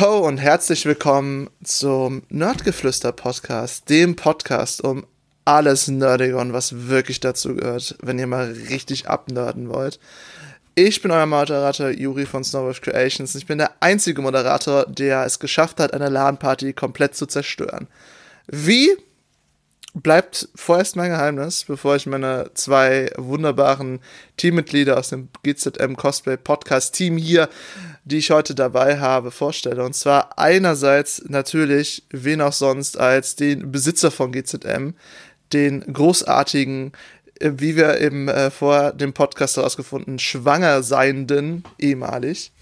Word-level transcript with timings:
Ho 0.00 0.26
und 0.26 0.38
herzlich 0.38 0.86
willkommen 0.86 1.50
zum 1.62 2.22
Nerdgeflüster 2.28 3.12
Podcast, 3.12 3.88
dem 3.90 4.16
Podcast 4.16 4.82
um 4.82 5.06
alles 5.44 5.88
Nerdige 5.88 6.38
und 6.38 6.52
was 6.52 6.88
wirklich 6.88 7.20
dazu 7.20 7.54
gehört, 7.54 7.94
wenn 8.00 8.18
ihr 8.18 8.26
mal 8.26 8.50
richtig 8.70 9.08
abnörden 9.08 9.68
wollt. 9.68 10.00
Ich 10.74 11.00
bin 11.02 11.10
euer 11.10 11.26
Moderator 11.26 11.90
Juri 11.90 12.26
von 12.26 12.42
Snowwolf 12.42 12.80
Creations. 12.80 13.34
Ich 13.36 13.46
bin 13.46 13.58
der 13.58 13.70
einzige 13.80 14.20
Moderator, 14.20 14.86
der 14.86 15.26
es 15.26 15.38
geschafft 15.38 15.78
hat, 15.78 15.92
eine 15.92 16.08
LAN-Party 16.08 16.72
komplett 16.72 17.14
zu 17.14 17.26
zerstören. 17.26 17.86
Wie? 18.46 18.90
Bleibt 19.96 20.48
vorerst 20.56 20.96
mein 20.96 21.10
Geheimnis, 21.10 21.66
bevor 21.68 21.94
ich 21.94 22.06
meine 22.06 22.50
zwei 22.54 23.12
wunderbaren 23.16 24.00
Teammitglieder 24.38 24.98
aus 24.98 25.10
dem 25.10 25.28
GZM 25.44 25.94
Cosplay 25.94 26.36
Podcast 26.36 26.96
Team 26.96 27.16
hier, 27.16 27.48
die 28.04 28.18
ich 28.18 28.30
heute 28.30 28.54
dabei 28.54 29.00
habe, 29.00 29.30
vorstelle. 29.30 29.82
Und 29.82 29.94
zwar 29.94 30.38
einerseits 30.38 31.22
natürlich, 31.26 32.04
wen 32.10 32.40
auch 32.40 32.52
sonst, 32.52 32.98
als 32.98 33.34
den 33.34 33.72
Besitzer 33.72 34.10
von 34.10 34.30
GZM, 34.30 34.90
den 35.52 35.80
großartigen, 35.92 36.92
äh, 37.40 37.52
wie 37.56 37.76
wir 37.76 38.00
eben 38.00 38.28
äh, 38.28 38.50
vor 38.50 38.92
dem 38.92 39.14
Podcast 39.14 39.56
herausgefunden, 39.56 40.18
schwanger 40.18 40.82
seienden, 40.82 41.64
ehemalig. 41.78 42.52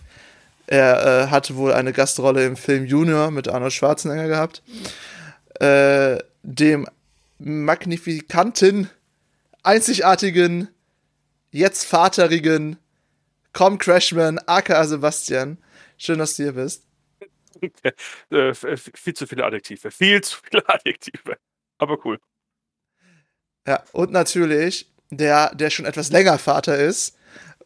Er 0.67 1.25
äh, 1.25 1.27
hatte 1.29 1.57
wohl 1.57 1.73
eine 1.73 1.93
Gastrolle 1.93 2.47
im 2.47 2.57
Film 2.57 2.87
Junior 2.87 3.31
mit 3.31 3.49
Arnold 3.49 3.73
Schwarzenegger 3.73 4.29
gehabt. 4.29 4.63
Äh, 5.61 6.19
dem 6.45 6.87
magnifikanten, 7.39 8.89
einzigartigen, 9.65 10.69
jetzt 11.51 11.85
vaterigen 11.85 12.77
Com 13.53 13.79
Crashman, 13.79 14.39
aka 14.47 14.85
Sebastian. 14.85 15.59
Schön, 15.99 16.19
dass 16.19 16.37
du 16.37 16.45
hier 16.45 16.53
bist. 16.53 16.87
äh, 18.31 18.55
viel 18.55 19.15
zu 19.15 19.27
viele 19.27 19.45
Adjektive. 19.45 19.91
Viel 19.91 20.21
zu 20.23 20.39
viele 20.43 20.69
Adjektive. 20.69 21.37
Aber 21.79 21.99
cool. 22.05 22.19
Ja, 23.67 23.83
und 23.93 24.11
natürlich 24.11 24.91
der, 25.11 25.55
der 25.55 25.71
schon 25.71 25.85
etwas 25.85 26.11
länger 26.11 26.39
Vater 26.39 26.79
ist 26.79 27.17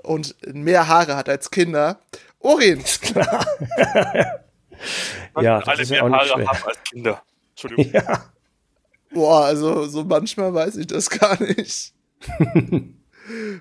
und 0.03 0.35
mehr 0.47 0.89
Haare 0.89 1.17
hat 1.17 1.29
als 1.29 1.51
Kinder. 1.51 2.01
Orin. 2.41 2.81
Ist 2.81 3.03
klar. 3.03 3.47
ja, 5.41 5.59
alle 5.59 5.87
mehr 5.87 6.03
Haare 6.03 6.27
schwer. 6.27 6.47
haben 6.47 6.65
als 6.65 6.83
Kinder. 6.85 7.23
Entschuldigung. 7.51 7.93
Ja. 7.93 8.31
Boah, 9.11 9.45
also 9.47 9.87
so 9.87 10.05
manchmal 10.05 10.53
weiß 10.53 10.77
ich 10.77 10.89
das 10.89 11.09
gar 11.09 11.41
nicht. 11.41 11.95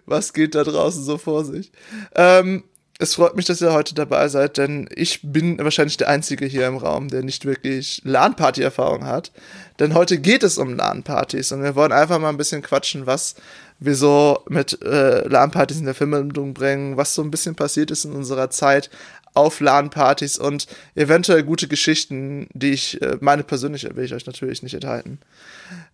Was 0.06 0.34
geht 0.34 0.56
da 0.56 0.64
draußen 0.64 1.04
so 1.04 1.18
vor 1.18 1.46
sich? 1.46 1.72
Ähm, 2.16 2.64
es 2.98 3.16
freut 3.16 3.36
mich, 3.36 3.46
dass 3.46 3.62
ihr 3.62 3.74
heute 3.74 3.94
dabei 3.94 4.30
seid, 4.30 4.58
denn 4.58 4.88
ich 4.96 5.20
bin 5.22 5.58
wahrscheinlich 5.58 5.98
der 5.98 6.08
Einzige 6.08 6.46
hier 6.46 6.66
im 6.66 6.78
Raum, 6.78 7.10
der 7.10 7.24
nicht 7.24 7.44
wirklich 7.44 8.02
LAN-Party-Erfahrung 8.06 9.06
hat. 9.06 9.34
Denn 9.80 9.94
heute 9.94 10.18
geht 10.18 10.44
es 10.44 10.58
um 10.58 10.76
LAN-Partys 10.76 11.52
und 11.52 11.62
wir 11.62 11.76
wollen 11.76 11.92
einfach 11.92 12.20
mal 12.20 12.30
ein 12.30 12.38
bisschen 12.38 12.62
quatschen, 12.62 13.06
was 13.06 13.36
wir 13.80 13.96
so 13.96 14.40
mit 14.48 14.82
äh, 14.82 15.28
LAN-Partys 15.28 15.80
in 15.80 15.86
der 15.86 15.94
Verbindung 15.94 16.54
bringen, 16.54 16.96
was 16.96 17.14
so 17.14 17.22
ein 17.22 17.32
bisschen 17.32 17.56
passiert 17.56 17.92
ist 17.92 18.06
in 18.06 18.14
unserer 18.14 18.50
Zeit 18.50 18.90
auf 19.34 19.60
LAN-Partys 19.60 20.38
und 20.38 20.66
eventuell 20.96 21.44
gute 21.44 21.68
Geschichten, 21.68 22.48
die 22.54 22.72
ich, 22.72 23.02
äh, 23.02 23.18
meine 23.20 23.44
persönliche 23.44 23.94
will 23.98 24.06
ich 24.06 24.14
euch 24.14 24.26
natürlich 24.26 24.64
nicht 24.64 24.74
enthalten. 24.74 25.20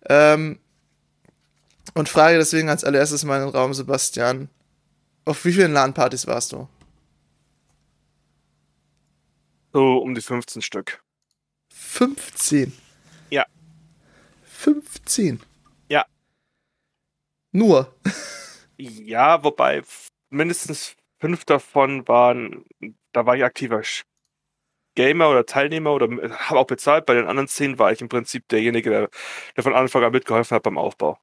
Ähm, 0.08 0.60
und 1.94 2.08
frage 2.08 2.38
deswegen 2.38 2.68
als 2.68 2.84
allererstes 2.84 3.24
mal 3.24 3.40
in 3.40 3.46
den 3.46 3.54
Raum, 3.54 3.74
Sebastian, 3.74 4.48
auf 5.24 5.44
wie 5.44 5.52
vielen 5.52 5.72
LAN-Partys 5.72 6.26
warst 6.26 6.52
du? 6.52 6.68
So 9.72 9.98
um 9.98 10.14
die 10.14 10.20
15 10.20 10.62
Stück. 10.62 11.02
15? 11.72 12.72
Ja. 13.30 13.46
15? 14.44 15.40
Ja. 15.88 16.04
Nur? 17.52 17.94
ja, 18.76 19.42
wobei 19.42 19.82
mindestens 20.30 20.96
fünf 21.20 21.44
davon 21.44 22.06
waren, 22.08 22.64
da 23.12 23.26
war 23.26 23.36
ich 23.36 23.44
aktiver 23.44 23.82
Gamer 24.94 25.30
oder 25.30 25.46
Teilnehmer 25.46 25.92
oder 25.92 26.08
habe 26.48 26.60
auch 26.60 26.66
bezahlt. 26.66 27.06
Bei 27.06 27.14
den 27.14 27.26
anderen 27.26 27.48
zehn 27.48 27.78
war 27.78 27.92
ich 27.92 28.00
im 28.02 28.08
Prinzip 28.08 28.46
derjenige, 28.48 28.90
der, 28.90 29.10
der 29.56 29.62
von 29.62 29.74
Anfang 29.74 30.04
an 30.04 30.12
mitgeholfen 30.12 30.54
hat 30.54 30.62
beim 30.64 30.76
Aufbau. 30.76 31.18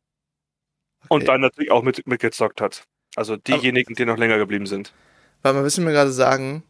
Okay. 1.04 1.14
Und 1.14 1.28
dann 1.28 1.42
natürlich 1.42 1.72
auch 1.72 1.84
mit, 1.84 2.06
mitgezockt 2.08 2.62
hat. 2.62 2.84
Also 3.16 3.38
diejenigen, 3.38 3.96
die 3.96 4.06
noch 4.06 4.18
länger 4.18 4.38
geblieben 4.38 4.66
sind. 4.66 4.94
Weil 5.42 5.54
man 5.54 5.64
müssen 5.64 5.86
wir 5.86 5.94
gerade 5.94 6.12
sagen, 6.12 6.64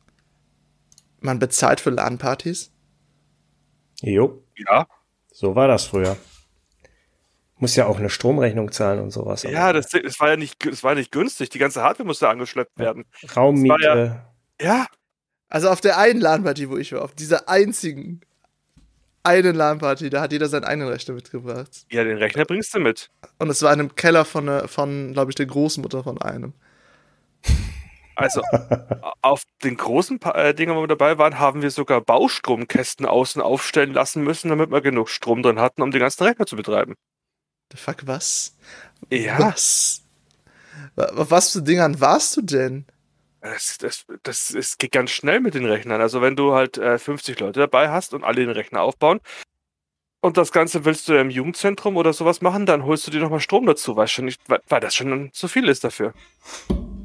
man 1.20 1.40
bezahlt 1.40 1.80
für 1.82 1.90
LAN-Partys? 1.90 2.72
Jo. 4.02 4.44
Ja. 4.56 4.88
So 5.32 5.56
war 5.56 5.68
das 5.68 5.86
früher. 5.86 6.18
Muss 7.58 7.76
ja 7.76 7.88
auch 7.88 8.00
eine 8.00 8.10
Stromrechnung 8.10 8.72
zahlen 8.72 9.00
und 9.02 9.12
sowas. 9.12 9.44
Ja, 9.44 9.74
das, 9.74 9.90
das, 9.90 10.20
war 10.20 10.30
ja 10.30 10.38
nicht, 10.38 10.66
das 10.66 10.84
war 10.84 10.96
nicht 10.96 11.12
günstig. 11.12 11.50
Die 11.50 11.60
ganze 11.60 11.82
Hardware 11.84 12.08
musste 12.08 12.30
angeschleppt 12.30 12.78
werden. 12.80 13.06
Raummiete. 13.36 14.24
Ja, 14.62 14.66
ja. 14.66 14.88
Also 15.50 15.70
auf 15.70 15.82
der 15.82 15.98
einen 15.98 16.22
LAN-Party, 16.22 16.70
wo 16.70 16.78
ich 16.78 16.94
war, 16.94 17.02
auf 17.02 17.14
dieser 17.16 17.50
einzigen 17.50 18.22
einen 19.24 19.56
LAN-Party, 19.56 20.10
da 20.10 20.22
hat 20.22 20.32
jeder 20.32 20.48
seinen 20.48 20.64
eigenen 20.64 20.90
Rechner 20.90 21.14
mitgebracht. 21.14 21.86
Ja, 21.92 22.04
den 22.04 22.18
Rechner 22.18 22.46
bringst 22.46 22.74
du 22.74 22.80
mit. 22.80 23.10
Und 23.38 23.50
es 23.50 23.62
war 23.62 23.74
in 23.74 23.80
einem 23.80 23.96
Keller 23.96 24.26
von, 24.26 24.48
äh, 24.48 24.68
von 24.68 25.14
glaube 25.14 25.32
ich, 25.32 25.36
der 25.36 25.46
Großmutter 25.46 26.04
von 26.04 26.22
einem. 26.22 26.54
Also 28.16 28.42
auf 29.22 29.44
den 29.64 29.78
großen 29.78 30.20
äh, 30.34 30.54
Dingen, 30.54 30.76
wo 30.76 30.82
wir 30.82 30.88
dabei 30.88 31.18
waren, 31.18 31.40
haben 31.40 31.62
wir 31.62 31.72
sogar 31.72 32.02
Baustromkästen 32.02 33.06
außen 33.06 33.42
aufstellen 33.42 33.94
lassen 33.94 34.24
müssen, 34.24 34.50
damit 34.50 34.72
wir 34.72 34.82
genug 34.82 35.10
Strom 35.10 35.42
drin 35.42 35.60
hatten, 35.60 35.82
um 35.82 35.92
den 35.92 36.02
ganzen 36.02 36.26
Rechner 36.26 36.46
zu 36.46 36.58
betreiben. 36.58 36.96
The 37.72 37.78
fuck, 37.78 38.06
was? 38.08 38.58
Ja. 39.10 39.40
Was? 39.40 40.04
Auf 40.98 41.32
was 41.32 41.54
für 41.54 41.62
Dingern 41.62 42.02
warst 42.02 42.36
du 42.36 42.42
denn? 42.42 42.86
Das, 43.42 43.78
das, 43.78 44.06
das, 44.24 44.54
das 44.54 44.78
geht 44.78 44.92
ganz 44.92 45.12
schnell 45.12 45.40
mit 45.40 45.54
den 45.54 45.66
Rechnern. 45.66 46.02
Also 46.02 46.22
wenn 46.22 46.36
du 46.36 46.54
halt 46.54 46.78
äh, 46.78 46.98
50 46.98 47.40
Leute 47.40 47.60
dabei 47.62 47.90
hast 47.90 48.14
und 48.14 48.24
alle 48.24 48.42
den 48.42 48.50
Rechner 48.50 48.82
aufbauen 48.82 49.22
und 50.22 50.38
das 50.38 50.52
Ganze 50.52 50.84
willst 50.84 51.08
du 51.08 51.18
im 51.18 51.30
Jugendzentrum 51.30 51.96
oder 51.96 52.12
sowas 52.12 52.42
machen, 52.42 52.66
dann 52.66 52.84
holst 52.84 53.08
du 53.08 53.12
dir 53.12 53.22
nochmal 53.22 53.40
Strom 53.40 53.66
dazu, 53.66 53.96
weißt 53.96 54.12
schon 54.12 54.26
nicht, 54.26 54.42
weil 54.48 54.80
das 54.82 54.94
schon 54.96 55.32
zu 55.32 55.48
viel 55.48 55.70
ist 55.70 55.84
dafür. 55.84 56.14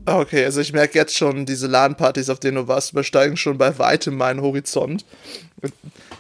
Ah, 0.06 0.18
okay, 0.18 0.44
also 0.44 0.60
ich 0.60 0.72
merke 0.72 0.98
jetzt 0.98 1.16
schon, 1.16 1.46
diese 1.46 1.66
LAN-Partys, 1.66 2.28
auf 2.28 2.38
denen 2.38 2.56
du 2.56 2.68
warst, 2.68 2.92
übersteigen 2.92 3.36
schon 3.36 3.56
bei 3.56 3.78
weitem 3.78 4.16
meinen 4.16 4.42
Horizont. 4.42 5.06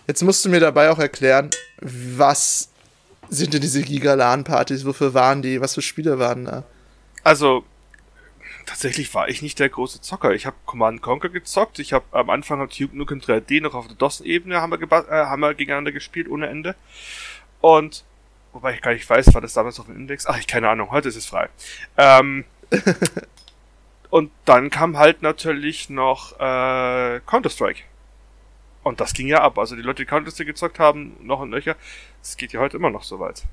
Jetzt 0.06 0.22
musst 0.22 0.44
du 0.44 0.48
mir 0.48 0.60
dabei 0.60 0.90
auch 0.90 0.98
erklären, 0.98 1.50
was 1.80 2.70
sind 3.28 3.52
denn 3.52 3.60
diese 3.60 3.82
Giga-LAN-Partys, 3.82 4.86
wofür 4.86 5.12
waren 5.12 5.42
die, 5.42 5.60
was 5.60 5.74
für 5.74 5.82
Spiele 5.82 6.18
waren 6.18 6.44
da? 6.46 6.64
Also, 7.24 7.64
tatsächlich 8.66 9.12
war 9.14 9.28
ich 9.28 9.42
nicht 9.42 9.58
der 9.58 9.68
große 9.68 10.00
Zocker. 10.00 10.32
Ich 10.32 10.46
habe 10.46 10.56
Command 10.66 11.02
Conquer 11.02 11.28
gezockt. 11.28 11.78
Ich 11.78 11.92
habe 11.92 12.04
am 12.12 12.30
Anfang 12.30 12.60
hat 12.60 12.78
Duke 12.78 12.96
Nukem 12.96 13.20
3D 13.20 13.62
noch 13.62 13.74
auf 13.74 13.86
der 13.86 13.96
DOS-Ebene 13.96 14.60
haben, 14.60 14.72
wir 14.72 14.92
äh, 14.92 15.26
haben 15.26 15.40
wir 15.40 15.54
gegeneinander 15.54 15.92
gespielt 15.92 16.28
ohne 16.28 16.48
Ende. 16.48 16.74
Und 17.60 18.04
wobei 18.52 18.74
ich 18.74 18.82
gar 18.82 18.92
nicht 18.92 19.08
weiß, 19.08 19.34
war 19.34 19.40
das 19.40 19.54
damals 19.54 19.80
auf 19.80 19.86
dem 19.86 19.96
Index? 19.96 20.26
Ach, 20.26 20.38
ich 20.38 20.46
keine 20.46 20.68
Ahnung. 20.68 20.90
Heute 20.90 21.08
ist 21.08 21.16
es 21.16 21.26
frei. 21.26 21.48
Ähm, 21.96 22.44
und 24.10 24.30
dann 24.44 24.70
kam 24.70 24.98
halt 24.98 25.22
natürlich 25.22 25.90
noch 25.90 26.32
äh, 26.38 27.20
Counter 27.26 27.50
Strike. 27.50 27.82
Und 28.82 29.00
das 29.00 29.14
ging 29.14 29.26
ja 29.28 29.40
ab. 29.42 29.58
Also 29.58 29.76
die 29.76 29.82
Leute, 29.82 30.02
die 30.02 30.06
Counter 30.06 30.30
Strike 30.30 30.52
gezockt 30.52 30.78
haben, 30.78 31.16
noch 31.22 31.40
und 31.40 31.50
nöcher, 31.50 31.76
es 32.22 32.36
geht 32.36 32.52
ja 32.52 32.60
heute 32.60 32.76
immer 32.76 32.90
noch 32.90 33.02
so 33.02 33.18
weit. 33.18 33.44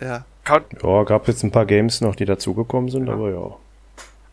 Ja. 0.00 0.24
Count 0.44 0.66
ja, 0.82 1.02
gab 1.04 1.26
jetzt 1.28 1.42
ein 1.42 1.50
paar 1.50 1.66
Games 1.66 2.00
noch, 2.00 2.14
die 2.14 2.24
dazugekommen 2.24 2.90
sind, 2.90 3.06
ja. 3.06 3.14
aber 3.14 3.30
ja. 3.30 3.56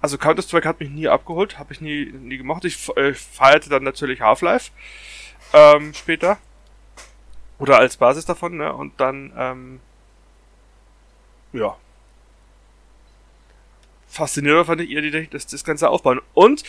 Also 0.01 0.17
Counter-Strike 0.17 0.67
hat 0.67 0.79
mich 0.79 0.89
nie 0.89 1.07
abgeholt, 1.07 1.59
habe 1.59 1.73
ich 1.73 1.81
nie, 1.81 2.05
nie 2.05 2.37
gemacht. 2.37 2.65
Ich 2.65 2.89
äh, 2.97 3.13
feierte 3.13 3.69
dann 3.69 3.83
natürlich 3.83 4.21
Half-Life 4.21 4.71
ähm, 5.53 5.93
später. 5.93 6.39
Oder 7.59 7.77
als 7.77 7.97
Basis 7.97 8.25
davon, 8.25 8.57
ne? 8.57 8.73
Und 8.73 8.99
dann, 8.99 9.31
ähm, 9.37 9.79
ja. 11.53 11.77
Faszinierend 14.07 14.65
fand 14.65 14.81
ich 14.81 14.89
eher 14.89 15.03
die, 15.03 15.27
das, 15.27 15.45
das 15.45 15.63
ganze 15.63 15.89
Aufbauen. 15.89 16.19
Und 16.33 16.63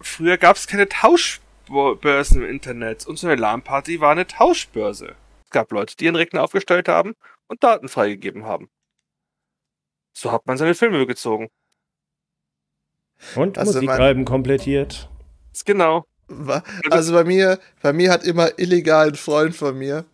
früher 0.00 0.38
gab 0.38 0.56
es 0.56 0.68
keine 0.68 0.88
Tauschbörsen 0.88 2.42
im 2.42 2.48
Internet. 2.48 3.04
Und 3.06 3.16
so 3.18 3.26
eine 3.26 3.34
LAN-Party 3.34 4.00
war 4.00 4.12
eine 4.12 4.28
Tauschbörse. 4.28 5.16
Es 5.44 5.50
gab 5.50 5.72
Leute, 5.72 5.96
die 5.96 6.04
ihren 6.04 6.16
Rechner 6.16 6.44
aufgestellt 6.44 6.88
haben 6.88 7.14
und 7.48 7.64
Daten 7.64 7.88
freigegeben 7.88 8.44
haben. 8.44 8.70
So 10.16 10.30
hat 10.30 10.46
man 10.46 10.56
seine 10.56 10.76
Filme 10.76 11.04
gezogen. 11.06 11.50
Und 13.34 13.58
also 13.58 13.74
Musikalben 13.74 14.24
komplettiert. 14.24 15.08
Genau. 15.64 16.04
Also 16.90 17.12
bei 17.12 17.24
mir, 17.24 17.58
bei 17.82 17.92
mir 17.92 18.10
hat 18.10 18.24
immer 18.24 18.58
illegal 18.58 19.08
ein 19.08 19.14
Freund 19.14 19.54
von 19.54 19.78
mir, 19.78 20.04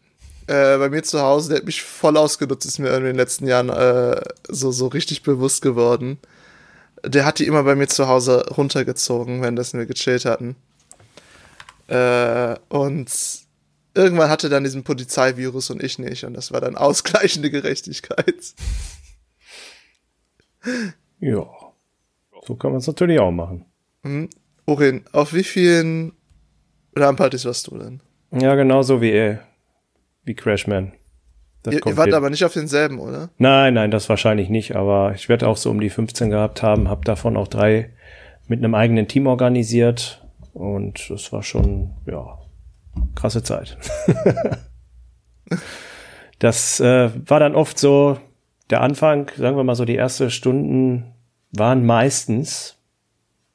äh, 0.47 0.79
bei 0.79 0.89
mir 0.89 1.03
zu 1.03 1.21
Hause, 1.21 1.51
der 1.51 1.59
hat 1.59 1.65
mich 1.65 1.83
voll 1.83 2.17
ausgenutzt, 2.17 2.67
ist 2.67 2.79
mir 2.79 2.95
in 2.97 3.05
den 3.05 3.17
letzten 3.17 3.47
Jahren 3.47 3.69
äh, 3.69 4.21
so, 4.49 4.73
so 4.73 4.89
richtig 4.89 5.23
bewusst 5.23 5.63
geworden. 5.63 6.19
Der 7.05 7.25
hat 7.25 7.39
die 7.39 7.47
immer 7.47 7.63
bei 7.63 7.77
mir 7.77 7.87
zu 7.87 8.09
Hause 8.09 8.45
runtergezogen, 8.51 9.43
wenn 9.43 9.57
das 9.57 9.73
wir 9.73 9.87
gechillt 9.87 10.25
hatten. 10.25 10.57
Äh, 11.87 12.57
und 12.69 13.11
irgendwann 13.95 14.29
hatte 14.29 14.49
dann 14.49 14.65
diesen 14.65 14.85
Polizeivirus 14.85 15.71
und 15.71 15.83
ich 15.83 15.99
nicht. 15.99 16.25
Und 16.25 16.35
das 16.35 16.53
war 16.53 16.61
dann 16.61 16.77
ausgleichende 16.77 17.51
Gerechtigkeit. 17.51 18.55
Ja. 21.21 21.49
So 22.45 22.55
kann 22.55 22.71
man 22.71 22.79
es 22.79 22.87
natürlich 22.87 23.21
auch 23.21 23.31
machen. 23.31 23.65
Hm. 24.03 24.29
Orin, 24.67 25.05
auf 25.13 25.35
wie 25.35 25.45
vielen 25.45 26.13
LAN-Partys 26.95 27.45
warst 27.45 27.67
du 27.67 27.79
denn? 27.79 28.01
Ja, 28.33 28.55
genauso 28.55 29.01
wie, 29.01 29.11
äh, 29.11 29.39
wie 30.25 30.35
Crashman. 30.35 30.93
Das 31.63 31.75
ihr, 31.75 31.87
ihr 31.87 31.97
wart 31.97 32.13
aber 32.15 32.31
nicht 32.31 32.45
auf 32.45 32.55
denselben, 32.55 32.99
oder? 32.99 33.31
Nein, 33.37 33.75
nein, 33.75 33.91
das 33.91 34.09
wahrscheinlich 34.09 34.49
nicht. 34.49 34.77
Aber 34.77 35.13
ich 35.15 35.29
werde 35.29 35.49
auch 35.49 35.57
so 35.57 35.71
um 35.71 35.81
die 35.81 35.91
15 35.91 36.31
gehabt 36.31 36.63
haben, 36.63 36.89
habe 36.89 37.05
davon 37.05 37.37
auch 37.37 37.49
drei 37.49 37.91
mit 38.49 38.61
einem 38.61 38.75
eigenen 38.75 39.09
Team 39.09 39.27
organisiert. 39.27 40.25
Und 40.55 41.11
das 41.11 41.33
war 41.33 41.43
schon, 41.43 41.91
ja, 42.07 42.39
krasse 43.15 43.43
Zeit. 43.43 43.77
das 46.39 46.81
äh, 46.81 47.11
war 47.29 47.41
dann 47.41 47.55
oft 47.55 47.79
so, 47.79 48.19
der 48.71 48.81
Anfang, 48.81 49.31
sagen 49.37 49.57
wir 49.57 49.65
mal 49.65 49.75
so, 49.75 49.85
die 49.85 49.97
ersten 49.97 50.31
Stunden 50.31 51.13
waren 51.53 51.85
meistens, 51.85 52.77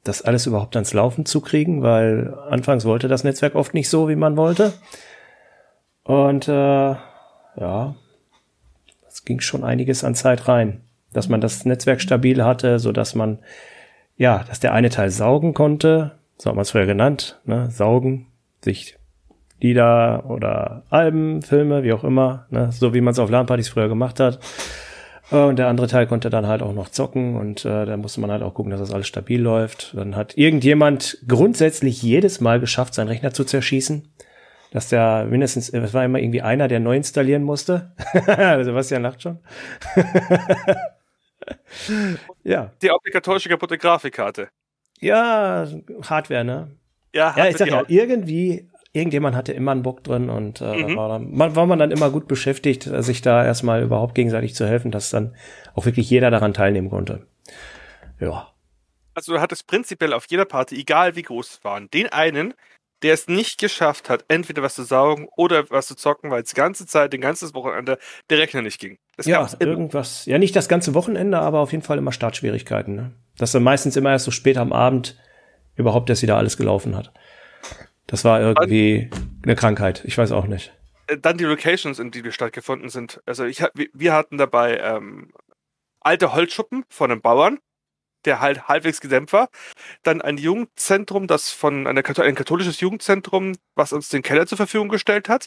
das 0.04 0.22
alles 0.22 0.46
überhaupt 0.46 0.76
ans 0.76 0.92
Laufen 0.94 1.26
zu 1.26 1.40
kriegen, 1.40 1.82
weil 1.82 2.34
anfangs 2.48 2.84
wollte 2.84 3.08
das 3.08 3.24
Netzwerk 3.24 3.54
oft 3.54 3.74
nicht 3.74 3.88
so, 3.88 4.08
wie 4.08 4.16
man 4.16 4.36
wollte. 4.36 4.72
Und 6.04 6.46
äh, 6.46 6.52
ja, 6.52 7.94
es 9.08 9.24
ging 9.24 9.40
schon 9.40 9.64
einiges 9.64 10.04
an 10.04 10.14
Zeit 10.14 10.46
rein, 10.46 10.82
dass 11.12 11.28
man 11.28 11.40
das 11.40 11.64
Netzwerk 11.64 12.00
stabil 12.00 12.44
hatte, 12.44 12.78
so 12.78 12.92
dass 12.92 13.14
man 13.14 13.38
ja, 14.16 14.44
dass 14.44 14.60
der 14.60 14.72
eine 14.72 14.90
Teil 14.90 15.10
saugen 15.10 15.54
konnte, 15.54 16.12
so 16.38 16.48
hat 16.48 16.56
man 16.56 16.62
es 16.62 16.70
früher 16.70 16.86
genannt, 16.86 17.40
ne, 17.44 17.70
saugen, 17.70 18.26
sich 18.62 18.98
Lieder 19.60 20.24
oder 20.28 20.82
Alben, 20.90 21.42
Filme, 21.42 21.82
wie 21.82 21.92
auch 21.92 22.04
immer, 22.04 22.46
ne, 22.50 22.70
so 22.72 22.94
wie 22.94 23.00
man 23.00 23.12
es 23.12 23.18
auf 23.18 23.30
LAN-Partys 23.30 23.68
früher 23.68 23.88
gemacht 23.88 24.20
hat. 24.20 24.38
Äh, 25.30 25.36
und 25.36 25.58
der 25.58 25.68
andere 25.68 25.86
Teil 25.86 26.06
konnte 26.06 26.30
dann 26.30 26.46
halt 26.46 26.62
auch 26.62 26.72
noch 26.72 26.88
zocken 26.88 27.36
und 27.36 27.64
äh, 27.64 27.86
da 27.86 27.96
musste 27.96 28.20
man 28.20 28.30
halt 28.30 28.42
auch 28.42 28.54
gucken, 28.54 28.70
dass 28.70 28.80
das 28.80 28.92
alles 28.92 29.06
stabil 29.06 29.40
läuft. 29.40 29.94
Dann 29.96 30.16
hat 30.16 30.36
irgendjemand 30.36 31.18
grundsätzlich 31.26 32.02
jedes 32.02 32.40
Mal 32.40 32.60
geschafft, 32.60 32.94
seinen 32.94 33.08
Rechner 33.08 33.32
zu 33.32 33.44
zerschießen. 33.44 34.12
Dass 34.72 34.88
der 34.88 35.26
mindestens, 35.26 35.70
es 35.70 35.94
war 35.94 36.04
immer 36.04 36.18
irgendwie 36.18 36.42
einer, 36.42 36.68
der 36.68 36.80
neu 36.80 36.96
installieren 36.96 37.44
musste. 37.44 37.92
Sebastian 38.12 39.02
lacht 39.02 39.22
schon. 39.22 39.38
ja. 42.44 42.72
Die 42.82 42.90
obligatorische 42.90 43.48
kaputte 43.48 43.78
Grafikkarte. 43.78 44.48
Ja, 45.00 45.66
Hardware, 46.02 46.44
ne? 46.44 46.72
Ja, 47.14 47.34
ja 47.36 47.46
ich 47.46 47.56
sag 47.56 47.68
ja, 47.68 47.84
irgendwie, 47.86 48.68
irgendjemand 48.96 49.36
hatte 49.36 49.52
immer 49.52 49.72
einen 49.72 49.82
Bock 49.82 50.02
drin 50.02 50.30
und 50.30 50.60
äh, 50.60 50.82
mhm. 50.82 50.96
war, 50.96 51.08
dann, 51.08 51.30
man, 51.32 51.54
war 51.54 51.66
man 51.66 51.78
dann 51.78 51.90
immer 51.90 52.10
gut 52.10 52.26
beschäftigt, 52.26 52.90
sich 52.98 53.22
da 53.22 53.44
erstmal 53.44 53.82
überhaupt 53.82 54.14
gegenseitig 54.14 54.54
zu 54.54 54.66
helfen, 54.66 54.90
dass 54.90 55.10
dann 55.10 55.34
auch 55.74 55.84
wirklich 55.84 56.08
jeder 56.10 56.30
daran 56.30 56.54
teilnehmen 56.54 56.90
konnte. 56.90 57.26
Ja. 58.18 58.48
Also 59.14 59.34
du 59.34 59.40
hattest 59.40 59.66
prinzipiell 59.66 60.12
auf 60.12 60.26
jeder 60.28 60.44
Party, 60.44 60.76
egal 60.76 61.16
wie 61.16 61.22
groß 61.22 61.50
es 61.50 61.64
waren, 61.64 61.88
den 61.90 62.08
einen, 62.08 62.54
der 63.02 63.14
es 63.14 63.28
nicht 63.28 63.58
geschafft 63.58 64.08
hat, 64.08 64.24
entweder 64.28 64.62
was 64.62 64.74
zu 64.74 64.82
saugen 64.82 65.28
oder 65.36 65.68
was 65.70 65.86
zu 65.86 65.94
zocken, 65.94 66.30
weil 66.30 66.42
es 66.42 66.50
die 66.50 66.56
ganze 66.56 66.86
Zeit, 66.86 67.12
den 67.12 67.20
ganzen 67.20 67.52
Wochenende 67.54 67.98
der 68.30 68.38
Rechner 68.38 68.62
nicht 68.62 68.80
ging. 68.80 68.98
Das 69.16 69.26
ja, 69.26 69.46
irgendwas. 69.58 70.24
Ja, 70.26 70.38
nicht 70.38 70.56
das 70.56 70.68
ganze 70.68 70.94
Wochenende, 70.94 71.38
aber 71.38 71.60
auf 71.60 71.72
jeden 71.72 71.84
Fall 71.84 71.98
immer 71.98 72.12
Startschwierigkeiten. 72.12 72.94
Ne? 72.94 73.12
Dass 73.36 73.52
dann 73.52 73.62
meistens 73.62 73.96
immer 73.96 74.10
erst 74.10 74.24
so 74.24 74.30
spät 74.30 74.56
am 74.56 74.72
Abend 74.72 75.18
überhaupt 75.76 76.08
erst 76.08 76.22
wieder 76.22 76.36
alles 76.36 76.56
gelaufen 76.56 76.96
hat. 76.96 77.12
Das 78.06 78.24
war 78.24 78.40
irgendwie 78.40 79.10
eine 79.42 79.56
Krankheit. 79.56 80.04
Ich 80.04 80.16
weiß 80.16 80.32
auch 80.32 80.46
nicht. 80.46 80.72
Äh, 81.06 81.18
dann 81.18 81.38
die 81.38 81.44
Locations, 81.44 81.98
in 81.98 82.10
die 82.10 82.24
wir 82.24 82.32
stattgefunden 82.32 82.88
sind. 82.88 83.20
Also 83.26 83.44
ich, 83.44 83.62
wir 83.74 84.12
hatten 84.12 84.38
dabei 84.38 84.78
ähm, 84.78 85.32
alte 86.00 86.32
Holzschuppen 86.32 86.84
von 86.88 87.10
einem 87.10 87.20
Bauern 87.20 87.58
der 88.26 88.40
halt 88.40 88.68
halbwegs 88.68 89.00
gedämpft 89.00 89.32
war. 89.32 89.48
Dann 90.02 90.20
ein 90.20 90.36
Jugendzentrum, 90.36 91.26
das 91.26 91.50
von 91.50 91.86
einer, 91.86 92.02
ein 92.04 92.34
katholisches 92.34 92.80
Jugendzentrum, 92.80 93.56
was 93.74 93.92
uns 93.92 94.08
den 94.08 94.22
Keller 94.22 94.46
zur 94.46 94.56
Verfügung 94.56 94.88
gestellt 94.88 95.28
hat, 95.28 95.46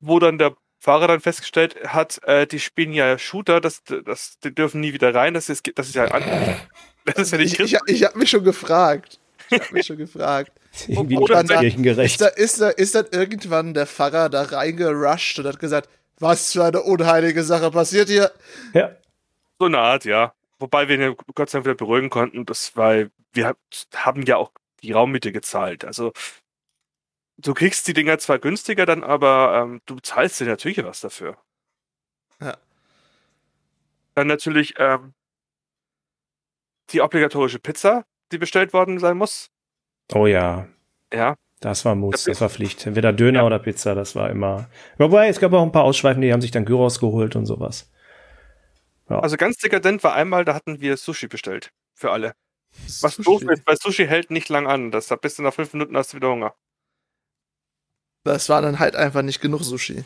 wo 0.00 0.18
dann 0.18 0.38
der 0.38 0.56
Fahrer 0.78 1.08
dann 1.08 1.20
festgestellt 1.20 1.76
hat, 1.86 2.22
äh, 2.24 2.46
die 2.46 2.60
spielen 2.60 2.92
ja 2.92 3.18
Shooter, 3.18 3.60
das, 3.60 3.82
das, 3.84 4.38
die 4.40 4.54
dürfen 4.54 4.80
nie 4.80 4.92
wieder 4.92 5.14
rein, 5.14 5.34
das 5.34 5.48
ist, 5.48 5.70
das 5.74 5.88
ist 5.88 5.94
ja 5.94 6.04
an, 6.06 6.22
das 7.04 7.18
ist 7.18 7.32
ja 7.32 7.38
nicht 7.38 7.58
Ich, 7.58 7.72
ich, 7.72 7.80
ich 7.86 8.04
habe 8.04 8.18
mich 8.18 8.30
schon 8.30 8.44
gefragt. 8.44 9.20
Ich 9.50 9.60
habe 9.60 9.72
mich 9.72 9.86
schon 9.86 9.96
gefragt. 9.96 10.52
Irgendwie 10.88 11.18
Oder 11.18 11.42
da, 11.44 11.60
ist, 11.60 12.20
da, 12.20 12.26
ist, 12.26 12.60
da, 12.60 12.68
ist 12.70 12.94
dann 12.94 13.06
irgendwann 13.10 13.74
der 13.74 13.86
Pfarrer 13.86 14.28
da 14.28 14.42
reingerusht 14.42 15.38
und 15.38 15.46
hat 15.46 15.58
gesagt, 15.58 15.88
was 16.18 16.52
für 16.52 16.64
eine 16.64 16.82
unheilige 16.82 17.44
Sache 17.44 17.70
passiert 17.70 18.08
hier? 18.08 18.32
Ja. 18.72 18.96
So 19.58 19.66
eine 19.66 19.78
Art, 19.78 20.04
ja. 20.04 20.34
Wobei 20.58 20.88
wir 20.88 20.98
ihn 20.98 21.16
Gott 21.34 21.50
sei 21.50 21.58
Dank 21.58 21.66
wieder 21.66 21.74
beruhigen 21.74 22.10
konnten, 22.10 22.44
das 22.46 22.76
weil 22.76 23.10
wir 23.32 23.54
haben 23.94 24.22
ja 24.22 24.36
auch 24.36 24.52
die 24.82 24.92
Raummiete 24.92 25.32
gezahlt. 25.32 25.84
Also 25.84 26.12
du 27.38 27.54
kriegst 27.54 27.86
die 27.88 27.92
Dinger 27.92 28.18
zwar 28.18 28.38
günstiger 28.38 28.86
dann, 28.86 29.04
aber 29.04 29.62
ähm, 29.62 29.80
du 29.86 29.98
zahlst 30.00 30.40
dir 30.40 30.46
natürlich 30.46 30.82
was 30.82 31.00
dafür. 31.00 31.36
Ja. 32.40 32.56
Dann 34.14 34.26
natürlich 34.26 34.74
ähm, 34.78 35.14
die 36.90 37.00
obligatorische 37.02 37.58
Pizza, 37.58 38.06
die 38.32 38.38
bestellt 38.38 38.72
worden 38.72 38.98
sein 38.98 39.16
muss. 39.16 39.50
Oh 40.12 40.26
ja. 40.26 40.68
Ja. 41.12 41.36
Das 41.60 41.84
war 41.84 41.94
Muss, 41.94 42.24
das 42.24 42.40
war 42.40 42.50
Pflicht. 42.50 42.86
Entweder 42.86 43.12
Döner 43.12 43.40
ja. 43.40 43.46
oder 43.46 43.58
Pizza, 43.58 43.94
das 43.94 44.14
war 44.14 44.30
immer. 44.30 44.68
Wobei, 44.98 45.28
es 45.28 45.40
gab 45.40 45.52
auch 45.52 45.62
ein 45.62 45.72
paar 45.72 45.84
Ausschweifen, 45.84 46.20
die 46.20 46.32
haben 46.32 46.42
sich 46.42 46.50
dann 46.50 46.66
Gyros 46.66 47.00
geholt 47.00 47.34
und 47.34 47.46
sowas. 47.46 47.90
Ja. 49.08 49.20
Also 49.20 49.36
ganz 49.36 49.56
dekadent 49.58 50.04
war 50.04 50.14
einmal, 50.14 50.44
da 50.44 50.54
hatten 50.54 50.80
wir 50.80 50.96
Sushi 50.96 51.28
bestellt. 51.28 51.72
Für 51.94 52.10
alle. 52.12 52.34
Was 53.00 53.14
Sushi. 53.14 53.22
doof 53.22 53.42
ist, 53.42 53.66
weil 53.66 53.76
Sushi 53.78 54.06
hält 54.06 54.30
nicht 54.30 54.48
lang 54.48 54.66
an. 54.66 54.90
Das 54.90 55.08
bist 55.20 55.38
du 55.38 55.42
nach 55.42 55.54
fünf 55.54 55.72
Minuten 55.72 55.96
hast 55.96 56.12
du 56.12 56.18
wieder 56.18 56.28
Hunger. 56.28 56.54
Das 58.24 58.48
war 58.48 58.60
dann 58.60 58.78
halt 58.78 58.96
einfach 58.96 59.22
nicht 59.22 59.40
genug 59.40 59.62
Sushi. 59.62 60.04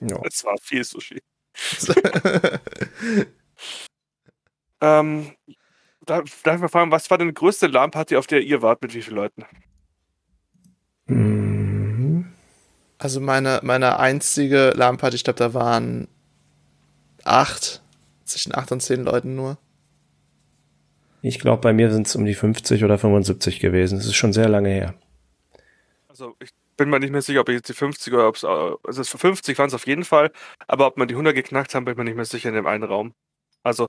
Ja. 0.00 0.20
Es 0.24 0.44
war 0.44 0.56
viel 0.62 0.84
Sushi. 0.84 1.20
ähm, 4.80 5.34
darf, 6.08 6.42
darf 6.42 6.56
ich 6.56 6.60
mal 6.60 6.68
fragen, 6.68 6.90
was 6.90 7.10
war 7.10 7.18
denn 7.18 7.28
die 7.28 7.34
größte 7.34 7.66
LAN-Party, 7.66 8.16
auf 8.16 8.26
der 8.26 8.40
ihr 8.42 8.62
wart? 8.62 8.82
Mit 8.82 8.94
wie 8.94 9.02
vielen 9.02 9.16
Leuten? 9.16 9.44
Mhm. 11.06 12.32
Also 12.98 13.20
meine, 13.20 13.60
meine 13.62 13.98
einzige 13.98 14.70
LAN-Party, 14.70 15.16
ich 15.16 15.24
glaube, 15.24 15.38
da 15.38 15.54
waren 15.54 16.08
acht 17.24 17.82
zwischen 18.24 18.54
8 18.54 18.72
und 18.72 18.80
10 18.80 19.04
Leuten 19.04 19.34
nur. 19.34 19.58
Ich 21.22 21.38
glaube, 21.40 21.60
bei 21.60 21.72
mir 21.72 21.90
sind 21.90 22.06
es 22.06 22.14
um 22.14 22.24
die 22.24 22.34
50 22.34 22.84
oder 22.84 22.98
75 22.98 23.60
gewesen. 23.60 23.98
Das 23.98 24.06
ist 24.06 24.14
schon 24.14 24.32
sehr 24.32 24.48
lange 24.48 24.68
her. 24.68 24.94
Also 26.08 26.36
ich 26.40 26.50
bin 26.76 26.90
mir 26.90 27.00
nicht 27.00 27.10
mehr 27.10 27.22
sicher, 27.22 27.40
ob 27.40 27.48
ich 27.48 27.56
jetzt 27.56 27.68
die 27.68 27.74
50 27.74 28.12
oder 28.12 28.28
ob 28.28 28.36
es, 28.36 28.44
also 28.44 29.18
50 29.18 29.58
waren 29.58 29.66
es 29.66 29.74
auf 29.74 29.86
jeden 29.86 30.04
Fall, 30.04 30.30
aber 30.68 30.86
ob 30.86 30.96
man 30.96 31.08
die 31.08 31.14
100 31.14 31.34
geknackt 31.34 31.74
haben, 31.74 31.84
bin 31.84 31.92
ich 31.92 31.98
mir 31.98 32.04
nicht 32.04 32.16
mehr 32.16 32.24
sicher 32.24 32.50
in 32.50 32.54
dem 32.54 32.66
einen 32.66 32.84
Raum. 32.84 33.14
Also 33.64 33.88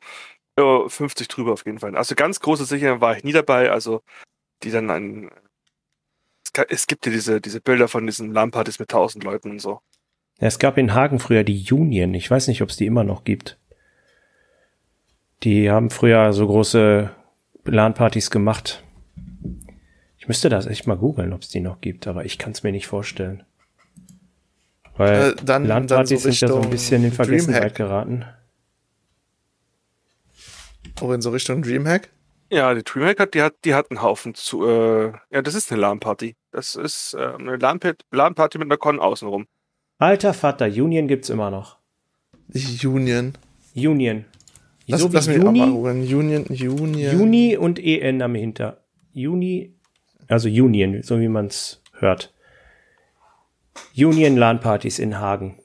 50 0.87 1.27
drüber 1.27 1.53
auf 1.53 1.65
jeden 1.65 1.79
Fall. 1.79 1.95
Also 1.95 2.15
ganz 2.15 2.39
große 2.39 2.65
Sicherheit 2.65 3.01
war 3.01 3.15
ich 3.15 3.23
nie 3.23 3.31
dabei, 3.31 3.71
also 3.71 4.01
die 4.63 4.71
dann 4.71 4.89
ein, 4.89 5.29
es 6.69 6.87
gibt 6.87 7.05
ja 7.05 7.11
diese, 7.11 7.41
diese 7.41 7.61
Bilder 7.61 7.87
von 7.87 8.05
diesen 8.05 8.33
LAN-Partys 8.33 8.79
mit 8.79 8.91
1000 8.91 9.23
Leuten 9.23 9.51
und 9.51 9.59
so. 9.59 9.81
Ja, 10.39 10.47
es 10.47 10.59
gab 10.59 10.77
in 10.77 10.93
Hagen 10.93 11.19
früher 11.19 11.43
die 11.43 11.71
Union. 11.71 12.13
Ich 12.13 12.29
weiß 12.29 12.47
nicht, 12.47 12.61
ob 12.61 12.69
es 12.69 12.77
die 12.77 12.85
immer 12.85 13.03
noch 13.03 13.23
gibt. 13.23 13.57
Die 15.43 15.69
haben 15.69 15.89
früher 15.89 16.33
so 16.33 16.47
große 16.47 17.11
LAN-Partys 17.65 18.29
gemacht. 18.29 18.83
Ich 20.17 20.27
müsste 20.27 20.49
das 20.49 20.65
echt 20.65 20.87
mal 20.87 20.97
googeln, 20.97 21.33
ob 21.33 21.41
es 21.41 21.49
die 21.49 21.61
noch 21.61 21.81
gibt, 21.81 22.07
aber 22.07 22.25
ich 22.25 22.37
kann 22.37 22.51
es 22.51 22.63
mir 22.63 22.71
nicht 22.71 22.87
vorstellen. 22.87 23.43
Weil 24.97 25.33
äh, 25.33 25.57
LAN-Partys 25.57 26.23
so 26.23 26.29
sind 26.29 26.41
ja 26.41 26.47
so 26.49 26.61
ein 26.61 26.69
bisschen 26.69 27.05
in 27.05 27.13
Vergessenheit 27.13 27.75
geraten. 27.75 28.25
Auch 31.01 31.11
in 31.11 31.21
so 31.21 31.29
Richtung 31.29 31.61
Dreamhack? 31.61 32.09
Ja, 32.51 32.73
die 32.73 32.83
Dreamhack 32.83 33.19
hat, 33.19 33.33
die 33.33 33.41
hat, 33.41 33.53
die 33.63 33.75
hat 33.75 33.91
einen 33.91 34.01
Haufen 34.01 34.33
zu, 34.33 34.65
äh, 34.67 35.11
ja, 35.29 35.41
das 35.41 35.53
ist 35.53 35.71
eine 35.71 35.81
LAN-Party. 35.81 36.35
Das 36.51 36.75
ist 36.75 37.13
äh, 37.13 37.33
eine 37.37 37.57
LAN-Party 37.57 38.57
mit 38.57 38.67
einer 38.67 38.77
Con 38.77 38.99
außenrum. 38.99 39.45
Alter 39.99 40.33
Vater, 40.33 40.65
Union 40.65 41.07
gibt's 41.07 41.29
immer 41.29 41.51
noch. 41.51 41.77
Union. 42.83 43.33
Union. 43.75 44.25
Lass, 44.87 45.01
so 45.01 45.09
lass 45.11 45.27
mich 45.27 45.37
Juni, 45.37 45.61
auch 45.61 45.67
mal. 45.67 45.91
Union, 45.91 46.45
Union. 46.47 46.93
Juni 46.95 47.55
und 47.55 47.77
EN 47.77 48.21
am 48.23 48.33
Hinter. 48.33 48.83
Juni, 49.13 49.75
also 50.27 50.47
Union, 50.47 51.03
so 51.03 51.19
wie 51.19 51.27
man 51.27 51.47
es 51.47 51.83
hört. 51.99 52.33
Union 53.95 54.35
LAN-Partys 54.35 54.97
in 54.97 55.19
Hagen. 55.19 55.59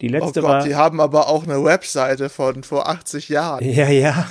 Die 0.00 0.08
letzte 0.08 0.40
oh 0.40 0.42
Gott, 0.42 0.50
war, 0.50 0.64
die 0.64 0.74
haben 0.74 1.00
aber 1.00 1.28
auch 1.28 1.44
eine 1.44 1.62
Webseite 1.62 2.28
von 2.28 2.62
vor 2.62 2.88
80 2.88 3.28
Jahren. 3.28 3.64
Ja, 3.64 3.88
ja. 3.88 4.26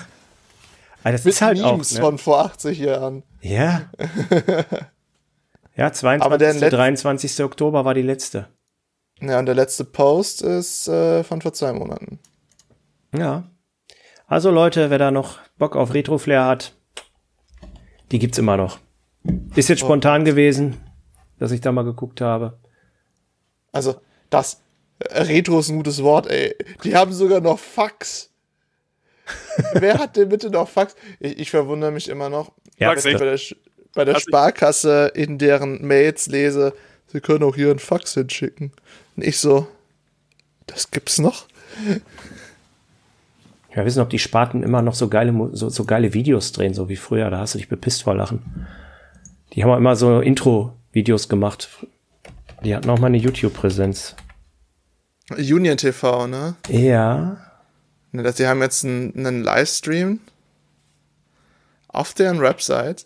Aber 1.05 1.11
das 1.11 1.23
Mit 1.23 1.35
ist 1.35 1.41
halt 1.43 1.59
Memes 1.59 1.91
auch, 1.91 1.97
ne? 1.97 2.01
von 2.01 2.17
vor 2.17 2.39
80 2.45 2.79
Jahren. 2.79 3.21
Ja. 3.41 3.91
Ja, 5.77 5.91
22. 5.91 6.69
23. 6.69 7.43
Oktober 7.43 7.83
war 7.83 7.93
die 7.93 8.01
letzte. 8.01 8.47
Ja, 9.19 9.39
und 9.39 9.45
der 9.45 9.55
letzte 9.55 9.83
Post 9.83 10.41
ist 10.41 10.87
äh, 10.87 11.21
von 11.25 11.41
vor 11.41 11.51
zwei 11.51 11.73
Monaten. 11.73 12.17
Ja. 13.13 13.43
Also 14.25 14.51
Leute, 14.51 14.89
wer 14.89 14.97
da 14.97 15.11
noch 15.11 15.39
Bock 15.57 15.75
auf 15.75 15.93
Retro-Flair 15.93 16.45
hat, 16.45 16.77
die 18.13 18.19
gibt's 18.19 18.37
immer 18.37 18.55
noch. 18.55 18.79
Ist 19.53 19.67
jetzt 19.67 19.83
oh. 19.83 19.87
spontan 19.87 20.23
gewesen, 20.23 20.77
dass 21.39 21.51
ich 21.51 21.59
da 21.59 21.73
mal 21.73 21.83
geguckt 21.83 22.21
habe. 22.21 22.57
Also, 23.73 23.95
das 24.29 24.61
äh, 24.99 25.23
Retro 25.23 25.59
ist 25.59 25.67
ein 25.67 25.75
gutes 25.75 26.01
Wort, 26.03 26.27
ey. 26.27 26.55
Die 26.85 26.95
haben 26.95 27.11
sogar 27.11 27.41
noch 27.41 27.59
Fax. 27.59 28.31
Wer 29.73 29.99
hat 29.99 30.15
denn 30.15 30.29
bitte 30.29 30.49
noch 30.49 30.69
Fax? 30.69 30.95
Ich, 31.19 31.39
ich 31.39 31.49
verwundere 31.49 31.91
mich 31.91 32.09
immer 32.09 32.29
noch. 32.29 32.51
Ja, 32.77 32.93
bei 32.93 33.13
der, 33.13 33.39
bei 33.93 34.05
der 34.05 34.19
Sparkasse 34.19 35.11
in 35.13 35.37
deren 35.37 35.85
Mails 35.85 36.27
lese, 36.27 36.73
sie 37.07 37.21
können 37.21 37.43
auch 37.43 37.55
hier 37.55 37.71
ein 37.71 37.79
Fax 37.79 38.13
hinschicken. 38.13 38.71
Und 39.15 39.25
ich 39.25 39.39
so, 39.39 39.67
das 40.67 40.91
gibt's 40.91 41.19
noch? 41.19 41.47
Ja, 43.75 43.85
wissen, 43.85 44.01
ob 44.01 44.09
die 44.09 44.19
Sparten 44.19 44.63
immer 44.63 44.81
noch 44.81 44.95
so 44.95 45.09
geile, 45.09 45.33
so, 45.53 45.69
so 45.69 45.85
geile 45.85 46.13
Videos 46.13 46.51
drehen, 46.51 46.73
so 46.73 46.89
wie 46.89 46.95
früher. 46.95 47.29
Da 47.29 47.39
hast 47.39 47.53
du 47.53 47.57
dich 47.57 47.69
bepisst 47.69 48.03
vor 48.03 48.15
Lachen. 48.15 48.67
Die 49.53 49.63
haben 49.63 49.71
auch 49.71 49.77
immer 49.77 49.95
so 49.95 50.21
Intro-Videos 50.21 51.29
gemacht. 51.29 51.69
Die 52.63 52.75
hatten 52.75 52.89
auch 52.89 52.99
mal 52.99 53.07
eine 53.07 53.17
YouTube-Präsenz. 53.17 54.15
Union 55.31 55.77
TV, 55.77 56.27
ne? 56.27 56.55
Ja. 56.69 57.37
Ne, 58.15 58.33
die 58.33 58.47
haben 58.47 58.61
jetzt 58.61 58.85
einen, 58.85 59.13
einen 59.15 59.43
Livestream 59.43 60.19
auf 61.87 62.13
deren 62.13 62.41
Website. 62.41 63.05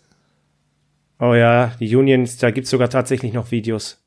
Oh 1.18 1.34
ja, 1.34 1.74
die 1.80 1.94
Unions, 1.94 2.38
da 2.38 2.50
gibt's 2.50 2.70
sogar 2.70 2.88
tatsächlich 2.88 3.32
noch 3.32 3.50
Videos. 3.50 3.98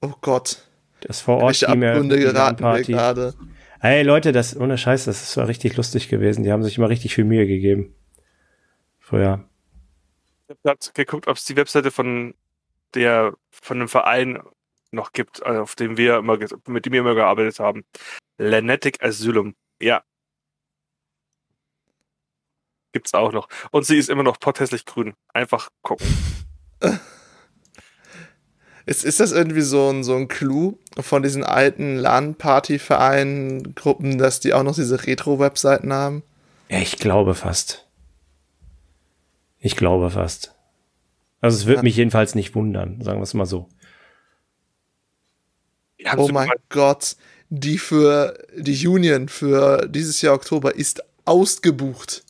Oh 0.00 0.12
Gott. 0.20 0.62
Das 1.00 1.20
vor 1.20 1.38
Ort 1.38 1.58
Team 1.58 1.80
geraten 1.80 2.62
Party. 2.62 2.92
gerade. 2.92 3.34
Hey 3.80 4.02
Leute, 4.02 4.32
das 4.32 4.56
ohne 4.56 4.78
Scheiß, 4.78 5.04
das 5.04 5.36
war 5.36 5.46
richtig 5.48 5.76
lustig 5.76 6.08
gewesen. 6.08 6.42
Die 6.42 6.50
haben 6.50 6.62
sich 6.62 6.78
immer 6.78 6.88
richtig 6.88 7.14
viel 7.14 7.24
Mühe 7.24 7.46
gegeben. 7.46 7.94
Vorher. 8.98 9.44
Ich 10.46 10.50
habe 10.50 10.60
gerade 10.64 10.92
geguckt, 10.94 11.28
ob 11.28 11.36
es 11.36 11.44
die 11.44 11.56
Webseite 11.56 11.90
von 11.90 12.34
der 12.94 13.34
von 13.50 13.78
dem 13.78 13.88
Verein 13.88 14.40
noch 14.90 15.12
gibt, 15.12 15.44
also 15.44 15.62
auf 15.62 15.74
dem 15.74 15.96
wir 15.96 16.18
immer 16.18 16.38
mit 16.66 16.86
dem 16.86 16.92
wir 16.92 17.00
immer 17.00 17.14
gearbeitet 17.14 17.60
haben. 17.60 17.84
Lenetic 18.38 19.02
Asylum. 19.02 19.54
Ja. 19.80 20.02
Gibt's 22.92 23.14
auch 23.14 23.32
noch. 23.32 23.48
Und 23.70 23.86
sie 23.86 23.98
ist 23.98 24.08
immer 24.08 24.22
noch 24.22 24.40
potthässlich 24.40 24.84
grün. 24.84 25.14
Einfach 25.32 25.70
gucken. 25.82 26.06
Ist, 28.88 29.04
ist 29.04 29.20
das 29.20 29.32
irgendwie 29.32 29.60
so 29.60 29.90
ein, 29.90 30.02
so 30.02 30.16
ein 30.16 30.28
Clou 30.28 30.78
von 30.98 31.22
diesen 31.22 31.44
alten 31.44 31.96
LAN-Party-Vereinen, 31.96 33.74
Gruppen, 33.74 34.16
dass 34.16 34.40
die 34.40 34.54
auch 34.54 34.62
noch 34.62 34.74
diese 34.74 35.06
Retro-Webseiten 35.06 35.92
haben? 35.92 36.22
Ja, 36.70 36.78
ich 36.78 36.96
glaube 36.96 37.34
fast. 37.34 37.86
Ich 39.58 39.76
glaube 39.76 40.08
fast. 40.08 40.54
Also 41.42 41.58
es 41.58 41.66
würde 41.66 41.80
ja. 41.80 41.82
mich 41.82 41.96
jedenfalls 41.96 42.34
nicht 42.34 42.54
wundern, 42.54 43.02
sagen 43.02 43.18
wir 43.18 43.24
es 43.24 43.34
mal 43.34 43.44
so. 43.44 43.68
Oh 46.16 46.28
mein 46.32 46.48
Gott, 46.70 47.16
die 47.50 47.78
für 47.78 48.38
die 48.56 48.86
Union 48.86 49.28
für 49.28 49.88
dieses 49.88 50.20
Jahr 50.22 50.34
Oktober 50.34 50.74
ist 50.74 51.02
ausgebucht. 51.24 52.24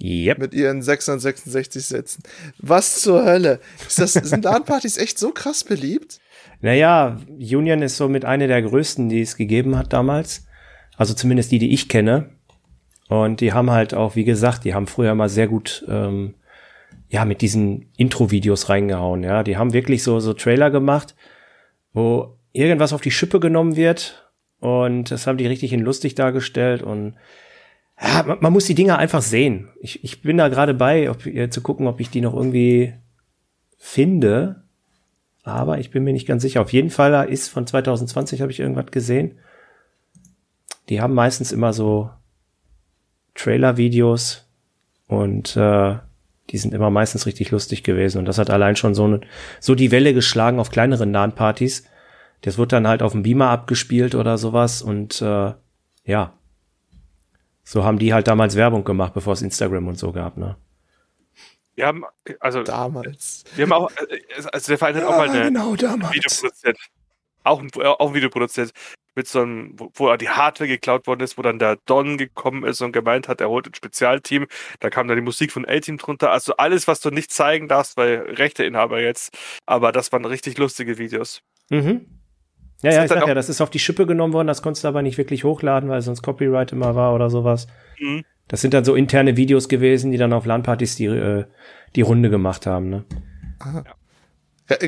Yep. 0.00 0.38
Mit 0.38 0.54
ihren 0.54 0.82
666 0.82 1.86
Sätzen. 1.86 2.22
Was 2.58 3.00
zur 3.00 3.24
Hölle? 3.24 3.60
Ist 3.86 4.00
das, 4.00 4.14
sind 4.14 4.44
LAN-Partys 4.44 4.98
echt 4.98 5.18
so 5.18 5.30
krass 5.30 5.62
beliebt? 5.62 6.20
Naja, 6.60 7.20
Union 7.28 7.82
ist 7.82 7.96
so 7.96 8.08
mit 8.08 8.24
einer 8.24 8.48
der 8.48 8.62
größten, 8.62 9.08
die 9.08 9.20
es 9.20 9.36
gegeben 9.36 9.78
hat 9.78 9.92
damals. 9.92 10.46
Also 10.96 11.14
zumindest 11.14 11.52
die, 11.52 11.58
die 11.58 11.72
ich 11.72 11.88
kenne. 11.88 12.30
Und 13.08 13.40
die 13.40 13.52
haben 13.52 13.70
halt 13.70 13.94
auch, 13.94 14.16
wie 14.16 14.24
gesagt, 14.24 14.64
die 14.64 14.74
haben 14.74 14.86
früher 14.86 15.14
mal 15.14 15.28
sehr 15.28 15.46
gut, 15.46 15.84
ähm, 15.88 16.34
ja, 17.08 17.24
mit 17.24 17.42
diesen 17.42 17.92
Intro-Videos 17.96 18.68
reingehauen. 18.68 19.22
Ja, 19.22 19.42
die 19.42 19.56
haben 19.56 19.72
wirklich 19.72 20.02
so, 20.02 20.18
so 20.20 20.32
Trailer 20.32 20.70
gemacht, 20.70 21.14
wo 21.92 22.36
irgendwas 22.54 22.94
auf 22.94 23.02
die 23.02 23.10
Schippe 23.10 23.40
genommen 23.40 23.76
wird. 23.76 24.30
Und 24.60 25.10
das 25.10 25.26
haben 25.26 25.36
die 25.36 25.46
richtig 25.46 25.74
in 25.74 25.80
lustig 25.80 26.14
dargestellt 26.14 26.82
und 26.82 27.14
ja, 28.00 28.22
man, 28.24 28.38
man, 28.40 28.52
muss 28.52 28.64
die 28.64 28.74
Dinger 28.74 28.98
einfach 28.98 29.22
sehen. 29.22 29.68
Ich, 29.80 30.02
ich 30.02 30.22
bin 30.22 30.38
da 30.38 30.48
gerade 30.48 30.74
bei, 30.74 31.10
ob, 31.10 31.26
äh, 31.26 31.50
zu 31.50 31.60
gucken, 31.60 31.86
ob 31.86 32.00
ich 32.00 32.10
die 32.10 32.20
noch 32.20 32.34
irgendwie 32.34 32.94
finde. 33.78 34.64
Aber 35.44 35.78
ich 35.78 35.90
bin 35.90 36.02
mir 36.02 36.12
nicht 36.12 36.26
ganz 36.26 36.42
sicher. 36.42 36.62
Auf 36.62 36.72
jeden 36.72 36.90
Fall 36.90 37.28
ist 37.28 37.48
von 37.48 37.66
2020 37.66 38.40
habe 38.40 38.50
ich 38.50 38.60
irgendwas 38.60 38.86
gesehen. 38.86 39.38
Die 40.88 41.00
haben 41.00 41.14
meistens 41.14 41.52
immer 41.52 41.72
so 41.72 42.10
Trailer-Videos 43.34 44.48
und 45.06 45.56
äh, 45.56 45.96
die 46.50 46.58
sind 46.58 46.74
immer 46.74 46.90
meistens 46.90 47.26
richtig 47.26 47.50
lustig 47.50 47.84
gewesen. 47.84 48.18
Und 48.18 48.24
das 48.24 48.38
hat 48.38 48.50
allein 48.50 48.76
schon 48.76 48.94
so, 48.94 49.06
ne, 49.06 49.20
so 49.60 49.74
die 49.74 49.90
Welle 49.90 50.14
geschlagen 50.14 50.58
auf 50.58 50.70
kleineren 50.70 51.12
LAN-Partys. 51.12 51.84
Das 52.44 52.58
wird 52.58 52.72
dann 52.72 52.86
halt 52.86 53.02
auf 53.02 53.12
dem 53.12 53.22
Beamer 53.22 53.48
abgespielt 53.48 54.14
oder 54.14 54.36
sowas. 54.36 54.82
Und 54.82 55.22
äh, 55.22 55.54
ja, 56.04 56.34
so 57.62 57.84
haben 57.84 57.98
die 57.98 58.12
halt 58.12 58.28
damals 58.28 58.54
Werbung 58.54 58.84
gemacht, 58.84 59.14
bevor 59.14 59.32
es 59.32 59.40
Instagram 59.40 59.88
und 59.88 59.98
so 59.98 60.12
gab, 60.12 60.36
ne? 60.36 60.56
Wir 61.74 61.86
haben, 61.86 62.04
also. 62.40 62.62
Damals. 62.62 63.44
Wir 63.56 63.64
haben 63.64 63.72
auch, 63.72 63.90
also 64.52 64.68
der 64.68 64.76
Verein 64.78 64.94
hat 64.94 65.02
ja, 65.04 65.08
auch 65.08 65.16
mal 65.16 65.30
eine 65.30 65.44
genau, 65.44 65.74
damals. 65.74 66.14
Video 66.14 66.30
produziert. 66.38 66.78
Auch 67.44 67.60
ein, 67.62 67.70
auch 67.82 68.08
ein 68.08 68.14
Video 68.14 68.28
produziert 68.28 68.72
mit 69.14 69.26
so 69.26 69.40
einem, 69.40 69.72
wo, 69.78 69.90
wo 69.94 70.14
die 70.16 70.28
Hardware 70.28 70.68
geklaut 70.68 71.06
worden 71.06 71.20
ist, 71.20 71.38
wo 71.38 71.42
dann 71.42 71.58
der 71.58 71.76
Don 71.86 72.18
gekommen 72.18 72.64
ist 72.64 72.82
und 72.82 72.92
gemeint 72.92 73.26
hat, 73.26 73.40
er 73.40 73.48
holt 73.48 73.66
ein 73.66 73.74
Spezialteam. 73.74 74.46
Da 74.80 74.90
kam 74.90 75.08
dann 75.08 75.16
die 75.16 75.22
Musik 75.22 75.50
von 75.50 75.66
A-Team 75.66 75.96
drunter. 75.96 76.30
Also 76.30 76.56
alles, 76.58 76.88
was 76.88 77.00
du 77.00 77.08
nicht 77.08 77.32
zeigen 77.32 77.68
darfst, 77.68 77.96
weil 77.96 78.16
Rechteinhaber 78.16 79.00
jetzt. 79.00 79.34
Aber 79.64 79.92
das 79.92 80.12
waren 80.12 80.26
richtig 80.26 80.58
lustige 80.58 80.98
Videos. 80.98 81.40
Mhm. 81.70 82.06
Ja, 82.84 82.92
ja, 82.92 83.04
ich 83.04 83.08
sag 83.08 83.26
ja, 83.26 83.34
das 83.34 83.48
ist 83.48 83.60
auf 83.60 83.70
die 83.70 83.78
Schippe 83.78 84.06
genommen 84.06 84.34
worden, 84.34 84.46
das 84.46 84.60
konntest 84.60 84.84
du 84.84 84.88
aber 84.88 85.02
nicht 85.02 85.16
wirklich 85.16 85.44
hochladen, 85.44 85.88
weil 85.88 86.02
sonst 86.02 86.22
Copyright 86.22 86.72
immer 86.72 86.94
war 86.94 87.14
oder 87.14 87.30
sowas. 87.30 87.66
Mhm. 87.98 88.24
Das 88.48 88.60
sind 88.60 88.74
dann 88.74 88.84
so 88.84 88.94
interne 88.94 89.36
Videos 89.38 89.68
gewesen, 89.68 90.10
die 90.10 90.18
dann 90.18 90.34
auf 90.34 90.44
LAN-Partys 90.44 90.96
die, 90.96 91.06
äh, 91.06 91.46
die 91.96 92.02
Runde 92.02 92.28
gemacht 92.28 92.66
haben, 92.66 92.90
ne? 92.90 93.04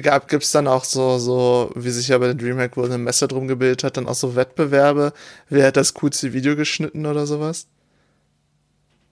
Gab, 0.03 0.29
gibt's 0.29 0.53
dann 0.53 0.67
auch 0.67 0.85
so, 0.85 1.19
so, 1.19 1.71
wie 1.75 1.91
sich 1.91 2.09
ja 2.09 2.19
bei 2.19 2.27
der 2.27 2.35
Dreamhack 2.35 2.77
wohl 2.77 2.87
eine 2.87 2.99
Messe 2.99 3.29
drum 3.29 3.47
gebildet 3.47 3.85
hat, 3.85 3.97
dann 3.97 4.09
auch 4.09 4.15
so 4.15 4.37
Wettbewerbe? 4.37 5.13
Wer 5.49 5.67
hat 5.67 5.77
das 5.77 5.95
coolste 5.95 6.33
Video 6.33 6.57
geschnitten 6.57 7.07
oder 7.07 7.27
sowas? 7.27 7.69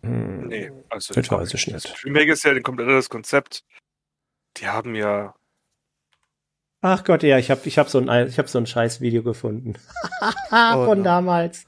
Hm, 0.02 0.48
nee, 0.48 0.70
also 0.90 1.14
das 1.14 1.30
weiß 1.30 1.54
ich 1.54 1.66
nicht. 1.68 2.02
Dreamhack 2.02 2.28
ist 2.28 2.44
ja 2.44 2.52
ein 2.52 2.62
komplettes 2.62 3.08
Konzept. 3.08 3.64
Die 4.58 4.68
haben 4.68 4.94
ja 4.94 5.34
Ach 6.86 7.02
Gott, 7.02 7.22
ja, 7.22 7.38
ich 7.38 7.50
habe 7.50 7.62
ich 7.64 7.78
hab 7.78 7.88
so 7.88 7.98
ein, 7.98 8.28
ich 8.28 8.38
hab 8.38 8.46
so 8.50 8.58
ein 8.58 8.66
scheiß 8.66 9.00
Video 9.00 9.22
gefunden. 9.22 9.72
oh, 10.50 10.84
Von 10.84 10.98
no. 10.98 11.04
damals. 11.04 11.64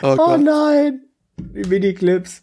Oh, 0.00 0.16
oh 0.16 0.36
nein. 0.36 1.00
Die 1.36 1.68
Miniclips. 1.68 2.42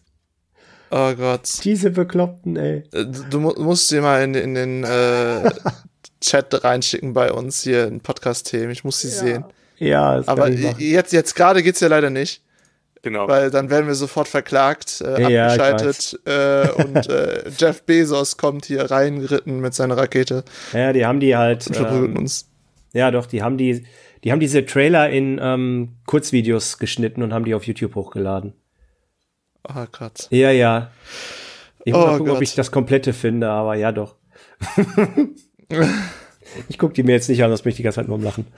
Oh 0.89 1.13
Gott. 1.13 1.49
Diese 1.63 1.89
Bekloppten, 1.89 2.57
ey. 2.57 2.83
Äh, 2.91 3.05
du, 3.05 3.39
musst 3.39 3.89
dir 3.91 4.01
mal 4.01 4.21
in, 4.25 4.35
in 4.35 4.55
den 4.55 4.83
äh, 4.83 5.51
Chat 6.19 6.65
reinschicken 6.65 7.13
bei 7.13 7.31
uns 7.31 7.61
hier 7.61 7.87
in 7.87 8.01
Podcast-Themen. 8.01 8.71
Ich 8.71 8.83
muss 8.83 8.99
sie 8.99 9.07
ja. 9.07 9.13
sehen. 9.13 9.45
Ja, 9.77 10.17
das 10.17 10.27
Aber 10.27 10.49
jetzt, 10.49 11.13
jetzt 11.13 11.33
gerade 11.33 11.63
geht's 11.63 11.79
ja 11.79 11.87
leider 11.87 12.09
nicht. 12.09 12.43
Genau. 13.03 13.27
Weil 13.27 13.49
dann 13.49 13.69
werden 13.71 13.87
wir 13.87 13.95
sofort 13.95 14.27
verklagt, 14.27 15.01
äh, 15.01 15.31
ja, 15.31 15.47
abgeschaltet 15.47 16.19
äh, 16.25 16.69
und 16.69 17.09
äh, 17.09 17.49
Jeff 17.57 17.83
Bezos 17.83 18.37
kommt 18.37 18.65
hier 18.65 18.91
reingeritten 18.91 19.59
mit 19.59 19.73
seiner 19.73 19.97
Rakete. 19.97 20.43
Ja, 20.71 20.93
die 20.93 21.05
haben 21.05 21.19
die 21.19 21.35
halt. 21.35 21.65
Und 21.67 21.75
verprügeln 21.75 22.11
ähm, 22.11 22.17
uns. 22.17 22.49
Ja, 22.93 23.09
doch, 23.09 23.25
die 23.25 23.41
haben 23.41 23.57
die, 23.57 23.85
die 24.23 24.31
haben 24.31 24.39
diese 24.39 24.65
Trailer 24.65 25.09
in 25.09 25.39
ähm, 25.41 25.95
Kurzvideos 26.05 26.77
geschnitten 26.77 27.23
und 27.23 27.33
haben 27.33 27.45
die 27.45 27.55
auf 27.55 27.63
YouTube 27.63 27.95
hochgeladen. 27.95 28.53
Oh 29.67 29.85
Gott. 29.91 30.27
Ja, 30.29 30.51
ja. 30.51 30.91
Ich 31.83 31.93
muss 31.93 32.03
oh 32.03 32.05
mal 32.05 32.11
gucken, 32.13 32.27
Gott. 32.27 32.35
ob 32.37 32.41
ich 32.43 32.53
das 32.53 32.71
komplette 32.71 33.13
finde, 33.13 33.49
aber 33.49 33.75
ja 33.75 33.91
doch. 33.91 34.15
ich 36.69 36.77
gucke 36.77 36.93
die 36.93 37.01
mir 37.01 37.13
jetzt 37.13 37.29
nicht 37.29 37.43
an, 37.43 37.49
das 37.49 37.65
möchte 37.65 37.81
ich 37.81 37.83
ganz 37.83 37.97
halt 37.97 38.07
nur 38.07 38.17
umlachen. 38.17 38.45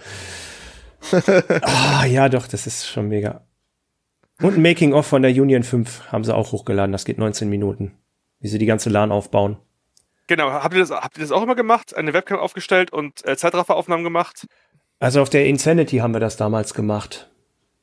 Ah, 1.62 2.06
ja, 2.06 2.30
doch, 2.30 2.48
das 2.48 2.66
ist 2.66 2.88
schon 2.88 3.10
mega. 3.10 3.46
Und 4.42 4.58
ein 4.58 4.62
Making-of 4.62 5.06
von 5.06 5.22
der 5.22 5.32
Union 5.32 5.64
5 5.64 6.12
haben 6.12 6.24
sie 6.24 6.36
auch 6.36 6.52
hochgeladen. 6.52 6.92
Das 6.92 7.06
geht 7.06 7.18
19 7.18 7.50
Minuten. 7.50 7.94
Wie 8.40 8.48
sie 8.48 8.58
die 8.58 8.66
ganze 8.66 8.90
LAN 8.90 9.12
aufbauen. 9.12 9.58
Genau. 10.28 10.52
Habt 10.52 10.74
ihr 10.74 10.80
das, 10.80 10.92
habt 10.92 11.18
ihr 11.18 11.22
das 11.22 11.32
auch 11.32 11.44
immer 11.44 11.56
gemacht? 11.56 11.96
Eine 11.96 12.14
Webcam 12.14 12.40
aufgestellt 12.40 12.92
und 12.92 13.26
äh, 13.26 13.38
Zeitrafferaufnahmen 13.38 14.04
gemacht? 14.04 14.48
Also 15.00 15.22
auf 15.22 15.30
der 15.30 15.46
Insanity 15.46 15.98
haben 15.98 16.14
wir 16.14 16.20
das 16.20 16.38
damals 16.38 16.74
gemacht. 16.74 17.30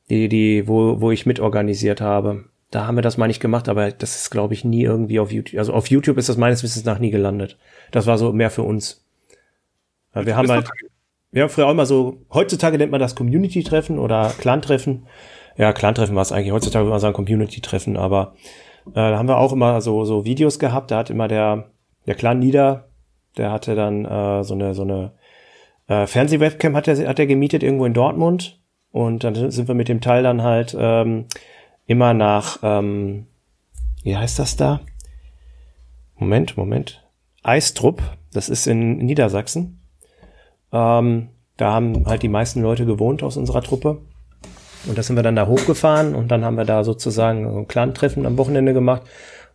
Die, 0.09 0.27
die, 0.27 0.67
wo, 0.67 0.99
wo 0.99 1.11
ich 1.11 1.25
mitorganisiert 1.25 2.01
habe. 2.01 2.45
Da 2.69 2.87
haben 2.87 2.95
wir 2.95 3.01
das 3.01 3.17
mal 3.17 3.27
nicht 3.27 3.41
gemacht, 3.41 3.69
aber 3.69 3.91
das 3.91 4.15
ist, 4.15 4.29
glaube 4.29 4.53
ich, 4.53 4.63
nie 4.63 4.83
irgendwie 4.83 5.19
auf 5.19 5.31
YouTube. 5.31 5.59
Also 5.59 5.73
auf 5.73 5.87
YouTube 5.87 6.17
ist 6.17 6.29
das 6.29 6.37
meines 6.37 6.63
Wissens 6.63 6.85
nach 6.85 6.99
nie 6.99 7.11
gelandet. 7.11 7.57
Das 7.91 8.07
war 8.07 8.17
so 8.17 8.33
mehr 8.33 8.49
für 8.49 8.63
uns. 8.63 9.05
Weil 10.13 10.25
wir 10.25 10.35
haben 10.35 10.49
halt, 10.49 10.69
wir 11.31 11.43
haben 11.43 11.49
früher 11.49 11.67
auch 11.67 11.71
immer 11.71 11.85
so, 11.85 12.25
heutzutage 12.33 12.77
nennt 12.77 12.91
man 12.91 12.99
das 12.99 13.15
Community-Treffen 13.15 13.99
oder 13.99 14.33
Clan-Treffen. 14.37 15.07
Ja, 15.57 15.73
Clan-Treffen 15.73 16.15
war 16.15 16.21
es 16.21 16.31
eigentlich. 16.31 16.51
Heutzutage 16.51 16.85
würde 16.85 16.91
man 16.91 16.99
sagen 16.99 17.13
Community-Treffen, 17.13 17.97
aber 17.97 18.35
äh, 18.87 18.93
da 18.93 19.17
haben 19.17 19.27
wir 19.27 19.37
auch 19.37 19.53
immer 19.53 19.81
so, 19.81 20.05
so 20.05 20.25
Videos 20.25 20.59
gehabt. 20.59 20.91
Da 20.91 20.97
hat 20.97 21.09
immer 21.09 21.27
der, 21.27 21.71
der 22.07 22.15
Clan 22.15 22.39
Nieder, 22.39 22.89
der 23.37 23.51
hatte 23.51 23.75
dann 23.75 24.05
äh, 24.05 24.43
so 24.43 24.53
eine, 24.53 24.73
so 24.73 24.83
eine 24.83 25.11
äh, 25.87 26.07
Fernseh-Webcam 26.07 26.75
hat 26.75 26.87
er, 26.87 27.07
hat 27.07 27.19
er 27.19 27.27
gemietet 27.27 27.63
irgendwo 27.63 27.85
in 27.85 27.93
Dortmund. 27.93 28.59
Und 28.91 29.23
dann 29.23 29.51
sind 29.51 29.67
wir 29.67 29.75
mit 29.75 29.87
dem 29.87 30.01
Teil 30.01 30.23
dann 30.23 30.41
halt 30.41 30.75
ähm, 30.77 31.25
immer 31.85 32.13
nach, 32.13 32.59
ähm, 32.61 33.27
wie 34.03 34.17
heißt 34.17 34.39
das 34.39 34.55
da? 34.55 34.81
Moment, 36.17 36.57
Moment. 36.57 37.03
Eistrup, 37.43 38.01
das 38.33 38.49
ist 38.49 38.67
in 38.67 38.97
Niedersachsen. 38.97 39.81
Ähm, 40.71 41.29
da 41.57 41.73
haben 41.73 42.05
halt 42.05 42.23
die 42.23 42.29
meisten 42.29 42.61
Leute 42.61 42.85
gewohnt 42.85 43.23
aus 43.23 43.37
unserer 43.37 43.61
Truppe. 43.61 44.01
Und 44.87 44.97
da 44.97 45.03
sind 45.03 45.15
wir 45.15 45.23
dann 45.23 45.35
da 45.35 45.47
hochgefahren 45.47 46.15
und 46.15 46.29
dann 46.29 46.43
haben 46.43 46.57
wir 46.57 46.65
da 46.65 46.83
sozusagen 46.83 47.45
ein 47.45 47.67
Clan-Treffen 47.67 48.25
am 48.25 48.37
Wochenende 48.37 48.73
gemacht. 48.73 49.03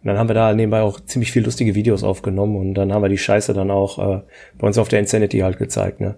Und 0.02 0.09
dann 0.09 0.18
haben 0.18 0.28
wir 0.28 0.35
da 0.35 0.52
nebenbei 0.52 0.83
auch 0.83 1.00
ziemlich 1.00 1.33
viel 1.33 1.45
lustige 1.45 1.75
Videos 1.75 2.04
aufgenommen 2.04 2.56
und 2.56 2.75
dann 2.75 2.92
haben 2.92 3.02
wir 3.02 3.09
die 3.09 3.18
Scheiße 3.18 3.54
dann 3.54 3.71
auch 3.71 3.99
äh, 3.99 4.23
bei 4.59 4.66
uns 4.66 4.78
auf 4.78 4.88
der 4.88 5.00
Insanity 5.00 5.40
halt 5.40 5.59
gezeigt, 5.59 6.00
ne? 6.00 6.16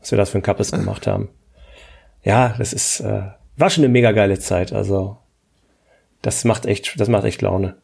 Was 0.00 0.10
wir 0.10 0.18
das 0.18 0.30
für 0.30 0.38
ein 0.38 0.42
Kappes 0.42 0.72
gemacht 0.72 1.06
haben. 1.06 1.30
Ja, 2.22 2.54
das 2.58 2.72
ist, 2.72 3.00
äh, 3.00 3.22
war 3.56 3.70
schon 3.70 3.84
eine 3.84 3.92
mega 3.92 4.12
geile 4.12 4.38
Zeit. 4.38 4.72
Also, 4.72 5.16
das 6.20 6.44
macht 6.44 6.66
echt, 6.66 7.00
das 7.00 7.08
macht 7.08 7.24
echt 7.24 7.40
Laune. 7.40 7.76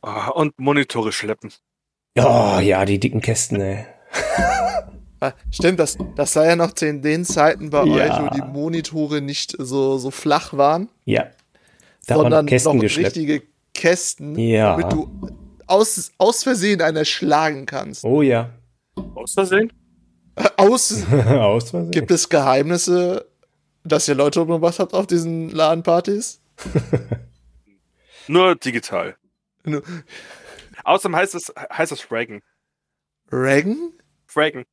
Ah, 0.00 0.28
und 0.28 0.58
Monitore 0.58 1.12
schleppen. 1.12 1.52
Oh, 2.18 2.58
ja, 2.62 2.84
die 2.86 2.98
dicken 2.98 3.20
Kästen, 3.20 3.60
ey. 3.60 3.84
Ah, 5.20 5.32
Stimmt, 5.50 5.78
das, 5.80 5.96
das 6.14 6.32
sei 6.34 6.46
ja 6.48 6.56
noch 6.56 6.72
zu 6.72 6.92
den 6.92 7.24
Zeiten 7.24 7.70
bei 7.70 7.84
Ja. 7.84 8.04
euch, 8.04 8.22
wo 8.22 8.34
die 8.34 8.42
Monitore 8.42 9.20
nicht 9.22 9.54
so, 9.58 9.96
so 9.98 10.10
flach 10.10 10.52
waren, 10.52 10.88
Ja. 11.04 11.30
Da 12.06 12.14
haben 12.14 12.18
wir 12.18 12.22
sondern 12.24 12.44
noch 12.44 12.50
Kästen 12.50 12.76
noch 12.76 12.82
richtige 12.84 13.42
Kästen, 13.74 14.38
Ja. 14.38 14.76
damit 14.76 14.92
du 14.92 15.10
aus, 15.66 16.12
aus 16.18 16.42
Versehen 16.44 16.80
einer 16.82 17.04
schlagen 17.04 17.66
kannst. 17.66 18.04
Oh 18.04 18.22
ja. 18.22 18.50
Aus 19.14 19.32
Versehen? 19.34 19.72
Aus 20.56 21.02
Aus 21.26 21.70
Versehen. 21.70 21.90
gibt 21.90 22.10
es 22.10 22.28
Geheimnisse, 22.28 23.26
dass 23.84 24.06
ihr 24.08 24.14
Leute 24.14 24.40
umgebracht 24.42 24.78
habt 24.78 24.92
auf 24.94 25.06
diesen 25.06 25.50
LAN-Partys? 25.50 26.40
Nur 28.28 28.54
digital. 28.56 29.16
Nur- 29.64 29.82
Außerdem 30.84 31.16
heißt 31.16 31.34
es, 31.34 31.52
heißt 31.72 31.92
es 31.92 32.00
Fraggen. 32.00 32.42
Reagan? 33.32 33.92
Fraggen. 34.26 34.64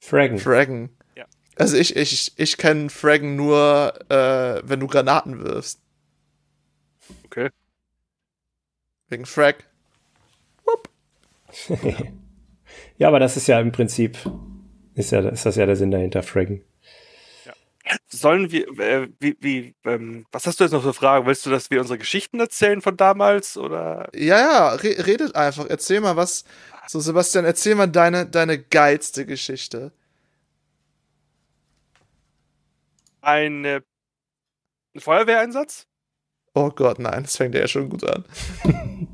Fraggen. 0.00 0.38
Fraggen. 0.38 0.90
Ja. 1.16 1.26
Also 1.56 1.76
ich, 1.76 1.94
ich, 1.94 2.32
ich 2.36 2.56
kenne 2.56 2.90
Fraggen 2.90 3.36
nur, 3.36 3.94
äh, 4.10 4.62
wenn 4.64 4.80
du 4.80 4.86
Granaten 4.86 5.44
wirfst. 5.44 5.80
Okay. 7.26 7.50
Wegen 9.08 9.26
Frag. 9.26 9.64
ja, 12.98 13.08
aber 13.08 13.18
das 13.18 13.36
ist 13.36 13.48
ja 13.48 13.60
im 13.60 13.72
Prinzip, 13.72 14.18
ist 14.94 15.10
ja, 15.10 15.28
ist 15.28 15.46
das 15.46 15.56
ja 15.56 15.66
der 15.66 15.76
Sinn 15.76 15.90
dahinter, 15.90 16.22
Fraggen. 16.22 16.62
Sollen 18.08 18.50
wir, 18.50 18.68
äh, 18.78 19.08
wie, 19.18 19.36
wie, 19.40 19.74
ähm, 19.84 20.26
was 20.32 20.46
hast 20.46 20.60
du 20.60 20.64
jetzt 20.64 20.72
noch 20.72 20.82
für 20.82 20.94
Fragen? 20.94 21.26
Willst 21.26 21.46
du, 21.46 21.50
dass 21.50 21.70
wir 21.70 21.80
unsere 21.80 21.98
Geschichten 21.98 22.40
erzählen 22.40 22.80
von 22.82 22.96
damals 22.96 23.56
oder? 23.56 24.08
Ja, 24.14 24.38
ja, 24.38 24.68
re 24.74 25.06
redet 25.06 25.34
einfach. 25.34 25.66
Erzähl 25.66 26.00
mal 26.00 26.16
was. 26.16 26.44
So, 26.86 27.00
Sebastian, 27.00 27.44
erzähl 27.44 27.74
mal 27.74 27.86
deine, 27.86 28.26
deine 28.26 28.58
geilste 28.58 29.26
Geschichte. 29.26 29.92
Eine, 33.22 33.82
ein 34.94 35.00
Feuerwehreinsatz? 35.00 35.86
Oh 36.54 36.70
Gott, 36.70 36.98
nein, 36.98 37.22
das 37.22 37.36
fängt 37.36 37.54
ja 37.54 37.66
schon 37.68 37.88
gut 37.88 38.04
an. 38.04 38.24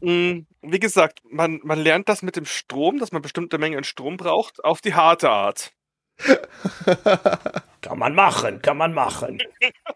Mm, 0.00 0.46
Wie 0.62 0.78
gesagt, 0.78 1.20
man, 1.28 1.60
man 1.64 1.78
lernt 1.80 2.08
das 2.08 2.22
mit 2.22 2.36
dem 2.36 2.44
Strom, 2.44 2.98
dass 3.00 3.10
man 3.10 3.20
bestimmte 3.22 3.58
Mengen 3.58 3.78
an 3.78 3.84
Strom 3.84 4.16
braucht, 4.16 4.62
auf 4.64 4.80
die 4.80 4.94
harte 4.94 5.30
Art. 5.30 5.72
Kann 7.80 7.98
man 7.98 8.14
machen, 8.14 8.60
kann 8.60 8.76
man 8.76 8.92
machen. 8.92 9.40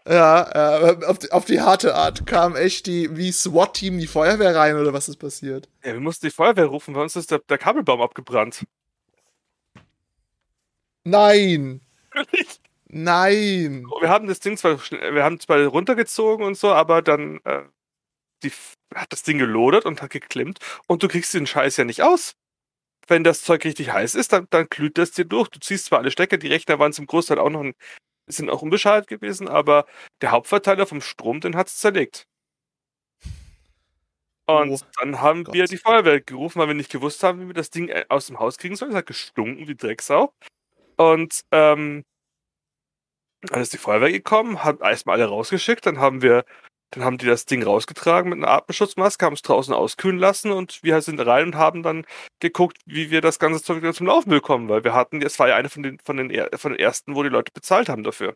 ja, 0.07 0.87
äh, 0.89 1.05
auf, 1.05 1.19
die, 1.19 1.31
auf 1.31 1.45
die 1.45 1.59
harte 1.59 1.95
Art 1.95 2.25
kam 2.25 2.55
echt 2.55 2.87
die, 2.87 3.15
wie 3.17 3.31
SWAT-Team 3.31 3.99
die 3.99 4.07
Feuerwehr 4.07 4.55
rein 4.55 4.77
oder 4.77 4.93
was 4.93 5.09
ist 5.09 5.17
passiert? 5.17 5.67
Ja, 5.83 5.93
wir 5.93 5.99
mussten 5.99 6.25
die 6.25 6.31
Feuerwehr 6.31 6.65
rufen, 6.65 6.93
bei 6.93 7.01
uns 7.01 7.15
ist 7.15 7.31
der, 7.31 7.39
der 7.39 7.57
Kabelbaum 7.57 8.01
abgebrannt. 8.01 8.65
Nein! 11.03 11.81
Nein! 12.87 13.85
Wir 13.99 14.09
haben 14.09 14.27
das 14.27 14.39
Ding 14.39 14.55
zwar, 14.55 14.79
wir 14.79 15.23
haben 15.23 15.39
zwar 15.39 15.59
runtergezogen 15.65 16.45
und 16.45 16.55
so, 16.55 16.71
aber 16.71 17.01
dann 17.01 17.41
äh, 17.43 17.63
die, 18.43 18.51
hat 18.95 19.11
das 19.11 19.23
Ding 19.23 19.39
gelodert 19.39 19.85
und 19.85 20.01
hat 20.01 20.11
geklemmt 20.11 20.59
und 20.87 21.03
du 21.03 21.07
kriegst 21.07 21.33
den 21.33 21.47
Scheiß 21.47 21.77
ja 21.77 21.83
nicht 21.83 22.01
aus. 22.01 22.35
Wenn 23.07 23.23
das 23.23 23.43
Zeug 23.43 23.65
richtig 23.65 23.91
heiß 23.91 24.15
ist, 24.15 24.33
dann, 24.33 24.47
dann 24.49 24.67
glüht 24.69 24.97
das 24.97 25.11
dir 25.11 25.25
durch. 25.25 25.49
Du 25.49 25.59
ziehst 25.59 25.85
zwar 25.85 25.99
alle 25.99 26.11
Stecker, 26.11 26.37
die 26.37 26.47
Rechner 26.47 26.79
waren 26.79 26.93
zum 26.93 27.05
Großteil 27.07 27.39
auch 27.39 27.49
noch 27.49 27.61
ein, 27.61 27.73
sind 28.27 28.49
auch 28.49 28.61
unbeschaltet 28.61 29.09
gewesen, 29.09 29.47
aber 29.47 29.85
der 30.21 30.31
Hauptverteiler 30.31 30.87
vom 30.87 31.01
Strom, 31.01 31.41
den 31.41 31.55
hat's 31.55 31.77
zerlegt. 31.79 32.25
Und 34.45 34.71
Oh 34.71 34.79
dann 34.99 35.21
haben 35.21 35.45
wir 35.53 35.61
Gott. 35.63 35.71
die 35.71 35.77
Feuerwehr 35.77 36.19
gerufen, 36.21 36.59
weil 36.59 36.67
wir 36.67 36.73
nicht 36.75 36.91
gewusst 36.91 37.23
haben, 37.23 37.39
wie 37.41 37.47
wir 37.47 37.53
das 37.53 37.69
Ding 37.69 37.87
äh, 37.87 38.05
aus 38.09 38.27
dem 38.27 38.39
Haus 38.39 38.57
kriegen 38.57 38.75
sollen. 38.75 38.91
Es 38.91 38.97
hat 38.97 39.05
gestunken 39.05 39.67
wie 39.67 39.75
Drecksau. 39.75 40.33
Und 40.97 41.41
ähm, 41.51 42.03
dann 43.41 43.61
ist 43.61 43.73
die 43.73 43.77
Feuerwehr 43.77 44.11
gekommen, 44.11 44.63
hat 44.63 44.81
erstmal 44.81 45.15
alle 45.17 45.29
rausgeschickt, 45.29 45.85
dann 45.85 45.99
haben 45.99 46.21
wir, 46.21 46.45
dann 46.93 47.03
haben 47.03 47.17
die 47.17 47.25
das 47.25 47.45
Ding 47.45 47.63
rausgetragen 47.63 48.29
mit 48.29 48.37
einer 48.37 48.49
Atemschutzmaske, 48.49 49.25
haben 49.25 49.33
es 49.33 49.41
draußen 49.41 49.73
auskühlen 49.73 50.19
lassen 50.19 50.51
und 50.51 50.83
wir 50.83 51.01
sind 51.01 51.19
rein 51.19 51.47
und 51.47 51.55
haben 51.55 51.81
dann 51.81 52.05
geguckt, 52.39 52.77
wie 52.85 53.09
wir 53.09 53.21
das 53.21 53.39
ganze 53.39 53.63
Zeug 53.63 53.95
zum 53.95 54.07
Laufen 54.07 54.29
bekommen, 54.29 54.69
weil 54.69 54.83
wir 54.83 54.93
hatten, 54.93 55.21
es 55.23 55.39
war 55.39 55.47
ja 55.47 55.55
eine 55.55 55.69
von 55.69 55.81
den, 55.81 55.97
von 56.05 56.17
den, 56.17 56.31
von 56.55 56.71
den 56.71 56.79
ersten, 56.79 57.15
wo 57.15 57.23
die 57.23 57.29
Leute 57.29 57.51
bezahlt 57.51 57.89
haben 57.89 58.03
dafür. 58.03 58.35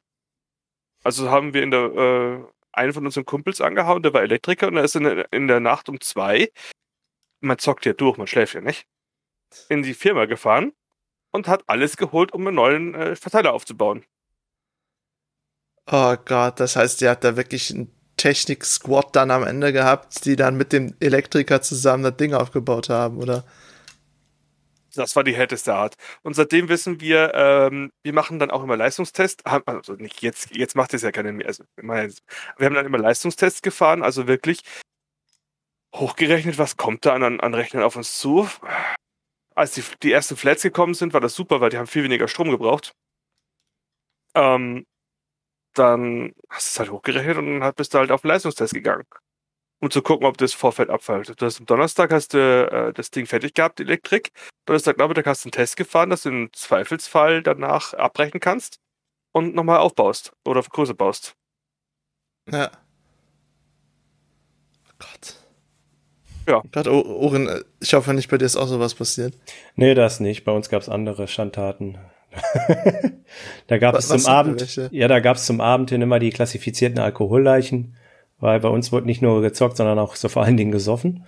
Also 1.04 1.30
haben 1.30 1.54
wir 1.54 1.62
in 1.62 1.70
der, 1.70 1.84
äh, 1.84 2.43
einen 2.72 2.93
von 2.93 3.06
unseren 3.06 3.26
Kumpels 3.26 3.62
angehauen, 3.62 4.02
der 4.02 4.13
war 4.13 4.24
Elektriker 4.24 4.67
und 4.67 4.78
er 4.78 4.84
ist 4.84 4.96
in 4.96 5.04
der, 5.04 5.32
in 5.32 5.48
der 5.48 5.60
Nacht 5.60 5.88
um 5.88 6.02
zwei, 6.02 6.52
man 7.39 7.60
zockt 7.60 7.86
ja 7.86 7.93
durch, 7.93 8.17
man 8.17 8.26
schläft 8.26 8.56
ja 8.56 8.62
nicht, 8.62 8.88
in 9.70 9.84
die 9.84 9.93
Firma 9.93 10.26
gefahren 10.26 10.74
und 11.32 11.48
hat 11.48 11.63
alles 11.67 11.96
geholt, 11.96 12.34
um 12.34 12.48
einen 12.48 12.56
neuen 12.56 12.96
äh, 12.96 13.15
Verteiler 13.15 13.54
aufzubauen. 13.54 14.04
Oh 15.89 16.15
Gott, 16.26 16.60
das 16.60 16.76
heißt, 16.76 17.02
ihr 17.04 17.12
habt 17.12 17.24
da 17.24 17.38
wirklich 17.38 17.72
einen 17.72 17.97
Technik-Squad 18.17 19.15
dann 19.15 19.32
am 19.32 19.43
Ende 19.43 19.71
gehabt, 19.71 20.25
die 20.25 20.36
dann 20.36 20.58
mit 20.58 20.73
dem 20.73 20.95
Elektriker 20.99 21.62
zusammen 21.62 22.03
das 22.03 22.17
Ding 22.17 22.34
aufgebaut 22.34 22.89
haben, 22.89 23.17
oder? 23.17 23.45
Das 24.95 25.15
war 25.15 25.23
die 25.23 25.36
härteste 25.36 25.75
Art. 25.75 25.93
Und 26.23 26.34
seitdem 26.34 26.69
wissen 26.69 26.99
wir, 26.99 27.32
ähm, 27.36 27.91
wir 28.03 28.13
machen 28.13 28.39
dann 28.39 28.49
auch 28.49 28.63
immer 28.63 28.75
Leistungstests. 28.75 29.45
Also 29.45 29.93
nicht 29.93 30.21
jetzt, 30.21 30.56
jetzt 30.56 30.75
macht 30.75 30.93
es 30.93 31.03
ja 31.03 31.12
keine 31.12 31.32
mehr. 31.32 31.47
Also, 31.47 31.63
wir 31.75 32.65
haben 32.65 32.73
dann 32.73 32.86
immer 32.86 32.97
Leistungstests 32.97 33.62
gefahren, 33.62 34.01
also 34.01 34.27
wirklich 34.27 34.62
hochgerechnet, 35.95 36.58
was 36.58 36.77
kommt 36.77 37.06
da 37.06 37.13
an, 37.13 37.39
an 37.39 37.53
Rechnern 37.53 37.84
auf 37.84 37.95
uns 37.95 38.17
zu. 38.17 38.49
Als 39.56 39.73
die, 39.73 39.84
die 40.03 40.12
ersten 40.12 40.36
Flats 40.36 40.63
gekommen 40.63 40.93
sind, 40.93 41.13
war 41.13 41.21
das 41.21 41.36
super, 41.36 41.62
weil 41.62 41.69
die 41.69 41.77
haben 41.77 41.88
viel 41.88 42.03
weniger 42.03 42.27
Strom 42.27 42.49
gebraucht. 42.49 42.93
Ähm, 44.36 44.86
dann 45.78 46.34
hast 46.50 46.68
du 46.68 46.72
es 46.72 46.80
halt 46.80 46.92
hochgerechnet 46.92 47.38
und 47.38 47.60
dann 47.60 47.74
bist 47.74 47.94
du 47.94 48.00
halt 48.00 48.12
auf 48.12 48.22
den 48.22 48.30
Leistungstest 48.30 48.74
gegangen. 48.74 49.06
Um 49.80 49.92
zu 49.92 50.02
gucken, 50.02 50.26
ob 50.26 50.38
das 50.38 50.54
Vorfeld 50.54 50.90
abfällt. 50.90 51.40
Du 51.40 51.46
hast 51.46 51.60
am 51.60 51.68
Donnerstag 51.68 52.12
hast 52.12 52.34
du 52.34 52.40
äh, 52.40 52.94
das 52.94 53.12
Ding 53.12 53.28
fertig 53.28 53.54
gehabt, 53.54 53.78
die 53.78 53.84
Elektrik. 53.84 54.32
Donnerstagnachmittag 54.66 55.26
hast 55.26 55.46
du 55.46 55.48
einen 55.48 55.52
Test 55.52 55.78
gefahren, 55.78 56.10
dass 56.10 56.24
du 56.24 56.30
im 56.30 56.50
Zweifelsfall 56.52 57.44
danach 57.44 57.94
abbrechen 57.94 58.40
kannst 58.40 58.80
und 59.34 59.54
nochmal 59.54 59.78
aufbaust 59.78 60.34
oder 60.46 60.62
auf 60.62 60.70
Kurse 60.70 60.96
baust. 60.96 61.36
Ja. 62.50 62.72
Oh 64.88 64.94
Gott. 64.98 65.36
Ja. 66.48 66.63
Gott, 66.72 66.88
Oren, 66.88 67.63
ich 67.80 67.94
hoffe 67.94 68.13
nicht, 68.13 68.30
bei 68.32 68.38
dir 68.38 68.46
ist 68.46 68.56
auch 68.56 68.68
sowas 68.68 68.96
passiert. 68.96 69.36
Nee, 69.76 69.94
das 69.94 70.20
nicht. 70.20 70.46
Bei 70.46 70.54
uns 70.54 70.70
gab's 70.70 70.90
andere 70.90 71.28
Schandtaten. 71.28 72.00
Da 73.67 73.78
gab 73.78 73.95
es 73.95 74.08
zum 74.08 74.26
Abend, 74.26 74.89
ja, 74.91 75.08
da 75.08 75.19
gab's 75.19 75.45
zum 75.45 75.62
Abend 75.62 75.89
hin 75.89 76.02
immer 76.02 76.19
die 76.19 76.30
klassifizierten 76.30 77.00
Alkoholleichen, 77.00 77.95
weil 78.39 78.60
bei 78.60 78.69
uns 78.69 78.91
wurde 78.91 79.06
nicht 79.06 79.21
nur 79.21 79.41
gezockt, 79.41 79.78
sondern 79.78 80.00
auch 80.00 80.15
so 80.15 80.30
vor 80.30 80.43
allen 80.43 80.58
Dingen 80.58 80.71
gesoffen. 80.71 81.26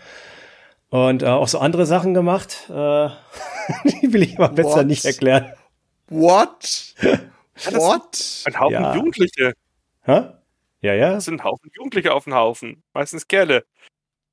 Und 0.90 1.24
äh, 1.24 1.28
auch 1.28 1.48
so 1.48 1.60
andere 1.60 1.86
Sachen 1.86 2.14
gemacht. 2.14 2.70
Äh, 2.70 2.74
die 4.02 4.14
will 4.14 4.24
ich 4.24 4.40
aber 4.40 4.50
besser 4.50 4.78
What? 4.78 4.88
nicht 4.88 5.06
erklären. 5.06 5.54
What? 6.10 6.96
What? 7.72 8.44
Ein 8.46 8.60
Haufen 8.60 8.74
Ja. 8.74 8.96
Jugendliche. 8.96 9.54
Hä? 10.04 10.22
Ja, 10.82 10.94
ja. 10.94 11.14
Das 11.14 11.26
sind 11.26 11.36
ein 11.36 11.44
Haufen 11.44 11.70
Jugendliche 11.76 12.14
auf 12.14 12.24
dem 12.24 12.34
Haufen. 12.34 12.84
Meistens 12.94 13.28
Kerle. 13.28 13.66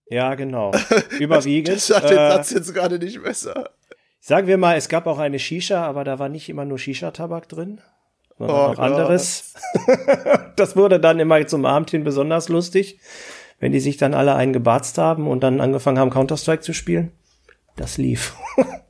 Ja, 0.09 0.35
genau. 0.35 0.73
Überwiegend. 1.19 1.77
Das 1.77 1.91
hat 1.91 2.05
den 2.05 2.19
äh, 2.19 2.31
Satz 2.31 2.53
jetzt 2.53 2.73
gerade 2.73 2.99
nicht 2.99 3.23
besser. 3.23 3.71
Sagen 4.27 4.49
wir 4.49 4.59
mal, 4.59 4.77
es 4.77 4.89
gab 4.89 5.07
auch 5.07 5.19
eine 5.19 5.39
Shisha, 5.39 5.87
aber 5.87 6.03
da 6.03 6.19
war 6.19 6.29
nicht 6.29 6.49
immer 6.49 6.65
nur 6.65 6.81
Shisha-Tabak 6.81 7.49
drin, 7.49 7.81
sondern 8.37 8.57
Oh 8.57 8.61
auch 8.61 8.79
anderes. 8.79 9.55
das 10.57 10.75
wurde 10.75 10.99
dann 10.99 11.21
immer 11.21 11.47
zum 11.47 11.65
Abend 11.65 11.91
hin 11.91 12.03
besonders 12.03 12.49
lustig, 12.49 12.99
wenn 13.61 13.71
die 13.71 13.79
sich 13.79 13.99
dann 13.99 14.15
alle 14.15 14.35
eingebarzt 14.35 14.99
haben 14.99 15.29
und 15.29 15.45
dann 15.45 15.61
angefangen 15.61 16.01
haben, 16.01 16.11
Counter-Strike 16.11 16.63
zu 16.63 16.75
spielen. 16.75 17.13
Das 17.77 17.99
lief. 17.99 18.35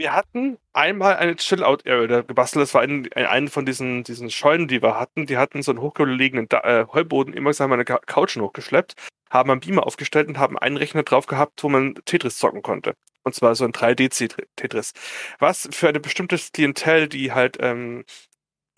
Wir 0.00 0.14
hatten 0.14 0.56
einmal 0.72 1.18
eine 1.18 1.36
Chill-Out-Area 1.36 2.22
gebastelt. 2.22 2.62
Das 2.62 2.72
war 2.72 2.80
ein, 2.80 3.12
ein, 3.14 3.26
eine 3.26 3.50
von 3.50 3.66
diesen, 3.66 4.02
diesen 4.02 4.30
Scheunen, 4.30 4.66
die 4.66 4.80
wir 4.80 4.98
hatten. 4.98 5.26
Die 5.26 5.36
hatten 5.36 5.60
so 5.62 5.72
einen 5.72 5.82
hochgelegenen 5.82 6.48
äh, 6.50 6.86
Heuboden. 6.90 7.34
Immer 7.34 7.50
haben 7.50 7.68
wir 7.68 7.74
eine 7.74 7.84
Couch 7.84 8.34
hochgeschleppt, 8.38 8.94
haben 9.28 9.50
einen 9.50 9.60
Beamer 9.60 9.86
aufgestellt 9.86 10.28
und 10.28 10.38
haben 10.38 10.56
einen 10.56 10.78
Rechner 10.78 11.02
drauf 11.02 11.26
gehabt, 11.26 11.62
wo 11.62 11.68
man 11.68 11.96
Tetris 12.06 12.38
zocken 12.38 12.62
konnte. 12.62 12.94
Und 13.24 13.34
zwar 13.34 13.54
so 13.54 13.66
ein 13.66 13.72
3D-Tetris. 13.72 14.94
Was 15.38 15.68
für 15.70 15.90
eine 15.90 16.00
bestimmte 16.00 16.38
Klientel, 16.38 17.06
die 17.06 17.32
halt, 17.32 17.58
ähm, 17.60 18.04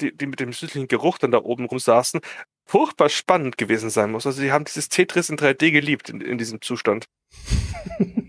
die, 0.01 0.17
die 0.17 0.27
mit 0.27 0.41
dem 0.41 0.53
süßlichen 0.53 0.89
Geruch 0.89 1.19
dann 1.19 1.31
da 1.31 1.39
oben 1.39 1.67
rumsaßen, 1.67 2.21
furchtbar 2.67 3.09
spannend 3.11 3.59
gewesen 3.59 3.91
sein 3.91 4.11
muss. 4.11 4.27
Also 4.27 4.43
die 4.43 4.51
haben 4.51 4.65
dieses 4.65 4.89
Tetris 4.89 5.31
in 5.31 5.37
3D 5.37 5.71
geliebt 5.71 6.11
in, 6.11 6.21
in 6.21 6.37
diesem 6.37 6.61
Zustand. 6.61 7.07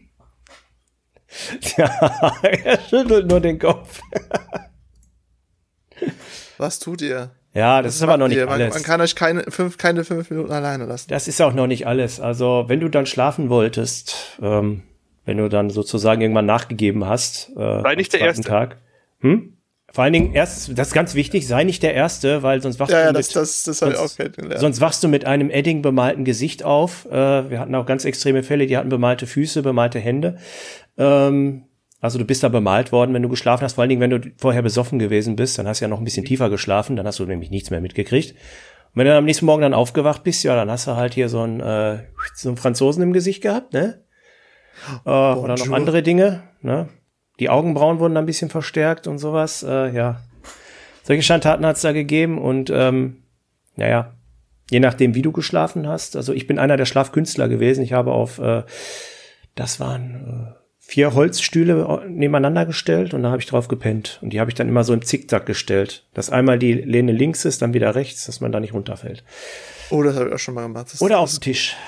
ja, 1.77 2.33
er 2.43 2.79
schüttelt 2.89 3.27
nur 3.27 3.39
den 3.39 3.59
Kopf. 3.59 3.99
Was 6.57 6.79
tut 6.79 7.01
ihr? 7.01 7.31
Ja, 7.53 7.81
das 7.81 7.89
Was 7.91 7.95
ist 7.97 8.01
aber 8.03 8.17
noch 8.17 8.27
nicht 8.27 8.37
ihr? 8.37 8.45
Man, 8.45 8.55
alles. 8.61 8.73
man 8.73 8.83
kann 8.83 8.99
euch 9.01 9.15
keine 9.15 9.43
fünf, 9.49 9.77
keine 9.77 10.03
fünf 10.03 10.29
Minuten 10.29 10.51
alleine 10.51 10.85
lassen. 10.85 11.05
Das 11.09 11.27
ist 11.27 11.41
auch 11.41 11.53
noch 11.53 11.67
nicht 11.67 11.85
alles. 11.85 12.19
Also, 12.19 12.65
wenn 12.67 12.79
du 12.79 12.89
dann 12.89 13.05
schlafen 13.05 13.49
wolltest, 13.49 14.37
ähm, 14.41 14.81
wenn 15.25 15.37
du 15.37 15.49
dann 15.49 15.69
sozusagen 15.69 16.21
irgendwann 16.21 16.45
nachgegeben 16.47 17.05
hast, 17.05 17.51
äh, 17.55 17.81
Sei 17.81 17.95
nicht 17.95 18.13
am 18.13 18.19
der 18.19 18.27
Erste. 18.27 18.41
Tag. 18.43 18.77
Hm? 19.19 19.57
Vor 19.91 20.03
allen 20.03 20.13
Dingen, 20.13 20.33
erst, 20.33 20.75
das 20.75 20.87
ist 20.87 20.93
ganz 20.95 21.13
wichtig, 21.13 21.47
sei 21.47 21.63
nicht 21.63 21.83
der 21.83 21.93
Erste, 21.93 22.41
weil 22.41 22.59
sonst 22.63 22.79
wachst 22.79 22.91
Ja, 22.91 22.99
du 23.01 23.05
ja, 23.05 23.11
mit, 23.11 23.19
das, 23.19 23.29
das, 23.29 23.63
das 23.63 23.81
habe 23.83 23.91
ich 23.91 23.97
auch 23.97 24.01
sonst- 24.07 24.17
kennengelernt. 24.17 24.59
sonst 24.59 24.81
wachst 24.81 25.03
du 25.03 25.07
mit 25.07 25.25
einem 25.25 25.51
Edding 25.51 25.83
bemalten 25.83 26.25
Gesicht 26.25 26.63
auf. 26.63 27.05
Äh, 27.11 27.51
wir 27.51 27.59
hatten 27.59 27.75
auch 27.75 27.85
ganz 27.85 28.03
extreme 28.03 28.41
Fälle, 28.41 28.65
die 28.65 28.75
hatten 28.75 28.89
bemalte 28.89 29.27
Füße, 29.27 29.61
bemalte 29.61 29.99
Hände. 29.99 30.39
Ähm, 30.97 31.65
also 32.03 32.19
du 32.19 32.25
bist 32.25 32.43
da 32.43 32.49
bemalt 32.49 32.91
worden, 32.91 33.13
wenn 33.13 33.21
du 33.21 33.29
geschlafen 33.29 33.63
hast. 33.63 33.73
Vor 33.73 33.83
allen 33.83 33.89
Dingen, 33.89 34.01
wenn 34.01 34.09
du 34.09 34.19
vorher 34.37 34.61
besoffen 34.61 34.99
gewesen 34.99 35.37
bist, 35.37 35.57
dann 35.57 35.67
hast 35.67 35.79
du 35.79 35.85
ja 35.85 35.89
noch 35.89 35.99
ein 35.99 36.03
bisschen 36.03 36.25
tiefer 36.25 36.49
geschlafen, 36.49 36.95
dann 36.95 37.07
hast 37.07 37.19
du 37.19 37.25
nämlich 37.25 37.49
nichts 37.49 37.69
mehr 37.69 37.79
mitgekriegt. 37.79 38.31
Und 38.31 38.37
wenn 38.95 39.05
du 39.05 39.11
dann 39.11 39.19
am 39.19 39.25
nächsten 39.25 39.45
Morgen 39.45 39.61
dann 39.61 39.73
aufgewacht 39.73 40.23
bist, 40.23 40.43
ja, 40.43 40.53
dann 40.55 40.69
hast 40.69 40.85
du 40.85 40.97
halt 40.97 41.13
hier 41.13 41.29
so 41.29 41.41
einen, 41.41 41.61
äh, 41.61 42.03
so 42.35 42.49
einen 42.49 42.57
Franzosen 42.57 43.01
im 43.03 43.13
Gesicht 43.13 43.41
gehabt, 43.41 43.73
ne? 43.73 44.03
Äh, 45.05 45.09
oder 45.09 45.55
noch 45.55 45.71
andere 45.71 46.03
Dinge, 46.03 46.43
ne? 46.61 46.89
Die 47.39 47.49
Augenbrauen 47.49 47.99
wurden 47.99 48.15
dann 48.15 48.25
ein 48.25 48.27
bisschen 48.27 48.49
verstärkt 48.49 49.07
und 49.07 49.17
sowas, 49.17 49.63
äh, 49.63 49.89
ja. 49.95 50.21
Solche 51.03 51.23
Schandtaten 51.23 51.65
hat 51.65 51.77
es 51.77 51.83
da 51.83 51.91
gegeben 51.93 52.37
und 52.37 52.69
ähm, 52.69 53.23
naja, 53.75 54.13
je 54.69 54.79
nachdem, 54.79 55.15
wie 55.15 55.21
du 55.21 55.31
geschlafen 55.31 55.87
hast. 55.87 56.15
Also 56.15 56.33
ich 56.33 56.47
bin 56.47 56.59
einer 56.59 56.77
der 56.77 56.85
Schlafkünstler 56.85 57.47
gewesen. 57.47 57.83
Ich 57.83 57.93
habe 57.93 58.11
auf, 58.11 58.39
äh, 58.39 58.63
das 59.55 59.79
waren 59.79 60.53
äh, 60.57 60.62
vier 60.85 61.13
Holzstühle 61.13 62.03
nebeneinander 62.07 62.65
gestellt 62.65 63.13
und 63.13 63.23
da 63.23 63.29
habe 63.31 63.41
ich 63.41 63.47
drauf 63.47 63.67
gepennt. 63.67 64.19
Und 64.21 64.31
die 64.31 64.39
habe 64.39 64.51
ich 64.51 64.55
dann 64.55 64.67
immer 64.67 64.83
so 64.83 64.93
im 64.93 65.01
Zickzack 65.01 65.45
gestellt. 65.45 66.05
Dass 66.13 66.29
einmal 66.29 66.59
die 66.59 66.73
Lehne 66.73 67.13
links 67.13 67.45
ist, 67.45 67.61
dann 67.61 67.73
wieder 67.73 67.95
rechts, 67.95 68.25
dass 68.25 68.41
man 68.41 68.51
da 68.51 68.59
nicht 68.59 68.73
runterfällt. 68.73 69.23
Oh, 69.89 70.03
das 70.03 70.15
habe 70.15 70.27
ich 70.29 70.35
auch 70.35 70.39
schon 70.39 70.53
mal 70.55 70.63
gemacht. 70.63 70.87
Das, 70.91 71.01
Oder 71.01 71.19
auf 71.19 71.31
dem 71.31 71.41
Tisch. 71.41 71.75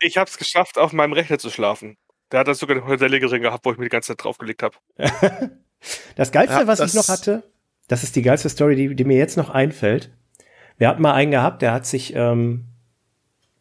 Ich 0.00 0.16
habe 0.16 0.30
es 0.30 0.38
geschafft, 0.38 0.78
auf 0.78 0.92
meinem 0.92 1.12
Rechner 1.12 1.38
zu 1.40 1.50
schlafen. 1.50 1.96
Der 2.30 2.40
hat 2.40 2.46
da 2.48 2.54
sogar 2.54 2.76
eine 2.76 2.86
Hotellige 2.86 3.26
drin 3.26 3.42
gehabt, 3.42 3.64
wo 3.64 3.72
ich 3.72 3.78
mir 3.78 3.84
die 3.86 3.90
ganze 3.90 4.08
Zeit 4.08 4.22
draufgelegt 4.24 4.62
habe. 4.62 4.76
Das 6.16 6.30
Geilste, 6.32 6.54
Ja, 6.54 6.66
was 6.68 6.78
das- 6.78 6.90
ich 6.90 6.96
noch 6.96 7.08
hatte, 7.08 7.42
das 7.88 8.02
ist 8.04 8.14
die 8.16 8.22
geilste 8.22 8.48
Story, 8.48 8.74
die, 8.76 8.94
die 8.96 9.04
mir 9.04 9.16
jetzt 9.16 9.36
noch 9.36 9.50
einfällt. 9.50 10.10
Wir 10.76 10.88
hatten 10.88 11.02
mal 11.02 11.14
einen 11.14 11.30
gehabt, 11.30 11.62
der 11.62 11.72
hat 11.72 11.86
sich, 11.86 12.14
ähm, 12.16 12.64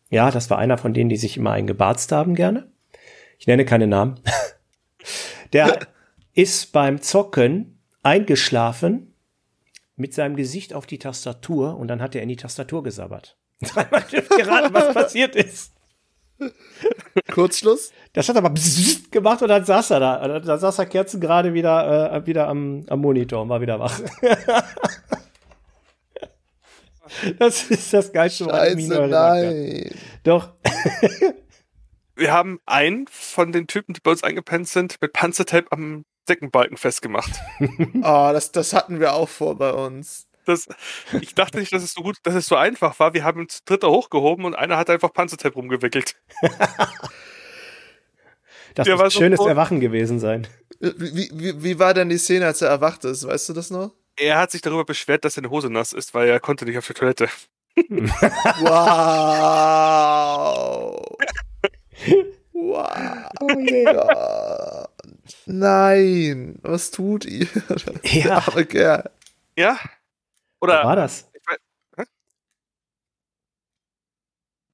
ja, 0.09 0.29
das 0.31 0.49
war 0.49 0.57
einer 0.57 0.77
von 0.79 0.93
denen, 0.93 1.09
die 1.09 1.17
sich 1.17 1.37
immer 1.37 1.51
eingebarzt 1.51 2.11
haben 2.11 2.33
gerne. 2.35 2.71
Ich 3.37 3.47
nenne 3.47 3.65
keine 3.65 3.87
Namen. 3.87 4.19
Der 5.53 5.79
ist 6.33 6.71
beim 6.71 7.01
Zocken 7.01 7.79
eingeschlafen 8.03 9.13
mit 9.95 10.13
seinem 10.13 10.35
Gesicht 10.35 10.73
auf 10.73 10.85
die 10.85 10.99
Tastatur 10.99 11.77
und 11.77 11.87
dann 11.87 12.01
hat 12.01 12.15
er 12.15 12.21
in 12.21 12.29
die 12.29 12.35
Tastatur 12.35 12.83
gesabbert. 12.83 13.37
Dreimal 13.61 14.03
dürft 14.03 14.37
ihr 14.37 14.47
raten, 14.47 14.73
was 14.73 14.93
passiert 14.93 15.35
ist. 15.35 15.73
Kurzschluss? 17.31 17.91
Das 18.13 18.29
hat 18.29 18.37
aber 18.37 18.51
bzzzt 18.51 19.11
gemacht 19.11 19.41
und 19.41 19.47
dann 19.47 19.65
saß 19.65 19.91
er 19.91 19.99
da. 19.99 20.39
Da 20.39 20.57
saß 20.57 20.79
er 20.79 20.85
Kerzen 20.85 21.19
gerade 21.19 21.53
wieder, 21.53 22.13
äh, 22.13 22.25
wieder 22.27 22.47
am, 22.47 22.85
am 22.87 23.01
Monitor 23.01 23.41
und 23.41 23.49
war 23.49 23.59
wieder 23.59 23.79
wach. 23.79 23.99
das 27.39 27.63
ist 27.63 27.91
das 27.91 28.11
geilste 28.11 28.45
Scheiße, 28.45 29.07
nein. 29.07 29.89
Doch. 30.23 30.53
Wir 32.17 32.33
haben 32.33 32.59
einen 32.65 33.05
von 33.07 33.51
den 33.51 33.67
Typen, 33.67 33.93
die 33.93 34.01
bei 34.01 34.11
uns 34.11 34.23
eingepennt 34.23 34.67
sind, 34.67 34.99
mit 35.01 35.13
Panzertape 35.13 35.71
am 35.71 36.03
Deckenbalken 36.27 36.75
festgemacht. 36.77 37.31
Oh, 37.59 38.01
das, 38.33 38.51
das 38.51 38.73
hatten 38.73 38.99
wir 38.99 39.13
auch 39.13 39.29
vor 39.29 39.55
bei 39.55 39.71
uns. 39.71 40.27
Das, 40.45 40.67
ich 41.21 41.35
dachte 41.35 41.59
nicht, 41.59 41.71
dass 41.73 41.83
es 41.83 41.93
so 41.93 42.01
gut, 42.01 42.17
dass 42.23 42.33
es 42.33 42.47
so 42.47 42.55
einfach 42.55 42.99
war. 42.99 43.13
Wir 43.13 43.23
haben 43.23 43.41
ihn 43.41 43.49
zu 43.49 43.59
dritter 43.65 43.89
hochgehoben 43.89 44.45
und 44.45 44.55
einer 44.55 44.77
hat 44.77 44.89
einfach 44.89 45.13
Panzertape 45.13 45.55
rumgewickelt. 45.55 46.15
Das 48.75 48.87
muss 48.87 49.01
ein 49.01 49.09
so 49.09 49.19
schönes 49.21 49.39
froh. 49.39 49.47
Erwachen 49.47 49.79
gewesen 49.79 50.19
sein. 50.19 50.47
Wie, 50.79 51.31
wie, 51.33 51.63
wie 51.63 51.79
war 51.79 51.95
denn 51.95 52.09
die 52.09 52.19
Szene, 52.19 52.45
als 52.45 52.61
er 52.61 52.69
erwacht 52.69 53.05
ist? 53.05 53.25
Weißt 53.25 53.49
du 53.49 53.53
das 53.53 53.71
noch? 53.71 53.91
Er 54.15 54.37
hat 54.37 54.51
sich 54.51 54.61
darüber 54.61 54.85
beschwert, 54.85 55.25
dass 55.25 55.33
seine 55.33 55.49
Hose 55.49 55.71
nass 55.71 55.93
ist, 55.93 56.13
weil 56.13 56.29
er 56.29 56.39
konnte 56.39 56.65
nicht 56.65 56.77
auf 56.77 56.85
die 56.85 56.93
Toilette. 56.93 57.27
Wow. 59.57 61.17
Wow. 62.53 63.29
Oh 63.39 63.47
Gott. 63.47 64.89
Nein. 65.45 66.59
Was 66.61 66.91
tut 66.91 67.25
ihr? 67.25 67.47
Ja, 68.03 68.37
arme 68.47 68.65
Kerl. 68.65 69.09
Ja? 69.57 69.77
wer 70.61 70.67
war 70.69 70.83
Oder 70.83 70.95
das? 70.95 71.29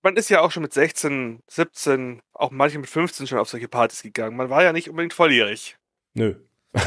man 0.03 0.17
ist 0.17 0.29
ja 0.29 0.41
auch 0.41 0.51
schon 0.51 0.63
mit 0.63 0.73
16, 0.73 1.41
17, 1.47 2.21
auch 2.33 2.51
manche 2.51 2.77
mit 2.77 2.89
15 2.89 3.25
schon 3.25 3.39
auf 3.39 3.49
solche 3.49 3.69
Partys 3.69 4.03
gegangen. 4.03 4.36
Man 4.36 4.49
war 4.49 4.62
ja 4.62 4.73
nicht 4.73 4.89
unbedingt 4.89 5.13
volljährig. 5.13 5.77
Nö. 6.13 6.36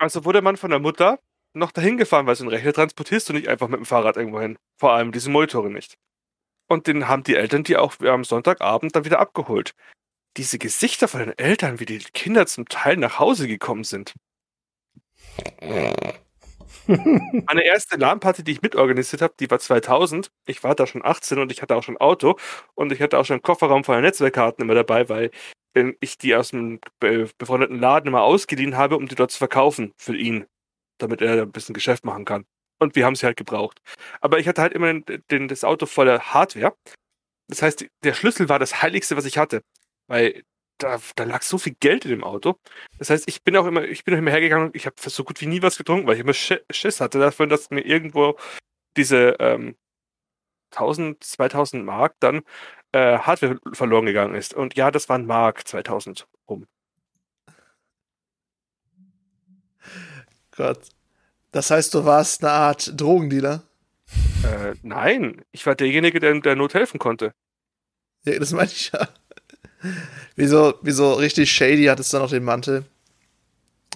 Also 0.00 0.24
wurde 0.24 0.40
man 0.40 0.56
von 0.56 0.70
der 0.70 0.78
Mutter 0.78 1.20
noch 1.52 1.72
dahin 1.72 1.98
gefahren, 1.98 2.26
weil 2.26 2.34
so 2.34 2.42
einen 2.42 2.48
Rechner 2.54 2.72
transportierst 2.72 3.28
du 3.28 3.34
nicht 3.34 3.48
einfach 3.48 3.68
mit 3.68 3.78
dem 3.80 3.84
Fahrrad 3.84 4.16
irgendwo 4.16 4.40
hin. 4.40 4.56
Vor 4.78 4.92
allem 4.92 5.12
diese 5.12 5.28
Monitore 5.28 5.68
nicht. 5.68 5.98
Und 6.70 6.86
den 6.86 7.08
haben 7.08 7.24
die 7.24 7.34
Eltern 7.34 7.64
die 7.64 7.76
auch 7.76 7.98
am 8.00 8.22
Sonntagabend 8.22 8.94
dann 8.94 9.04
wieder 9.04 9.18
abgeholt. 9.18 9.74
Diese 10.36 10.56
Gesichter 10.56 11.08
von 11.08 11.20
den 11.20 11.36
Eltern, 11.36 11.80
wie 11.80 11.84
die 11.84 11.98
Kinder 11.98 12.46
zum 12.46 12.68
Teil 12.68 12.96
nach 12.96 13.18
Hause 13.18 13.48
gekommen 13.48 13.82
sind. 13.82 14.14
Meine 16.86 17.64
erste 17.64 17.96
LAN-Party, 17.96 18.44
die 18.44 18.52
ich 18.52 18.62
mitorganisiert 18.62 19.20
habe, 19.20 19.34
die 19.40 19.50
war 19.50 19.58
2000. 19.58 20.30
Ich 20.46 20.62
war 20.62 20.76
da 20.76 20.86
schon 20.86 21.04
18 21.04 21.40
und 21.40 21.50
ich 21.50 21.60
hatte 21.60 21.74
auch 21.74 21.82
schon 21.82 21.96
ein 21.96 22.00
Auto 22.00 22.36
und 22.74 22.92
ich 22.92 23.02
hatte 23.02 23.18
auch 23.18 23.24
schon 23.24 23.34
einen 23.34 23.42
Kofferraum 23.42 23.82
voller 23.82 24.00
Netzwerkkarten 24.02 24.62
immer 24.62 24.74
dabei, 24.74 25.08
weil 25.08 25.30
ich 26.00 26.18
die 26.18 26.36
aus 26.36 26.50
dem 26.50 26.80
be 27.00 27.28
befreundeten 27.36 27.80
Laden 27.80 28.08
immer 28.08 28.22
ausgeliehen 28.22 28.76
habe, 28.76 28.96
um 28.96 29.08
die 29.08 29.16
dort 29.16 29.32
zu 29.32 29.38
verkaufen 29.38 29.92
für 29.96 30.16
ihn, 30.16 30.46
damit 30.98 31.20
er 31.20 31.42
ein 31.42 31.52
bisschen 31.52 31.74
Geschäft 31.74 32.04
machen 32.04 32.24
kann. 32.24 32.44
Und 32.80 32.96
wir 32.96 33.04
haben 33.06 33.14
sie 33.14 33.26
halt 33.26 33.36
gebraucht. 33.36 33.80
Aber 34.20 34.38
ich 34.38 34.48
hatte 34.48 34.62
halt 34.62 34.72
immer 34.72 34.92
den, 34.92 35.22
den, 35.30 35.48
das 35.48 35.64
Auto 35.64 35.86
voller 35.86 36.18
Hardware. 36.34 36.74
Das 37.48 37.62
heißt, 37.62 37.86
der 38.02 38.14
Schlüssel 38.14 38.48
war 38.48 38.58
das 38.58 38.82
Heiligste, 38.82 39.16
was 39.16 39.26
ich 39.26 39.38
hatte. 39.38 39.62
Weil 40.08 40.44
da, 40.78 40.98
da 41.16 41.24
lag 41.24 41.42
so 41.42 41.58
viel 41.58 41.74
Geld 41.80 42.04
in 42.04 42.10
dem 42.10 42.24
Auto. 42.24 42.56
Das 42.98 43.10
heißt, 43.10 43.28
ich 43.28 43.42
bin 43.44 43.56
auch 43.56 43.66
immer, 43.66 43.84
ich 43.84 44.04
bin 44.04 44.14
auch 44.14 44.18
immer 44.18 44.30
hergegangen 44.30 44.68
und 44.68 44.76
ich 44.76 44.86
habe 44.86 44.96
so 44.98 45.24
gut 45.24 45.40
wie 45.40 45.46
nie 45.46 45.62
was 45.62 45.76
getrunken, 45.76 46.06
weil 46.06 46.14
ich 46.14 46.20
immer 46.20 46.32
Sch 46.34 46.54
Schiss 46.70 47.00
hatte 47.00 47.18
dafür, 47.18 47.46
dass 47.46 47.70
mir 47.70 47.82
irgendwo 47.82 48.36
diese 48.96 49.36
ähm, 49.40 49.76
1000, 50.72 51.22
2000 51.24 51.84
Mark 51.84 52.14
dann 52.20 52.42
äh, 52.92 53.18
Hardware 53.18 53.58
verloren 53.72 54.06
gegangen 54.06 54.34
ist. 54.34 54.54
Und 54.54 54.76
ja, 54.76 54.90
das 54.90 55.08
waren 55.08 55.26
Mark 55.26 55.66
2000 55.68 56.26
rum. 56.48 56.66
Gott. 60.52 60.88
Das 61.52 61.70
heißt, 61.70 61.94
du 61.94 62.04
warst 62.04 62.44
eine 62.44 62.52
Art 62.52 62.92
Drogendealer? 63.00 63.62
Äh, 64.44 64.74
nein, 64.82 65.42
ich 65.52 65.66
war 65.66 65.74
derjenige, 65.74 66.20
der 66.20 66.30
in 66.30 66.42
der 66.42 66.56
Not 66.56 66.74
helfen 66.74 66.98
konnte. 66.98 67.32
Ja, 68.24 68.38
das 68.38 68.52
meine 68.52 68.70
ich 68.70 68.92
ja. 68.92 69.08
Wieso, 70.36 70.74
wieso 70.82 71.14
richtig 71.14 71.50
shady 71.50 71.86
hattest 71.86 72.12
du 72.12 72.18
noch 72.18 72.30
den 72.30 72.44
Mantel? 72.44 72.84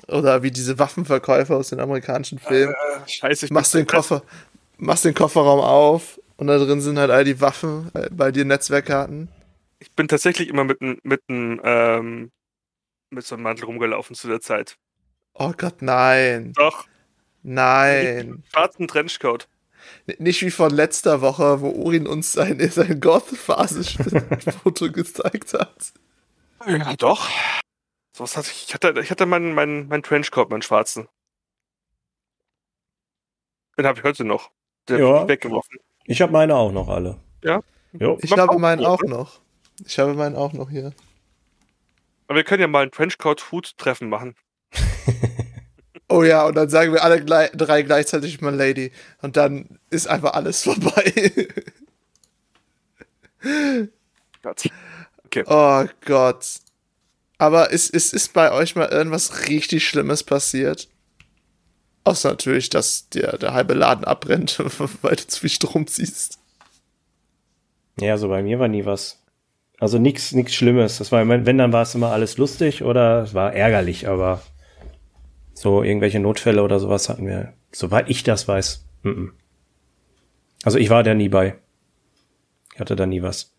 Oder 0.09 0.43
wie 0.43 0.51
diese 0.51 0.79
Waffenverkäufer 0.79 1.57
aus 1.57 1.71
den 1.71 1.81
amerikanischen 1.81 2.39
Filmen. 2.39 2.75
Äh, 2.75 3.09
scheiße, 3.09 3.47
ich 3.47 3.53
machst 3.53 3.75
den 3.75 3.87
Koffer, 3.87 4.23
machst 4.77 5.05
den 5.05 5.15
Kofferraum 5.15 5.61
auf 5.61 6.21
Und 6.37 6.49
da 6.49 6.59
drin 6.59 6.81
sind 6.81 6.99
halt 6.99 7.11
all 7.11 7.25
die 7.25 7.41
Waffen 7.41 7.91
äh, 7.95 8.09
bei 8.11 8.33
dir 8.33 8.45
Netzwerkkarten. 8.45 9.29
Ich 9.79 9.93
bin 9.93 10.09
tatsächlich 10.09 10.49
immer 10.49 10.65
mit 10.65 10.81
einem 10.81 10.99
mit 11.03 11.23
einem, 11.29 11.61
ähm, 11.65 12.33
mit 13.11 13.25
so 13.25 13.35
einem 13.35 13.45
Mantel 13.45 13.67
rumgelaufen 13.67 14.17
zu 14.17 14.29
der 14.29 14.41
Zeit. 14.41 14.77
Oh 15.35 15.53
Gott, 15.57 15.83
nein. 15.83 16.53
Doch, 16.55 16.87
Nein. 17.45 18.43
schwarzen 18.51 18.89
Trenchcoat. 18.89 19.49
Nicht 20.19 20.41
wie 20.43 20.51
von 20.51 20.71
letzter 20.71 21.21
Woche, 21.21 21.61
wo 21.61 21.69
Urin 21.69 22.07
uns 22.07 22.33
sein, 22.33 22.59
sein 22.71 23.01
Goth-Phase-Foto 23.01 24.91
gezeigt 24.93 25.53
hat. 25.53 25.93
Ja, 26.67 26.95
doch. 26.97 27.29
So 28.17 28.25
was 28.25 28.37
hatte 28.37 28.51
ich. 28.51 28.69
Ich 28.69 28.75
hatte, 28.75 28.99
ich 29.01 29.11
hatte 29.11 29.27
meinen, 29.27 29.53
meinen, 29.55 29.89
meinen 29.89 30.03
Trenchcoat, 30.03 30.49
meinen 30.51 30.63
schwarzen. 30.63 31.07
Den 33.77 33.87
habe 33.87 33.99
ich 33.99 34.05
heute 34.05 34.25
noch. 34.25 34.51
Den 34.89 35.01
Ja. 35.01 35.15
hab 35.15 35.23
ich 35.25 35.29
weggeworfen. 35.29 35.79
Ich 36.07 36.23
habe 36.23 36.33
meine 36.33 36.55
auch 36.57 36.73
noch 36.73 36.89
alle. 36.89 37.19
Ja? 37.43 37.61
Jo. 37.93 38.19
Ich 38.23 38.31
Mach 38.31 38.39
habe 38.39 38.59
meinen 38.59 38.85
auch 38.87 39.03
noch. 39.03 39.41
Ich 39.85 39.99
habe 39.99 40.15
meinen 40.15 40.37
auch 40.37 40.53
noch 40.55 40.71
hier. 40.71 40.93
Aber 42.27 42.37
wir 42.37 42.45
können 42.45 42.63
ja 42.63 42.69
mal 42.69 42.85
ein 42.85 42.91
Trenchcoat-Hut-Treffen 42.91 44.09
machen. 44.09 44.35
Oh 46.09 46.23
ja, 46.23 46.45
und 46.47 46.55
dann 46.55 46.69
sagen 46.69 46.93
wir 46.93 47.03
alle 47.03 47.25
glei 47.25 47.51
drei 47.55 47.83
gleichzeitig 47.83 48.41
My 48.41 48.51
Lady. 48.51 48.93
Und 49.23 49.37
dann 49.37 49.79
ist 49.91 50.07
einfach 50.07 50.35
alles 50.35 50.63
vorbei. 50.65 51.49
Gott. 54.43 54.71
oh 55.47 55.85
Gott. 56.05 56.47
Aber 57.39 57.71
ist, 57.71 57.91
ist, 57.91 58.15
ist 58.15 58.33
bei 58.33 58.53
euch 58.53 58.77
mal 58.77 58.89
irgendwas 58.89 59.49
richtig 59.49 59.87
Schlimmes 59.87 60.23
passiert? 60.23 60.89
Außer 62.05 62.31
natürlich, 62.31 62.69
dass 62.69 63.09
dir 63.09 63.39
der 63.41 63.55
halbe 63.55 63.75
Laden 63.75 64.05
abbrennt, 64.05 64.59
weil 65.03 65.17
du 65.17 65.27
zu 65.27 65.41
viel 65.41 65.51
Strom 65.51 65.87
ziehst. 65.87 66.39
Ja, 67.99 68.19
so 68.19 68.29
bei 68.29 68.43
mir 68.43 68.59
war 68.59 68.69
nie 68.69 68.85
was. 68.85 69.19
Also 69.79 69.99
nichts 69.99 70.33
nichts 70.33 70.55
Schlimmes. 70.55 70.99
Das 70.99 71.13
war 71.13 71.23
immer, 71.23 71.45
wenn 71.47 71.59
dann 71.59 71.73
war 71.73 71.83
es 71.83 71.95
immer 71.95 72.13
alles 72.13 72.37
lustig 72.37 72.83
oder 72.83 73.23
es 73.23 73.35
war 73.35 73.53
ärgerlich, 73.53 74.07
aber 74.09 74.43
so 75.55 75.83
irgendwelche 75.83 76.21
Notfälle 76.21 76.63
oder 76.63 76.79
sowas 76.81 77.09
hatten 77.09 77.27
wir, 77.27 77.55
soweit 77.73 78.11
ich 78.11 78.23
das 78.23 78.47
weiß. 78.47 78.85
Mm 79.03 79.09
-mm. 79.09 79.33
Also 80.65 80.79
ich 80.79 80.91
war 80.91 81.03
da 81.03 81.15
nie 81.15 81.29
bei. 81.29 81.59
Ich 82.75 82.81
hatte 82.81 82.97
da 82.97 83.07
nie 83.07 83.23
was. 83.23 83.55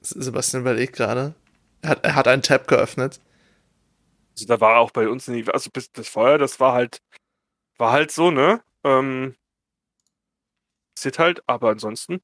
Sebastian 0.00 0.62
überlegt 0.62 0.96
gerade. 0.96 1.34
Er 1.82 1.90
hat, 1.90 2.04
er 2.04 2.14
hat 2.14 2.28
einen 2.28 2.42
Tab 2.42 2.66
geöffnet. 2.66 3.20
Also 4.32 4.46
da 4.46 4.60
war 4.60 4.78
auch 4.78 4.90
bei 4.90 5.08
uns 5.08 5.28
nie, 5.28 5.46
also 5.48 5.70
bis 5.70 5.92
das 5.92 6.08
Feuer, 6.08 6.38
das 6.38 6.58
war 6.60 6.72
halt, 6.72 7.02
war 7.78 7.92
halt 7.92 8.10
so, 8.10 8.30
ne? 8.30 8.62
Ähm, 8.84 9.36
passiert 10.94 11.18
halt, 11.18 11.42
aber 11.46 11.70
ansonsten 11.70 12.22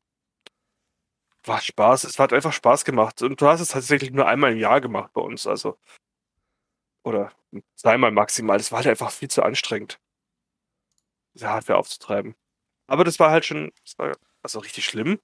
war 1.45 1.61
Spaß. 1.61 2.05
Es 2.05 2.19
hat 2.19 2.33
einfach 2.33 2.53
Spaß 2.53 2.85
gemacht. 2.85 3.23
Und 3.23 3.41
du 3.41 3.47
hast 3.47 3.61
es 3.61 3.69
tatsächlich 3.69 4.11
nur 4.13 4.27
einmal 4.27 4.53
im 4.53 4.59
Jahr 4.59 4.81
gemacht 4.81 5.13
bei 5.13 5.21
uns, 5.21 5.47
also. 5.47 5.79
Oder 7.09 7.33
zweimal 7.75 8.11
maximal. 8.11 8.59
Das 8.59 8.71
war 8.71 8.79
halt 8.79 8.89
einfach 8.89 9.11
viel 9.11 9.29
zu 9.29 9.43
anstrengend. 9.43 9.99
Diese 11.35 11.49
Hardware 11.49 11.79
aufzutreiben. 11.79 12.35
Aber 12.87 13.05
das 13.05 13.19
war 13.19 13.31
halt 13.31 13.47
schon, 13.47 13.73
das 13.85 13.99
war 13.99 14.17
also 14.43 14.59
richtig 14.61 14.85
schlimm. 14.85 15.19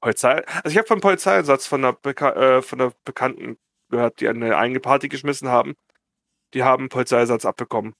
Polizei, 0.00 0.44
also 0.46 0.68
ich 0.68 0.78
habe 0.78 0.86
vom 0.88 1.00
Polizeieinsatz 1.00 1.66
von 1.66 1.84
einer, 1.84 1.92
Beka 1.92 2.30
äh, 2.58 2.62
von 2.62 2.80
einer 2.80 2.92
Bekannten 3.04 3.58
gehört, 3.88 4.20
die 4.20 4.28
eine 4.28 4.56
eigene 4.56 4.80
Party 4.80 5.08
geschmissen 5.08 5.48
haben. 5.48 5.74
Die 6.54 6.64
haben 6.64 6.88
Polizeieinsatz 6.88 7.44
abbekommen. 7.44 7.94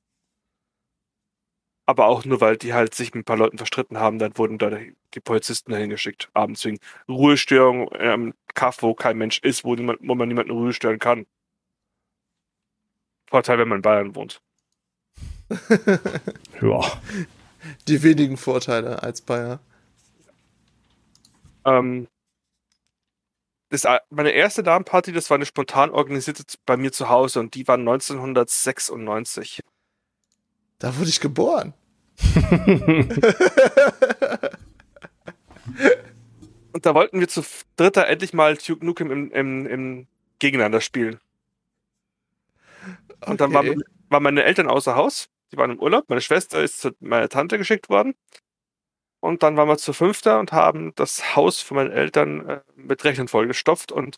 Aber 1.87 2.07
auch 2.07 2.25
nur, 2.25 2.41
weil 2.41 2.57
die 2.57 2.75
halt 2.75 2.95
sich 2.95 3.13
mit 3.15 3.23
ein 3.23 3.25
paar 3.25 3.37
Leuten 3.37 3.59
verstritten 3.59 3.99
haben, 3.99 4.19
dann 4.19 4.37
wurden 4.39 4.59
da 4.59 4.71
die 4.71 5.21
Polizisten 5.21 5.73
dahin 5.73 5.91
geschickt, 5.91 6.31
abends 6.35 6.65
wegen 6.65 6.79
Ruhestörung 7.09 7.89
im 7.89 8.35
Kaff, 8.55 8.83
wo 8.83 8.95
kein 8.95 9.19
Mensch 9.19 9.41
ist, 9.41 9.65
wo, 9.65 9.75
niemand, 9.75 9.99
wo 10.03 10.15
man 10.15 10.29
niemanden 10.29 10.53
Ruhe 10.53 10.73
stören 10.73 10.99
kann. 11.01 11.27
Vorteil, 13.33 13.59
wenn 13.59 13.68
man 13.68 13.79
in 13.79 13.83
Bayern 13.83 14.14
wohnt. 14.14 14.40
Ja. 16.61 16.81
Die 17.88 18.03
wenigen 18.03 18.37
Vorteile 18.37 19.03
als 19.03 19.23
Bayer. 19.23 19.59
Ähm, 21.64 22.09
das, 23.71 23.87
meine 24.11 24.33
erste 24.33 24.62
Damenparty, 24.62 25.12
das 25.12 25.31
war 25.31 25.37
eine 25.37 25.47
spontan 25.47 25.90
organisierte 25.90 26.45
bei 26.66 26.77
mir 26.77 26.92
zu 26.92 27.09
Hause 27.09 27.40
und 27.40 27.55
die 27.55 27.66
war 27.66 27.79
1996. 27.79 29.61
Da 30.79 30.97
wurde 30.99 31.09
ich 31.09 31.21
geboren. 31.21 31.73
Und 36.73 36.87
da 36.87 36.95
wollten 36.95 37.21
wir 37.21 37.29
zu 37.29 37.42
dritter 37.77 38.07
endlich 38.09 38.33
mal 38.33 38.57
Duke 38.57 38.85
Nukem 38.85 39.11
im, 39.11 39.31
im, 39.31 39.66
im 39.66 40.07
Gegeneinander 40.38 40.81
spielen. 40.81 41.21
Und 43.27 43.41
dann 43.41 43.53
waren, 43.53 43.83
waren 44.09 44.23
meine 44.23 44.45
Eltern 44.45 44.69
außer 44.69 44.95
Haus. 44.97 45.29
Die 45.53 45.57
waren 45.57 45.71
im 45.71 45.81
Urlaub. 45.81 46.09
Meine 46.09 46.21
Schwester 46.21 46.63
ist 46.63 46.81
zu 46.81 46.93
meiner 47.01 47.29
Tante 47.29 47.59
geschickt 47.59 47.89
worden. 47.89 48.15
Und 49.21 49.43
dann 49.43 49.57
waren 49.57 49.69
wir 49.69 49.79
zu 49.79 49.93
fünfter 49.93 50.41
und 50.41 50.53
haben 50.53 50.95
das 50.97 51.37
Haus 51.37 51.61
von 51.61 51.77
meinen 51.77 51.93
Eltern 51.93 52.49
äh, 52.49 52.61
mit 52.75 53.05
Rechnern 53.05 53.29
vollgestopft. 53.29 53.93
Und 53.93 54.17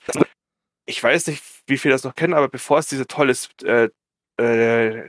ich 0.87 1.03
weiß 1.03 1.27
nicht, 1.27 1.43
wie 1.67 1.77
viele 1.77 1.93
das 1.93 2.05
noch 2.05 2.15
kennen, 2.15 2.35
aber 2.35 2.49
bevor 2.49 2.79
es 2.79 2.87
diese 2.87 3.07
tolle 3.07 3.35
äh, 3.65 3.89
äh, 4.39 5.09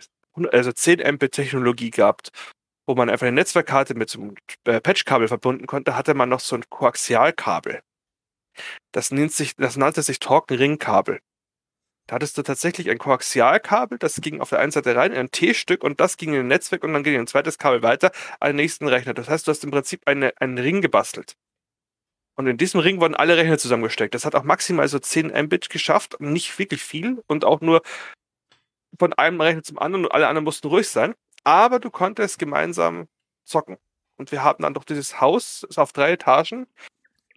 also 0.52 0.72
10 0.72 1.00
Mbit 1.16 1.32
Technologie 1.32 1.92
gab, 1.92 2.22
wo 2.86 2.96
man 2.96 3.10
einfach 3.10 3.26
eine 3.26 3.36
Netzwerkkarte 3.36 3.96
mit 3.96 4.10
so 4.10 4.20
einem 4.20 4.36
äh, 4.66 4.82
Patchkabel 4.82 5.28
verbunden 5.28 5.66
konnte, 5.66 5.96
hatte 5.96 6.14
man 6.14 6.30
noch 6.30 6.42
so 6.42 6.56
ein 6.56 6.64
Koaxialkabel. 6.70 7.82
Das, 8.92 9.12
nennt 9.12 9.32
sich, 9.32 9.56
das 9.56 9.78
nannte 9.78 10.02
sich 10.02 10.20
Torque-Ring-Kabel. 10.20 11.20
Da 12.08 12.16
hattest 12.16 12.38
du 12.38 12.44
tatsächlich 12.44 12.90
ein 12.90 13.00
Koaxialkabel, 13.00 13.98
das 13.98 14.22
ging 14.22 14.40
auf 14.40 14.50
der 14.50 14.60
einen 14.60 14.72
Seite 14.72 14.96
rein 14.96 15.12
in 15.12 15.18
ein 15.18 15.32
T-Stück 15.32 15.84
und 15.84 16.00
das 16.00 16.18
ging 16.18 16.34
in 16.34 16.42
ein 16.42 16.48
Netzwerk 16.48 16.84
und 16.84 16.94
dann 16.94 17.04
ging 17.04 17.20
ein 17.20 17.26
zweites 17.26 17.58
Kabel 17.58 17.82
weiter 17.82 18.12
an 18.40 18.50
den 18.50 18.58
nächsten 18.58 18.88
Rechner. 18.88 19.16
Das 19.16 19.28
heißt, 19.28 19.48
du 19.48 19.52
hast 19.52 19.64
im 19.64 19.72
Prinzip 19.72 20.02
eine, 20.06 20.34
einen 20.40 20.60
Ring 20.60 20.82
gebastelt. 20.82 21.36
Und 22.36 22.48
in 22.48 22.58
diesem 22.58 22.80
Ring 22.80 23.00
wurden 23.00 23.16
alle 23.16 23.38
Rechner 23.38 23.58
zusammengesteckt. 23.58 24.14
Das 24.14 24.26
hat 24.26 24.36
auch 24.36 24.44
maximal 24.44 24.88
so 24.88 25.00
10 25.00 25.32
Mbit 25.46 25.70
geschafft, 25.70 26.20
nicht 26.20 26.60
wirklich 26.60 26.84
viel 26.84 27.24
und 27.28 27.46
auch 27.46 27.62
nur 27.62 27.82
von 29.00 29.14
einem 29.14 29.42
Rechner 29.42 29.64
zum 29.64 29.80
anderen 29.80 30.06
und 30.06 30.12
alle 30.12 30.28
anderen 30.28 30.44
mussten 30.44 30.68
ruhig 30.68 30.88
sein. 30.90 31.16
Aber 31.44 31.80
du 31.80 31.90
konntest 31.90 32.38
gemeinsam 32.38 33.08
zocken. 33.46 33.78
Und 34.18 34.32
wir 34.32 34.44
haben 34.44 34.64
dann 34.64 34.74
durch 34.74 34.86
dieses 34.86 35.22
Haus, 35.22 35.64
ist 35.64 35.80
auf 35.80 35.92
drei 35.92 36.12
Etagen, 36.14 36.68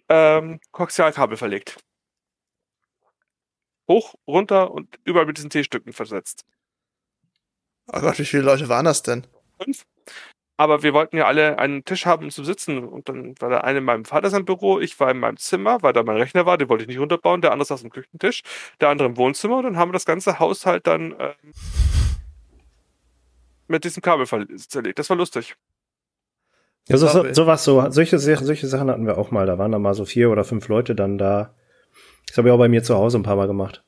ähm, 0.09 0.59
Koaxialkabel 0.71 1.37
verlegt. 1.37 1.77
Hoch, 3.89 4.15
runter 4.27 4.71
und 4.71 4.99
überall 5.03 5.25
mit 5.25 5.37
diesen 5.37 5.49
T-Stücken 5.49 5.91
versetzt. 5.91 6.45
Oh 7.91 7.99
Gott, 7.99 8.19
wie 8.19 8.25
viele 8.25 8.43
Leute 8.43 8.69
waren 8.69 8.85
das 8.85 9.01
denn? 9.01 9.25
Fünf. 9.61 9.83
Aber 10.57 10.83
wir 10.83 10.93
wollten 10.93 11.15
ja 11.17 11.25
alle 11.25 11.57
einen 11.57 11.85
Tisch 11.85 12.05
haben, 12.05 12.25
um 12.25 12.31
zu 12.31 12.43
sitzen. 12.43 12.83
Und 12.83 13.07
dann 13.09 13.33
war 13.39 13.49
der 13.49 13.63
eine 13.63 13.79
in 13.79 13.85
meinem 13.85 14.05
Vater 14.05 14.29
sein 14.29 14.43
Büro, 14.45 14.79
ich 14.79 14.99
war 14.99 15.09
in 15.09 15.19
meinem 15.19 15.37
Zimmer, 15.37 15.81
weil 15.81 15.93
da 15.93 16.03
mein 16.03 16.17
Rechner 16.17 16.45
war, 16.45 16.57
den 16.57 16.67
wollte 16.69 16.83
ich 16.83 16.87
nicht 16.89 16.99
runterbauen, 16.99 17.41
der 17.41 17.51
andere 17.51 17.65
saß 17.65 17.83
am 17.83 17.89
Küchentisch, 17.89 18.43
der 18.81 18.89
andere 18.89 19.07
im 19.07 19.17
Wohnzimmer 19.17 19.57
und 19.57 19.63
dann 19.63 19.77
haben 19.77 19.89
wir 19.89 19.93
das 19.93 20.05
ganze 20.05 20.37
Haus 20.39 20.65
halt 20.65 20.85
dann 20.85 21.15
ähm, 21.17 21.33
mit 23.67 23.85
diesem 23.85 24.01
Kabel 24.01 24.27
zerlegt. 24.27 24.99
Das 24.99 25.09
war 25.09 25.17
lustig. 25.17 25.55
Ja, 26.89 26.97
so, 26.97 27.07
so, 27.07 27.33
sowas, 27.33 27.63
so, 27.63 27.89
solche, 27.91 28.19
Sachen- 28.19 28.45
solche 28.45 28.67
Sachen 28.67 28.89
hatten 28.89 29.05
wir 29.05 29.17
auch 29.17 29.31
mal. 29.31 29.45
Da 29.45 29.57
waren 29.57 29.71
dann 29.71 29.81
mal 29.81 29.93
so 29.93 30.05
vier 30.05 30.29
oder 30.29 30.43
fünf 30.43 30.67
Leute 30.67 30.93
dann 30.93 31.17
da. 31.17 31.55
Das 32.27 32.37
habe 32.37 32.47
ich 32.47 32.53
auch 32.53 32.57
bei 32.57 32.69
mir 32.69 32.83
zu 32.83 32.95
Hause 32.95 33.17
ein 33.17 33.23
paar 33.23 33.35
Mal 33.35 33.47
gemacht. 33.47 33.83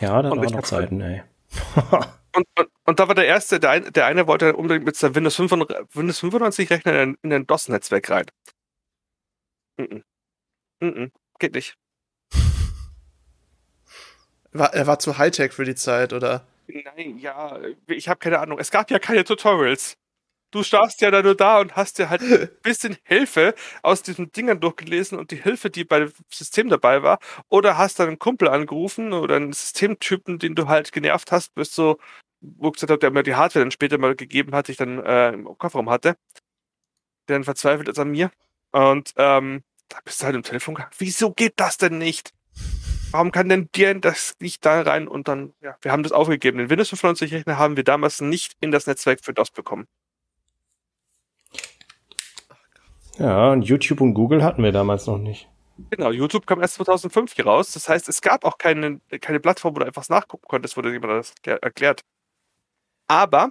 Ja, 0.00 0.20
ich 0.20 0.30
waren 0.30 0.40
noch 0.40 0.62
Zeiten, 0.62 1.00
ey. 1.00 1.22
Und, 2.32 2.46
und, 2.58 2.68
und 2.84 3.00
da 3.00 3.08
war 3.08 3.14
der 3.14 3.26
erste, 3.26 3.60
der, 3.60 3.70
ein, 3.70 3.92
der 3.92 4.06
eine 4.06 4.26
wollte 4.26 4.56
unbedingt 4.56 4.86
mit 4.86 4.96
seinem 4.96 5.14
Windows, 5.14 5.36
95 5.36 5.94
Windows 5.94 6.20
95 6.20 6.70
Rechner 6.70 7.02
in, 7.02 7.18
in 7.22 7.32
ein 7.32 7.46
DOS-Netzwerk 7.46 8.10
rein. 8.10 8.26
Mhm. 9.76 10.04
Mhm. 10.80 11.12
Geht 11.38 11.54
nicht. 11.54 11.76
War, 14.52 14.74
er 14.74 14.86
war 14.86 14.98
zu 14.98 15.16
Hightech 15.16 15.52
für 15.52 15.64
die 15.64 15.76
Zeit, 15.76 16.12
oder? 16.12 16.44
Nein, 16.66 17.18
ja, 17.18 17.60
ich 17.86 18.08
habe 18.08 18.18
keine 18.18 18.40
Ahnung. 18.40 18.58
Es 18.58 18.72
gab 18.72 18.90
ja 18.90 18.98
keine 18.98 19.22
Tutorials. 19.22 19.96
Du 20.50 20.64
starrst 20.64 21.00
ja 21.00 21.10
da 21.12 21.22
nur 21.22 21.36
da 21.36 21.60
und 21.60 21.76
hast 21.76 21.98
dir 21.98 22.10
halt 22.10 22.22
ein 22.22 22.48
bisschen 22.62 22.96
Hilfe 23.04 23.54
aus 23.82 24.02
diesen 24.02 24.32
Dingern 24.32 24.60
durchgelesen 24.60 25.18
und 25.18 25.30
die 25.30 25.42
Hilfe, 25.42 25.70
die 25.70 25.84
bei 25.84 26.00
dem 26.00 26.12
System 26.28 26.68
dabei 26.68 27.02
war. 27.02 27.18
Oder 27.48 27.78
hast 27.78 28.00
dann 28.00 28.08
einen 28.08 28.18
Kumpel 28.18 28.48
angerufen 28.48 29.12
oder 29.12 29.36
einen 29.36 29.52
Systemtypen, 29.52 30.38
den 30.38 30.54
du 30.56 30.68
halt 30.68 30.92
genervt 30.92 31.30
hast, 31.30 31.54
bis 31.54 31.74
so, 31.74 31.98
wo 32.40 32.68
ich 32.68 32.74
gesagt 32.74 32.90
habe, 32.90 32.98
der 32.98 33.10
mir 33.12 33.22
die 33.22 33.36
Hardware 33.36 33.64
dann 33.64 33.70
später 33.70 33.98
mal 33.98 34.16
gegeben 34.16 34.54
hat, 34.54 34.68
die 34.68 34.72
ich 34.72 34.78
dann 34.78 34.98
äh, 35.04 35.30
im 35.32 35.44
Kofferraum 35.56 35.90
hatte. 35.90 36.16
Der 37.28 37.36
dann 37.36 37.44
verzweifelt 37.44 37.88
ist 37.88 37.98
an 37.98 38.10
mir. 38.10 38.30
Und 38.72 39.12
ähm, 39.16 39.62
da 39.88 39.98
bist 40.04 40.20
du 40.20 40.26
halt 40.26 40.36
im 40.36 40.42
Telefon 40.42 40.74
gegangen. 40.74 40.94
Wieso 40.98 41.32
geht 41.32 41.54
das 41.56 41.76
denn 41.78 41.98
nicht? 41.98 42.32
Warum 43.12 43.32
kann 43.32 43.48
denn 43.48 43.68
dir 43.74 43.94
das 43.94 44.34
nicht 44.40 44.64
da 44.64 44.82
rein? 44.82 45.08
Und 45.08 45.28
dann, 45.28 45.52
ja, 45.60 45.76
wir 45.82 45.92
haben 45.92 46.02
das 46.02 46.12
aufgegeben. 46.12 46.58
Den 46.58 46.70
Windows 46.70 46.90
95 46.90 47.32
Rechner 47.34 47.58
haben 47.58 47.76
wir 47.76 47.84
damals 47.84 48.20
nicht 48.20 48.56
in 48.60 48.70
das 48.70 48.86
Netzwerk 48.86 49.20
für 49.24 49.34
DOS 49.34 49.50
bekommen. 49.50 49.86
Ja, 53.20 53.52
und 53.52 53.62
YouTube 53.62 54.00
und 54.00 54.14
Google 54.14 54.42
hatten 54.42 54.62
wir 54.62 54.72
damals 54.72 55.06
noch 55.06 55.18
nicht. 55.18 55.46
Genau, 55.90 56.10
YouTube 56.10 56.46
kam 56.46 56.60
erst 56.60 56.74
2005 56.74 57.34
hier 57.34 57.46
raus. 57.46 57.72
Das 57.72 57.88
heißt, 57.88 58.08
es 58.08 58.22
gab 58.22 58.44
auch 58.44 58.56
keine, 58.56 59.00
keine 59.20 59.40
Plattform, 59.40 59.74
wo 59.74 59.80
du 59.80 59.86
einfach 59.86 60.08
nachgucken 60.08 60.46
konntest, 60.48 60.76
wo 60.76 60.82
dir 60.82 60.90
jemand 60.90 61.12
das 61.12 61.34
erklärt. 61.44 62.02
Aber, 63.08 63.50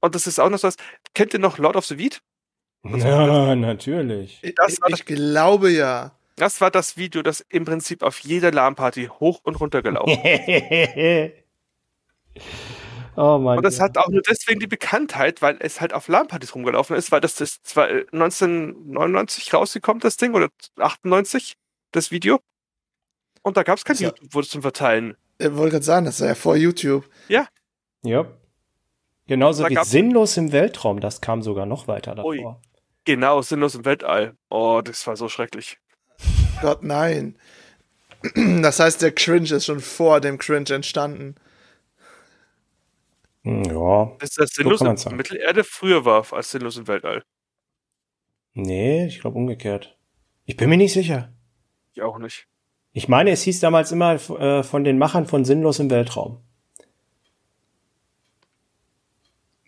und 0.00 0.14
das 0.14 0.26
ist 0.28 0.38
auch 0.38 0.50
noch 0.50 0.58
so 0.58 0.68
was, 0.68 0.76
kennt 1.14 1.34
ihr 1.34 1.40
noch 1.40 1.58
Lord 1.58 1.76
of 1.76 1.84
the 1.86 1.98
Weed? 1.98 2.22
Ja, 2.84 3.56
natürlich. 3.56 4.42
Das 4.56 4.78
ich, 4.86 4.94
ich 4.94 5.04
glaube 5.06 5.70
ja. 5.70 6.12
Das 6.36 6.60
war 6.60 6.70
das 6.70 6.98
Video, 6.98 7.22
das 7.22 7.40
im 7.48 7.64
Prinzip 7.64 8.02
auf 8.02 8.18
jeder 8.18 8.52
LAN-Party 8.52 9.06
hoch 9.20 9.40
und 9.44 9.58
runter 9.58 9.82
gelaufen 9.82 10.18
Oh 13.16 13.38
mein 13.38 13.58
Und 13.58 13.64
das 13.64 13.78
Gott. 13.78 13.90
hat 13.90 13.98
auch 13.98 14.08
nur 14.08 14.22
deswegen 14.22 14.60
die 14.60 14.66
Bekanntheit, 14.66 15.42
weil 15.42 15.56
es 15.60 15.80
halt 15.80 15.92
auf 15.92 16.08
LAN-Partys 16.08 16.54
rumgelaufen 16.54 16.96
ist, 16.96 17.12
weil 17.12 17.20
das 17.20 17.40
ist 17.40 17.66
zwar 17.66 17.86
1999 17.86 19.52
rausgekommen, 19.54 20.00
das 20.00 20.16
Ding, 20.16 20.34
oder 20.34 20.48
98, 20.78 21.54
das 21.92 22.10
Video. 22.10 22.40
Und 23.42 23.56
da 23.56 23.62
gab 23.62 23.78
es 23.78 23.84
kein 23.84 23.96
ja. 23.96 24.08
YouTube, 24.08 24.28
wo 24.32 24.40
es 24.40 24.48
zum 24.48 24.62
Verteilen. 24.62 25.16
Ich 25.38 25.54
wollte 25.54 25.72
gerade 25.72 25.84
sagen, 25.84 26.06
das 26.06 26.20
war 26.20 26.28
ja 26.28 26.34
vor 26.34 26.56
YouTube. 26.56 27.08
Ja. 27.28 27.46
Ja. 28.02 28.26
Genauso 29.26 29.68
wie 29.68 29.78
Sinnlos 29.84 30.36
im 30.36 30.52
Weltraum, 30.52 31.00
das 31.00 31.20
kam 31.20 31.42
sogar 31.42 31.66
noch 31.66 31.88
weiter 31.88 32.14
davor. 32.14 32.30
Ui. 32.30 32.44
Genau, 33.04 33.42
Sinnlos 33.42 33.74
im 33.74 33.84
Weltall. 33.84 34.34
Oh, 34.48 34.80
das 34.82 35.06
war 35.06 35.16
so 35.16 35.28
schrecklich. 35.28 35.78
Gott, 36.60 36.82
nein. 36.82 37.36
Das 38.62 38.80
heißt, 38.80 39.02
der 39.02 39.12
Cringe 39.12 39.54
ist 39.54 39.66
schon 39.66 39.80
vor 39.80 40.18
dem 40.18 40.38
Cringe 40.38 40.70
entstanden. 40.70 41.34
Hm, 43.44 43.62
ja. 43.64 44.16
Ist 44.20 44.38
das 44.38 44.50
sinnlos 44.50 44.80
so 44.80 45.10
in 45.10 45.16
Mittelerde 45.16 45.64
früher 45.64 46.04
war 46.04 46.30
als 46.32 46.50
sinnlos 46.50 46.78
im 46.78 46.88
Weltall? 46.88 47.22
Nee, 48.54 49.06
ich 49.06 49.20
glaube 49.20 49.36
umgekehrt. 49.36 49.98
Ich 50.46 50.56
bin 50.56 50.70
mir 50.70 50.76
nicht 50.76 50.92
sicher. 50.92 51.32
Ich 51.92 52.02
auch 52.02 52.18
nicht. 52.18 52.48
Ich 52.92 53.08
meine, 53.08 53.30
es 53.30 53.42
hieß 53.42 53.60
damals 53.60 53.92
immer 53.92 54.14
äh, 54.14 54.62
von 54.62 54.84
den 54.84 54.98
Machern 54.98 55.26
von 55.26 55.44
Sinnlos 55.44 55.78
im 55.78 55.90
Weltraum. 55.90 56.42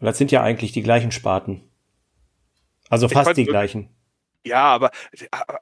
Das 0.01 0.19
sind 0.19 0.31
ja 0.31 0.43
eigentlich 0.43 0.73
die 0.73 0.83
gleichen 0.83 1.11
Sparten. 1.11 1.69
Also 2.89 3.09
fast 3.09 3.37
die 3.37 3.45
gleichen. 3.45 3.91
Ja, 4.45 4.65
aber, 4.65 4.91
aber 5.31 5.61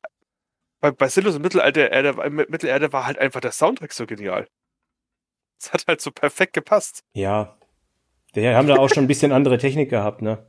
bei, 0.80 0.90
bei 0.90 1.08
Sinnlos 1.08 1.36
im 1.36 1.42
Mittelerde, 1.42 2.30
Mittelerde 2.30 2.92
war 2.92 3.06
halt 3.06 3.18
einfach 3.18 3.40
der 3.40 3.52
Soundtrack 3.52 3.92
so 3.92 4.06
genial. 4.06 4.46
Es 5.58 5.72
hat 5.72 5.86
halt 5.86 6.00
so 6.02 6.10
perfekt 6.10 6.52
gepasst. 6.52 7.04
Ja, 7.14 7.56
wir 8.34 8.56
haben 8.56 8.68
da 8.68 8.76
auch 8.76 8.88
schon 8.88 9.04
ein 9.04 9.08
bisschen 9.08 9.32
andere 9.32 9.58
Technik 9.58 9.90
gehabt, 9.90 10.22
ne? 10.22 10.46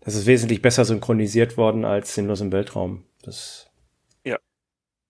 Das 0.00 0.14
ist 0.14 0.26
wesentlich 0.26 0.60
besser 0.60 0.84
synchronisiert 0.84 1.56
worden 1.56 1.84
als 1.84 2.14
Sinnlos 2.14 2.40
im 2.40 2.52
Weltraum. 2.52 3.04
Das, 3.22 3.70
ja. 4.22 4.38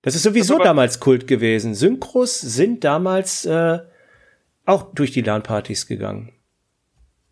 Das 0.03 0.14
ist 0.14 0.22
sowieso 0.22 0.57
das 0.59 0.64
damals 0.64 1.00
Kult 1.00 1.27
gewesen. 1.27 1.74
Synchros 1.74 2.40
sind 2.40 2.85
damals 2.85 3.44
äh, 3.44 3.81
auch 4.66 4.94
durch 4.94 5.11
die 5.11 5.22
LAN-Partys 5.22 5.87
gegangen. 5.87 6.33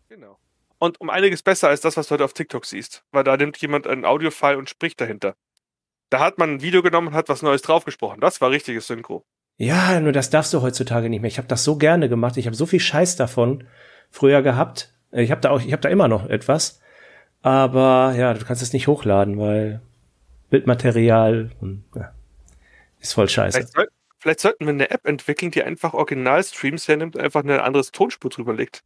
Genau. 0.09 0.37
Und 0.77 0.99
um 0.99 1.09
einiges 1.09 1.41
besser 1.41 1.69
als 1.69 1.79
das, 1.79 1.95
was 1.95 2.07
du 2.07 2.15
heute 2.15 2.25
auf 2.25 2.33
TikTok 2.33 2.65
siehst. 2.65 3.05
Weil 3.11 3.23
da 3.23 3.37
nimmt 3.37 3.57
jemand 3.57 3.87
einen 3.87 4.03
Audiofile 4.03 4.57
und 4.57 4.69
spricht 4.69 4.99
dahinter. 4.99 5.35
Da 6.09 6.19
hat 6.19 6.37
man 6.37 6.55
ein 6.55 6.61
Video 6.61 6.83
genommen 6.83 7.07
und 7.07 7.13
hat 7.13 7.29
was 7.29 7.41
Neues 7.41 7.61
draufgesprochen. 7.61 8.19
Das 8.19 8.41
war 8.41 8.51
richtiges 8.51 8.87
Synchro. 8.87 9.25
Ja, 9.57 9.99
nur 10.01 10.11
das 10.11 10.29
darfst 10.29 10.53
du 10.53 10.61
heutzutage 10.61 11.09
nicht 11.09 11.21
mehr. 11.21 11.29
Ich 11.29 11.37
habe 11.37 11.47
das 11.47 11.63
so 11.63 11.77
gerne 11.77 12.09
gemacht. 12.09 12.35
Ich 12.37 12.45
habe 12.45 12.55
so 12.55 12.65
viel 12.65 12.81
Scheiß 12.81 13.15
davon 13.15 13.63
früher 14.13 14.41
gehabt. 14.43 14.93
Ich 15.11 15.31
habe 15.31 15.41
da 15.41 15.49
auch, 15.49 15.59
ich 15.59 15.73
habe 15.73 15.81
da 15.81 15.89
immer 15.89 16.07
noch 16.07 16.29
etwas. 16.29 16.79
Aber 17.41 18.13
ja, 18.17 18.33
du 18.33 18.45
kannst 18.45 18.61
es 18.61 18.71
nicht 18.71 18.87
hochladen, 18.87 19.37
weil 19.37 19.81
Bildmaterial 20.49 21.51
und, 21.59 21.83
ja, 21.95 22.13
ist 23.01 23.13
voll 23.13 23.27
scheiße. 23.27 23.57
Vielleicht, 23.57 23.73
soll, 23.73 23.87
vielleicht, 24.19 24.39
sollten 24.39 24.65
wir 24.65 24.69
eine 24.69 24.91
App 24.91 25.05
entwickeln, 25.05 25.51
die 25.51 25.63
einfach 25.63 25.93
Original-Streams 25.93 26.87
hernimmt 26.87 27.15
und 27.15 27.21
einfach 27.21 27.43
eine 27.43 27.63
andere 27.63 27.83
Tonspur 27.83 28.29
drüber 28.29 28.53
legt. 28.53 28.83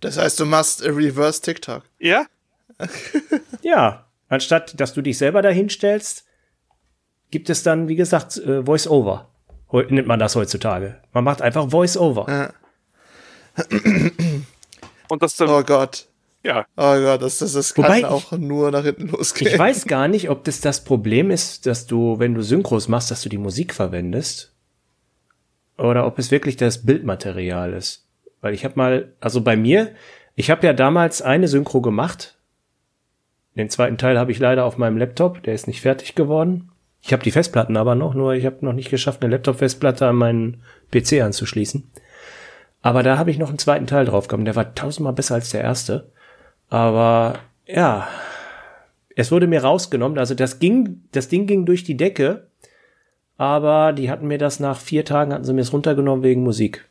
Das 0.00 0.16
heißt, 0.16 0.38
du 0.40 0.46
machst 0.46 0.86
a 0.86 0.90
Reverse 0.90 1.42
TikTok. 1.42 1.82
Ja? 1.98 2.26
ja. 3.62 4.06
Anstatt, 4.28 4.80
dass 4.80 4.94
du 4.94 5.02
dich 5.02 5.18
selber 5.18 5.42
dahinstellst, 5.42 6.26
gibt 7.30 7.50
es 7.50 7.62
dann, 7.62 7.88
wie 7.88 7.96
gesagt, 7.96 8.36
äh, 8.38 8.64
Voice-Over. 8.64 9.28
Nennt 9.72 10.06
man 10.06 10.18
das 10.18 10.36
heutzutage. 10.36 11.02
Man 11.12 11.24
macht 11.24 11.42
einfach 11.42 11.70
Voice-Over. 11.70 12.26
Ja. 12.28 12.65
Und 15.08 15.22
das 15.22 15.36
dann, 15.36 15.48
oh 15.48 15.62
Gott. 15.62 16.06
Ja. 16.42 16.66
Oh 16.76 16.94
Gott, 16.94 17.22
das, 17.22 17.38
das, 17.38 17.54
das 17.54 17.74
kann 17.74 18.04
auch 18.04 18.32
nur 18.32 18.70
nach 18.70 18.84
hinten 18.84 19.08
losgehen. 19.08 19.50
Ich 19.50 19.58
weiß 19.58 19.86
gar 19.86 20.08
nicht, 20.08 20.30
ob 20.30 20.44
das 20.44 20.60
das 20.60 20.84
Problem 20.84 21.30
ist, 21.30 21.66
dass 21.66 21.86
du, 21.86 22.18
wenn 22.18 22.34
du 22.34 22.42
Synchros 22.42 22.88
machst, 22.88 23.10
dass 23.10 23.22
du 23.22 23.28
die 23.28 23.38
Musik 23.38 23.74
verwendest. 23.74 24.54
Oder 25.76 26.06
ob 26.06 26.18
es 26.18 26.30
wirklich 26.30 26.56
das 26.56 26.86
Bildmaterial 26.86 27.72
ist. 27.72 28.06
Weil 28.40 28.54
ich 28.54 28.64
habe 28.64 28.76
mal, 28.76 29.12
also 29.20 29.40
bei 29.40 29.56
mir, 29.56 29.92
ich 30.34 30.50
habe 30.50 30.66
ja 30.66 30.72
damals 30.72 31.20
eine 31.20 31.48
Synchro 31.48 31.80
gemacht. 31.80 32.38
Den 33.56 33.70
zweiten 33.70 33.98
Teil 33.98 34.18
habe 34.18 34.30
ich 34.30 34.38
leider 34.38 34.64
auf 34.64 34.76
meinem 34.76 34.98
Laptop, 34.98 35.42
der 35.42 35.54
ist 35.54 35.66
nicht 35.66 35.80
fertig 35.80 36.14
geworden. 36.14 36.70
Ich 37.02 37.12
habe 37.12 37.22
die 37.22 37.30
Festplatten 37.30 37.76
aber 37.76 37.94
noch, 37.94 38.14
nur 38.14 38.34
ich 38.34 38.44
habe 38.46 38.64
noch 38.64 38.72
nicht 38.72 38.90
geschafft, 38.90 39.22
eine 39.22 39.34
Laptop-Festplatte 39.34 40.06
an 40.06 40.16
meinen 40.16 40.62
PC 40.90 41.22
anzuschließen. 41.22 41.90
Aber 42.86 43.02
da 43.02 43.18
habe 43.18 43.32
ich 43.32 43.38
noch 43.38 43.48
einen 43.48 43.58
zweiten 43.58 43.88
Teil 43.88 44.04
drauf 44.04 44.28
gehabt. 44.28 44.46
Der 44.46 44.54
war 44.54 44.72
tausendmal 44.76 45.12
besser 45.12 45.34
als 45.34 45.50
der 45.50 45.60
erste. 45.60 46.12
Aber 46.68 47.40
ja, 47.66 48.06
es 49.16 49.32
wurde 49.32 49.48
mir 49.48 49.64
rausgenommen. 49.64 50.18
Also 50.18 50.36
das 50.36 50.60
ging, 50.60 51.02
das 51.10 51.26
Ding 51.26 51.48
ging 51.48 51.66
durch 51.66 51.82
die 51.82 51.96
Decke. 51.96 52.46
Aber 53.36 53.92
die 53.92 54.08
hatten 54.08 54.28
mir 54.28 54.38
das 54.38 54.60
nach 54.60 54.78
vier 54.78 55.04
Tagen 55.04 55.32
hatten 55.32 55.42
sie 55.42 55.52
mir 55.52 55.62
es 55.62 55.72
runtergenommen 55.72 56.22
wegen 56.22 56.44
Musik. 56.44 56.88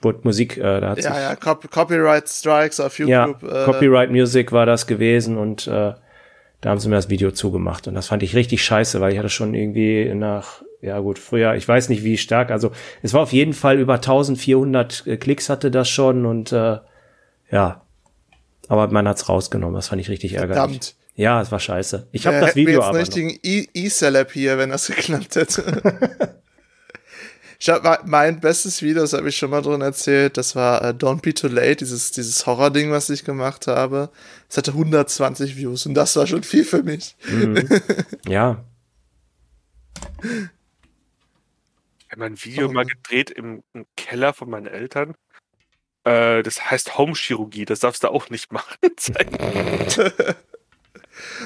Wurde 0.00 0.20
Musik, 0.22 0.56
äh, 0.56 0.80
da 0.80 0.88
hat 0.88 1.04
Ja, 1.04 1.20
ja, 1.20 1.36
Cop 1.36 1.70
Copyright 1.70 2.26
Strikes 2.26 2.80
auf 2.80 2.98
YouTube. 2.98 3.42
Ja, 3.42 3.62
äh, 3.62 3.64
Copyright 3.66 4.10
Music 4.10 4.50
war 4.50 4.64
das 4.64 4.86
gewesen 4.86 5.36
und 5.36 5.66
äh, 5.66 5.92
da 6.62 6.70
haben 6.70 6.78
sie 6.78 6.88
mir 6.88 6.94
das 6.94 7.10
Video 7.10 7.32
zugemacht. 7.32 7.86
Und 7.86 7.96
das 7.96 8.06
fand 8.06 8.22
ich 8.22 8.34
richtig 8.34 8.64
scheiße, 8.64 8.98
weil 9.02 9.12
ich 9.12 9.18
hatte 9.18 9.28
schon 9.28 9.52
irgendwie 9.52 10.14
nach 10.14 10.62
ja 10.86 10.98
gut, 11.00 11.18
früher, 11.18 11.54
ich 11.54 11.66
weiß 11.66 11.88
nicht 11.88 12.04
wie 12.04 12.16
stark, 12.16 12.50
also 12.50 12.70
es 13.02 13.12
war 13.12 13.22
auf 13.22 13.32
jeden 13.32 13.52
Fall 13.52 13.78
über 13.78 13.94
1400 13.94 15.06
äh, 15.06 15.16
Klicks 15.16 15.48
hatte 15.48 15.70
das 15.70 15.88
schon 15.88 16.24
und 16.24 16.52
äh, 16.52 16.78
ja, 17.50 17.82
aber 18.68 18.88
man 18.88 19.06
hat's 19.06 19.28
rausgenommen, 19.28 19.74
das 19.74 19.88
fand 19.88 20.00
ich 20.00 20.08
richtig 20.08 20.34
ärgerlich. 20.34 20.56
Verdammt. 20.56 20.94
Ja, 21.16 21.40
es 21.40 21.50
war 21.50 21.60
scheiße. 21.60 22.08
Ich 22.12 22.26
habe 22.26 22.40
das 22.40 22.56
Video 22.56 22.82
aber 22.82 22.98
jetzt 22.98 23.16
einen 23.16 23.28
richtigen 23.28 23.68
E-Celeb 23.72 24.32
hier, 24.32 24.58
wenn 24.58 24.70
das 24.70 24.86
geklappt 24.94 25.34
hätte. 25.34 26.36
ich 27.58 27.68
hab, 27.70 28.06
mein 28.06 28.38
bestes 28.40 28.82
Video, 28.82 29.00
das 29.00 29.14
habe 29.14 29.30
ich 29.30 29.36
schon 29.36 29.50
mal 29.50 29.62
drin 29.62 29.80
erzählt, 29.80 30.36
das 30.36 30.54
war 30.54 30.82
uh, 30.82 30.88
Don't 30.88 31.22
Be 31.22 31.32
Too 31.32 31.48
Late, 31.48 31.76
dieses, 31.76 32.10
dieses 32.12 32.44
Horror-Ding, 32.44 32.90
was 32.90 33.08
ich 33.08 33.24
gemacht 33.24 33.66
habe. 33.66 34.10
Es 34.50 34.58
hatte 34.58 34.72
120 34.72 35.56
Views 35.56 35.86
und 35.86 35.94
das 35.94 36.14
war 36.16 36.26
schon 36.26 36.42
viel 36.42 36.64
für 36.64 36.82
mich. 36.82 37.16
Mhm. 37.28 37.66
Ja. 38.28 38.62
Habe 42.16 42.26
ein 42.26 42.44
Video 42.44 42.68
oh. 42.68 42.72
mal 42.72 42.84
gedreht 42.84 43.30
im, 43.30 43.62
im, 43.72 43.86
Keller 43.96 44.32
von 44.32 44.50
meinen 44.50 44.66
Eltern. 44.66 45.14
Äh, 46.04 46.42
das 46.42 46.70
heißt 46.70 46.98
Home-Chirurgie, 46.98 47.64
das 47.64 47.80
darfst 47.80 48.02
du 48.02 48.08
auch 48.08 48.30
nicht 48.30 48.52
machen. 48.52 48.76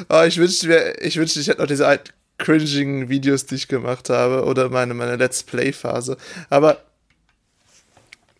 oh, 0.08 0.22
ich 0.26 0.38
wünschte, 0.38 0.96
ich 1.00 1.16
wünschte, 1.16 1.40
ich 1.40 1.48
hätte 1.48 1.60
noch 1.60 1.68
diese 1.68 1.86
alten 1.86 2.12
cringing 2.38 3.08
Videos, 3.08 3.46
die 3.46 3.56
ich 3.56 3.68
gemacht 3.68 4.08
habe, 4.08 4.44
oder 4.44 4.70
meine, 4.70 4.94
meine 4.94 5.16
Let's 5.16 5.42
Play-Phase. 5.42 6.16
Aber 6.48 6.82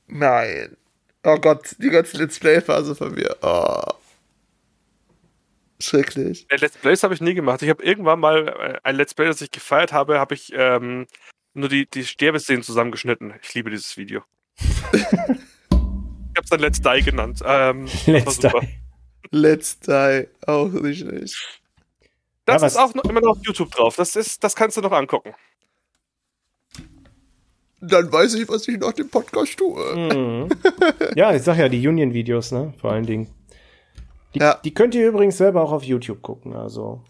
nein. 0.06 0.76
Oh 1.22 1.36
Gott, 1.36 1.76
die 1.78 1.90
ganze 1.90 2.16
Let's 2.16 2.38
Play-Phase 2.38 2.94
von 2.94 3.14
mir. 3.14 3.36
Oh. 3.42 3.82
Schrecklich. 5.82 6.46
Let's 6.50 6.76
Plays 6.76 7.02
habe 7.02 7.14
ich 7.14 7.22
nie 7.22 7.34
gemacht. 7.34 7.62
Ich 7.62 7.70
habe 7.70 7.82
irgendwann 7.82 8.20
mal 8.20 8.48
äh, 8.48 8.78
ein 8.82 8.96
Let's 8.96 9.14
Play, 9.14 9.26
das 9.26 9.40
ich 9.40 9.50
gefeiert 9.50 9.92
habe, 9.92 10.18
habe 10.18 10.34
ich 10.34 10.52
ähm, 10.54 11.06
nur 11.54 11.68
die, 11.68 11.86
die 11.86 12.04
Sterbeszenen 12.04 12.62
zusammengeschnitten. 12.62 13.34
Ich 13.42 13.54
liebe 13.54 13.70
dieses 13.70 13.96
Video. 13.96 14.22
ich 14.92 15.04
hab's 16.36 16.50
dann 16.50 16.60
Let's 16.60 16.80
Die 16.80 17.02
genannt. 17.02 17.40
Ähm, 17.44 17.86
Let's 18.06 18.38
Die. 18.38 18.48
Let's 19.30 19.80
Die, 19.80 20.28
auch 20.46 20.68
nicht 20.68 21.00
schlecht. 21.00 21.60
Das 22.44 22.62
ja, 22.62 22.68
ist 22.68 22.76
auch 22.76 22.94
noch, 22.94 23.04
immer 23.04 23.20
noch 23.20 23.36
auf 23.36 23.38
YouTube 23.42 23.70
drauf. 23.70 23.96
Das, 23.96 24.16
ist, 24.16 24.42
das 24.42 24.56
kannst 24.56 24.76
du 24.76 24.80
noch 24.80 24.92
angucken. 24.92 25.34
Dann 27.80 28.12
weiß 28.12 28.34
ich, 28.34 28.48
was 28.48 28.68
ich 28.68 28.78
nach 28.78 28.92
dem 28.92 29.08
Podcast 29.08 29.56
tue. 29.56 29.96
Mhm. 29.96 30.48
ja, 31.16 31.34
ich 31.34 31.42
sag 31.42 31.56
ja, 31.58 31.68
die 31.68 31.86
Union-Videos, 31.86 32.52
ne? 32.52 32.74
Vor 32.78 32.92
allen 32.92 33.06
Dingen. 33.06 33.28
Die, 34.34 34.40
ja. 34.40 34.54
die 34.62 34.74
könnt 34.74 34.94
ihr 34.94 35.08
übrigens 35.08 35.38
selber 35.38 35.62
auch 35.62 35.72
auf 35.72 35.82
YouTube 35.82 36.22
gucken, 36.22 36.54
also. 36.54 37.02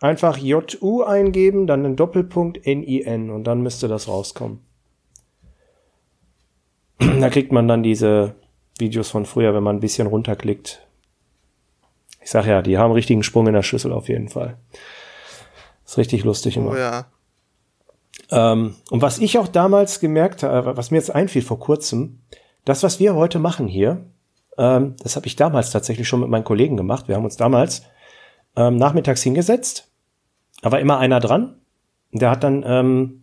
Einfach 0.00 0.36
JU 0.36 1.02
eingeben, 1.02 1.66
dann 1.66 1.84
einen 1.84 1.96
Doppelpunkt 1.96 2.64
NIN 2.66 3.30
und 3.30 3.44
dann 3.44 3.62
müsste 3.62 3.88
das 3.88 4.06
rauskommen. 4.06 4.60
da 6.98 7.30
kriegt 7.30 7.52
man 7.52 7.66
dann 7.66 7.82
diese 7.82 8.36
Videos 8.78 9.10
von 9.10 9.26
früher, 9.26 9.54
wenn 9.54 9.62
man 9.62 9.76
ein 9.76 9.80
bisschen 9.80 10.06
runterklickt. 10.06 10.86
Ich 12.22 12.30
sag 12.30 12.46
ja, 12.46 12.62
die 12.62 12.78
haben 12.78 12.92
richtigen 12.92 13.22
Sprung 13.22 13.46
in 13.48 13.54
der 13.54 13.62
Schüssel 13.62 13.92
auf 13.92 14.08
jeden 14.08 14.28
Fall. 14.28 14.58
Ist 15.84 15.98
richtig 15.98 16.24
lustig 16.24 16.56
immer. 16.56 16.72
Oh 16.72 16.76
ja. 16.76 17.06
Ähm, 18.30 18.76
und 18.90 19.02
was 19.02 19.18
ich 19.18 19.38
auch 19.38 19.48
damals 19.48 20.00
gemerkt 20.00 20.42
habe, 20.42 20.76
was 20.76 20.90
mir 20.90 20.98
jetzt 20.98 21.14
einfiel 21.14 21.42
vor 21.42 21.58
kurzem, 21.58 22.20
das, 22.64 22.82
was 22.82 23.00
wir 23.00 23.14
heute 23.14 23.38
machen 23.38 23.66
hier, 23.66 24.04
ähm, 24.58 24.96
das 25.02 25.16
habe 25.16 25.26
ich 25.26 25.36
damals 25.36 25.70
tatsächlich 25.70 26.06
schon 26.06 26.20
mit 26.20 26.28
meinen 26.28 26.44
Kollegen 26.44 26.76
gemacht. 26.76 27.08
Wir 27.08 27.16
haben 27.16 27.24
uns 27.24 27.36
damals 27.36 27.82
ähm, 28.56 28.76
nachmittags 28.76 29.22
hingesetzt, 29.22 29.87
da 30.62 30.72
war 30.72 30.80
immer 30.80 30.98
einer 30.98 31.20
dran, 31.20 31.56
der 32.12 32.30
hat 32.30 32.44
dann 32.44 32.64
ähm, 32.66 33.22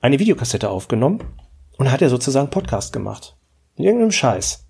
eine 0.00 0.18
Videokassette 0.18 0.70
aufgenommen 0.70 1.20
und 1.78 1.90
hat 1.90 2.02
er 2.02 2.10
sozusagen 2.10 2.50
Podcast 2.50 2.92
gemacht. 2.92 3.36
In 3.76 3.84
irgendeinem 3.84 4.12
Scheiß. 4.12 4.66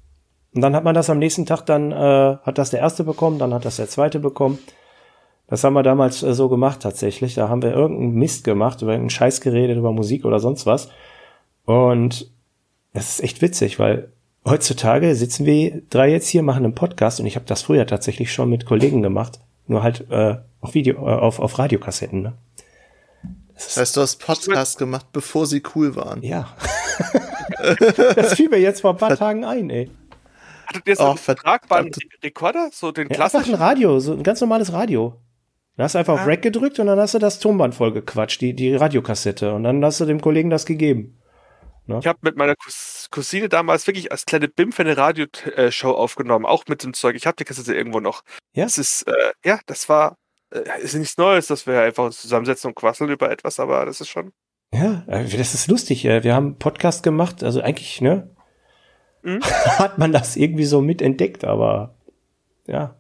Und 0.55 0.61
dann 0.61 0.75
hat 0.75 0.85
man 0.85 0.95
das 0.95 1.11
am 1.11 1.19
nächsten 1.19 1.47
Tag 1.47 1.67
dann, 1.67 1.93
äh, 1.93 2.37
hat 2.43 2.59
das 2.59 2.71
der 2.71 2.81
erste 2.81 3.05
bekommen, 3.05 3.39
dann 3.39 3.53
hat 3.53 3.65
das 3.65 3.77
der 3.77 3.89
zweite 3.89 4.21
bekommen. 4.21 4.59
Das 5.47 5.65
haben 5.65 5.75
wir 5.75 5.83
damals 5.83 6.23
äh, 6.23 6.33
so 6.35 6.49
gemacht 6.49 6.81
tatsächlich. 6.81 7.35
Da 7.35 7.49
haben 7.49 7.63
wir 7.63 7.73
irgendeinen 7.73 8.15
Mist 8.15 8.45
gemacht, 8.45 8.81
über 8.81 8.93
irgendeinen 8.93 9.11
Scheiß 9.11 9.41
geredet, 9.41 9.77
über 9.77 9.93
Musik 9.93 10.25
oder 10.25 10.41
sonst 10.41 10.67
was. 10.67 10.89
Und 11.65 12.31
das 12.93 13.11
ist 13.11 13.25
echt 13.25 13.43
witzig, 13.43 13.79
weil 13.79 14.13
heutzutage 14.47 15.15
sitzen 15.17 15.45
wir 15.45 15.83
drei 15.91 16.11
jetzt 16.11 16.29
hier, 16.29 16.43
machen 16.43 16.65
einen 16.65 16.75
Podcast 16.75 17.21
und 17.21 17.27
ich 17.27 17.37
habe 17.37 17.47
das 17.47 17.63
früher 17.63 17.87
tatsächlich 17.87 18.33
schon 18.33 18.49
mit 18.49 18.67
Kollegen 18.67 19.03
gemacht. 19.03 19.41
Nur 19.67 19.83
halt 19.83 20.11
äh, 20.11 20.37
auf 20.61 20.75
Video, 20.75 20.97
äh, 20.97 21.13
auf, 21.13 21.39
auf 21.41 21.59
Radiokassetten, 21.59 22.23
ne? 22.23 22.35
Das 23.55 23.77
heißt, 23.77 23.97
du 23.97 24.01
hast 24.01 24.17
Podcast 24.17 24.79
gemacht, 24.79 25.07
bevor 25.13 25.47
sie 25.47 25.63
cool 25.75 25.95
waren. 25.95 26.23
Ja. 26.23 26.49
das 28.17 28.35
fiel 28.35 28.49
mir 28.49 28.59
jetzt 28.61 28.81
vor 28.81 28.91
ein 28.91 28.97
paar 28.97 29.17
Tagen 29.17 29.45
ein, 29.45 29.71
ey. 29.71 29.91
Hattet 30.67 30.89
ihr 30.89 30.97
so 30.97 31.05
Oh, 31.05 31.07
einen 31.11 31.17
tragbaren 31.19 31.93
verdammt. 31.93 31.99
Rekorder? 32.25 32.69
So 32.73 32.91
den 32.91 33.05
Ja, 33.09 33.11
einfach 33.15 33.31
klassischen? 33.31 33.55
ein 33.55 33.61
Radio, 33.61 34.01
so 34.01 34.13
ein 34.13 34.23
ganz 34.23 34.41
normales 34.41 34.73
Radio. 34.73 35.21
Da 35.77 35.85
hast 35.85 35.95
du 35.95 35.99
einfach 35.99 36.15
auf 36.15 36.21
Ah. 36.21 36.25
Rack 36.25 36.43
gedrückt 36.43 36.79
und 36.81 36.87
dann 36.87 36.99
hast 36.99 37.15
du 37.15 37.19
das 37.19 37.39
Tonband 37.39 37.75
voll 37.75 37.93
gequatscht, 37.93 38.41
die, 38.41 38.55
die 38.55 38.75
Radiokassette. 38.75 39.55
Und 39.55 39.65
dann 39.65 39.85
hast 39.85 40.01
du 40.01 40.05
dem 40.05 40.21
Kollegen 40.21 40.51
das 40.51 40.67
gegeben. 40.67 41.19
Ich 41.87 42.07
habe 42.07 42.19
mit 42.23 42.37
meiner 42.37 42.55
Cous 42.57 42.75
Cousine 43.15 43.49
damals 43.49 43.87
wirklich 43.87 44.11
als 44.11 44.27
kleine 44.27 44.49
Bimf 44.49 44.81
eine 44.81 44.97
Radioshow 44.97 45.93
aufgenommen, 45.93 46.45
auch 46.47 46.65
mit 46.67 46.83
dem 46.83 46.95
Zeug. 46.95 47.15
Ich 47.15 47.27
habe 47.29 47.37
die 47.37 47.45
Kassette 47.45 47.73
irgendwo 47.73 48.01
noch. 48.01 48.23
Ja. 48.55 48.65
Das 48.65 48.77
ist, 48.77 49.03
äh, 49.07 49.13
ja, 49.45 49.61
das 49.67 49.89
war, 49.89 50.17
äh, 50.53 50.83
ist 50.83 50.95
nichts 50.95 51.17
Neues, 51.17 51.47
dass 51.47 51.65
wir 51.69 51.81
einfach 51.81 52.05
uns 52.05 52.21
zusammensetzen 52.21 52.69
und 52.71 52.75
quasseln 52.75 53.11
über 53.11 53.31
etwas, 53.31 53.61
aber 53.61 53.87
das 53.87 54.01
ist 54.01 54.09
schon. 54.09 54.33
Ja, 54.73 55.05
äh, 55.07 55.25
das 55.37 55.55
ist 55.55 55.69
lustig. 55.69 56.05
äh, 56.05 56.25
Wir 56.25 56.35
haben 56.35 56.47
einen 56.47 56.59
Podcast 56.59 57.05
gemacht, 57.05 57.45
also 57.45 57.61
eigentlich, 57.61 58.01
ne? 58.01 58.35
Mhm. 59.23 59.41
Hat 59.79 59.97
man 59.99 60.11
das 60.13 60.35
irgendwie 60.35 60.65
so 60.65 60.81
mitentdeckt, 60.81 61.45
aber 61.45 61.95
ja. 62.67 62.97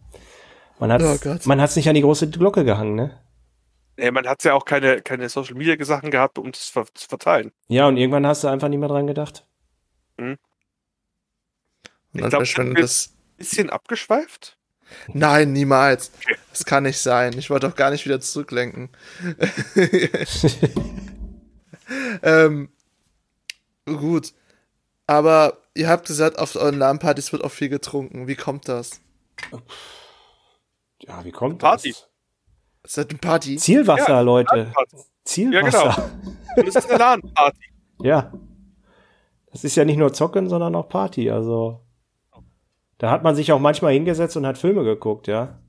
Man 0.78 0.92
hat 0.92 1.02
Oh 1.02 1.16
Gott. 1.22 1.44
man 1.46 1.60
hat's 1.60 1.74
nicht 1.76 1.88
an 1.88 1.94
die 1.96 2.02
große 2.02 2.30
Glocke 2.30 2.64
gehangen, 2.64 2.94
ne? 2.94 3.20
Nee, 3.96 4.10
man 4.12 4.26
hat 4.28 4.42
ja 4.44 4.54
auch 4.54 4.64
keine, 4.64 5.02
keine 5.02 5.28
Social 5.28 5.54
Media 5.56 5.76
Sachen 5.84 6.10
gehabt, 6.10 6.38
um 6.38 6.50
das 6.52 6.68
ver 6.68 6.84
zu 6.94 7.08
verteilen. 7.08 7.50
Ja, 7.68 7.86
und 7.88 7.96
irgendwann 7.96 8.26
hast 8.26 8.42
du 8.44 8.48
einfach 8.48 8.68
nicht 8.68 8.78
mehr 8.80 8.88
dran 8.88 9.06
gedacht. 9.06 9.46
Und 10.16 10.38
Ich 12.12 12.54
dann 12.54 12.74
das. 12.74 13.10
Bisschen 13.36 13.70
abgeschweift? 13.70 14.56
Nein, 15.08 15.52
niemals. 15.52 16.12
Das 16.50 16.64
kann 16.64 16.84
nicht 16.84 16.98
sein. 16.98 17.36
Ich 17.36 17.50
wollte 17.50 17.66
auch 17.66 17.74
gar 17.74 17.90
nicht 17.90 18.04
wieder 18.04 18.20
zurücklenken. 18.20 18.90
ähm, 22.22 22.68
gut. 23.86 24.32
Aber 25.06 25.58
ihr 25.74 25.88
habt 25.88 26.06
gesagt, 26.06 26.38
auf 26.38 26.54
euren 26.54 26.78
LAN-Partys 26.78 27.32
wird 27.32 27.42
auch 27.42 27.50
viel 27.50 27.68
getrunken. 27.68 28.28
Wie 28.28 28.36
kommt 28.36 28.68
das? 28.68 29.00
Ja, 31.00 31.24
wie 31.24 31.32
kommt 31.32 31.58
Party. 31.58 31.90
das? 31.90 32.08
Seid 32.86 33.10
eine 33.10 33.18
Party? 33.18 33.56
Zielwasser, 33.56 34.08
Ja, 34.08 34.20
Leute. 34.20 34.72
Zielwasser. 35.24 36.10
Und 36.56 36.68
es 36.68 36.76
ist 36.76 36.88
eine 36.88 36.98
LAN-Party. 36.98 37.58
Ja. 38.00 38.32
Das 39.54 39.62
ist 39.62 39.76
ja 39.76 39.84
nicht 39.84 39.98
nur 39.98 40.12
Zocken, 40.12 40.48
sondern 40.48 40.74
auch 40.74 40.88
Party. 40.88 41.30
Also 41.30 41.80
da 42.98 43.10
hat 43.12 43.22
man 43.22 43.36
sich 43.36 43.52
auch 43.52 43.60
manchmal 43.60 43.92
hingesetzt 43.92 44.36
und 44.36 44.44
hat 44.46 44.58
Filme 44.58 44.82
geguckt, 44.82 45.28
ja. 45.28 45.60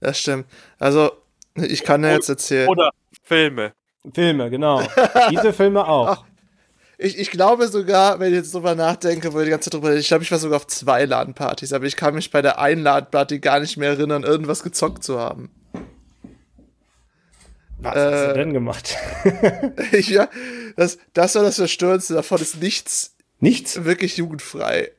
Das 0.00 0.18
stimmt. 0.18 0.46
Also, 0.80 1.12
ich 1.54 1.84
kann 1.84 2.02
ja 2.02 2.10
jetzt 2.10 2.28
erzählen. 2.28 2.68
Oder 2.68 2.90
Filme. 3.22 3.74
Filme, 4.12 4.50
genau. 4.50 4.82
Diese 5.30 5.52
Filme 5.52 5.86
auch. 5.86 6.24
Ich, 6.98 7.16
ich 7.16 7.30
glaube 7.30 7.68
sogar, 7.68 8.18
wenn 8.18 8.30
ich 8.30 8.38
jetzt 8.38 8.54
drüber 8.54 8.74
nachdenke, 8.74 9.32
wo 9.32 9.38
ich 9.38 9.44
die 9.44 9.50
ganze 9.50 9.70
Zeit 9.70 9.80
drüber 9.80 9.94
ich 9.94 10.08
glaube, 10.08 10.24
ich 10.24 10.32
war 10.32 10.38
sogar 10.38 10.56
auf 10.56 10.66
zwei 10.66 11.04
LAN-Partys, 11.04 11.72
aber 11.72 11.84
ich 11.84 11.94
kann 11.96 12.14
mich 12.14 12.32
bei 12.32 12.42
der 12.42 12.58
einen 12.58 12.82
LAN-Party 12.82 13.38
gar 13.38 13.60
nicht 13.60 13.76
mehr 13.76 13.90
erinnern, 13.90 14.24
irgendwas 14.24 14.64
gezockt 14.64 15.04
zu 15.04 15.16
haben. 15.20 15.50
Was 17.82 17.94
hast 17.94 18.24
du 18.26 18.30
Äh, 18.30 18.34
denn 18.34 18.52
gemacht? 18.52 18.96
ja, 19.92 20.28
das, 20.76 20.98
das 21.14 21.34
war 21.34 21.42
das 21.42 21.56
Verstörendste. 21.56 22.14
Davon 22.14 22.40
ist 22.40 22.60
nichts 22.60 23.16
Nichts? 23.38 23.84
wirklich 23.84 24.16
jugendfrei. 24.16 24.90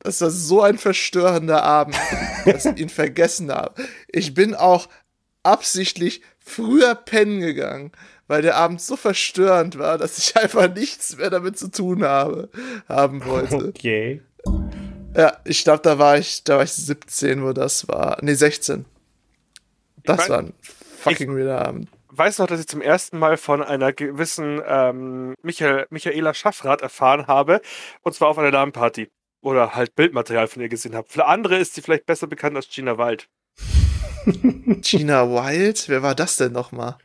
Das 0.00 0.20
war 0.20 0.30
so 0.30 0.60
ein 0.62 0.78
verstörender 0.78 1.62
Abend, 1.62 1.96
dass 2.44 2.66
ich 2.66 2.78
ihn 2.78 2.88
vergessen 2.90 3.50
habe. 3.50 3.82
Ich 4.08 4.34
bin 4.34 4.54
auch 4.54 4.88
absichtlich 5.42 6.22
früher 6.38 6.94
pennen 6.94 7.40
gegangen, 7.40 7.92
weil 8.26 8.42
der 8.42 8.56
Abend 8.56 8.80
so 8.80 8.96
verstörend 8.96 9.78
war, 9.78 9.98
dass 9.98 10.18
ich 10.18 10.36
einfach 10.36 10.72
nichts 10.74 11.16
mehr 11.16 11.30
damit 11.30 11.58
zu 11.58 11.68
tun 11.70 12.02
habe, 12.04 12.48
haben 12.88 13.24
wollte. 13.24 13.56
Okay. 13.68 14.22
Ja, 15.16 15.36
ich 15.44 15.62
glaube, 15.64 15.80
da 15.82 15.98
war 15.98 16.18
ich, 16.18 16.44
da 16.44 16.56
war 16.56 16.64
ich 16.64 16.72
17, 16.72 17.42
wo 17.44 17.52
das 17.52 17.86
war. 17.88 18.18
Nee, 18.22 18.34
16. 18.34 18.84
Das 20.04 20.18
mein- 20.18 20.28
war 20.30 20.38
ein 20.40 20.52
fucking 21.04 21.36
weirder 21.36 21.66
Abend. 21.66 21.88
weiß 22.08 22.38
noch, 22.38 22.46
dass 22.46 22.60
ich 22.60 22.66
zum 22.66 22.80
ersten 22.80 23.18
Mal 23.18 23.36
von 23.36 23.62
einer 23.62 23.92
gewissen 23.92 24.60
ähm, 24.66 25.34
Michael, 25.42 25.86
Michaela 25.90 26.34
Schaffrath 26.34 26.82
erfahren 26.82 27.26
habe. 27.26 27.60
Und 28.02 28.14
zwar 28.14 28.28
auf 28.28 28.38
einer 28.38 28.50
Damenparty. 28.50 29.10
Oder 29.42 29.74
halt 29.74 29.94
Bildmaterial 29.94 30.48
von 30.48 30.62
ihr 30.62 30.70
gesehen 30.70 30.94
habe. 30.94 31.06
Für 31.08 31.26
andere 31.26 31.56
ist 31.58 31.74
sie 31.74 31.82
vielleicht 31.82 32.06
besser 32.06 32.26
bekannt 32.26 32.56
als 32.56 32.68
Gina 32.68 32.96
Wald. 32.96 33.28
Gina 34.80 35.28
Wild? 35.28 35.88
Wer 35.88 36.02
war 36.02 36.14
das 36.14 36.38
denn 36.38 36.52
nochmal? 36.52 36.96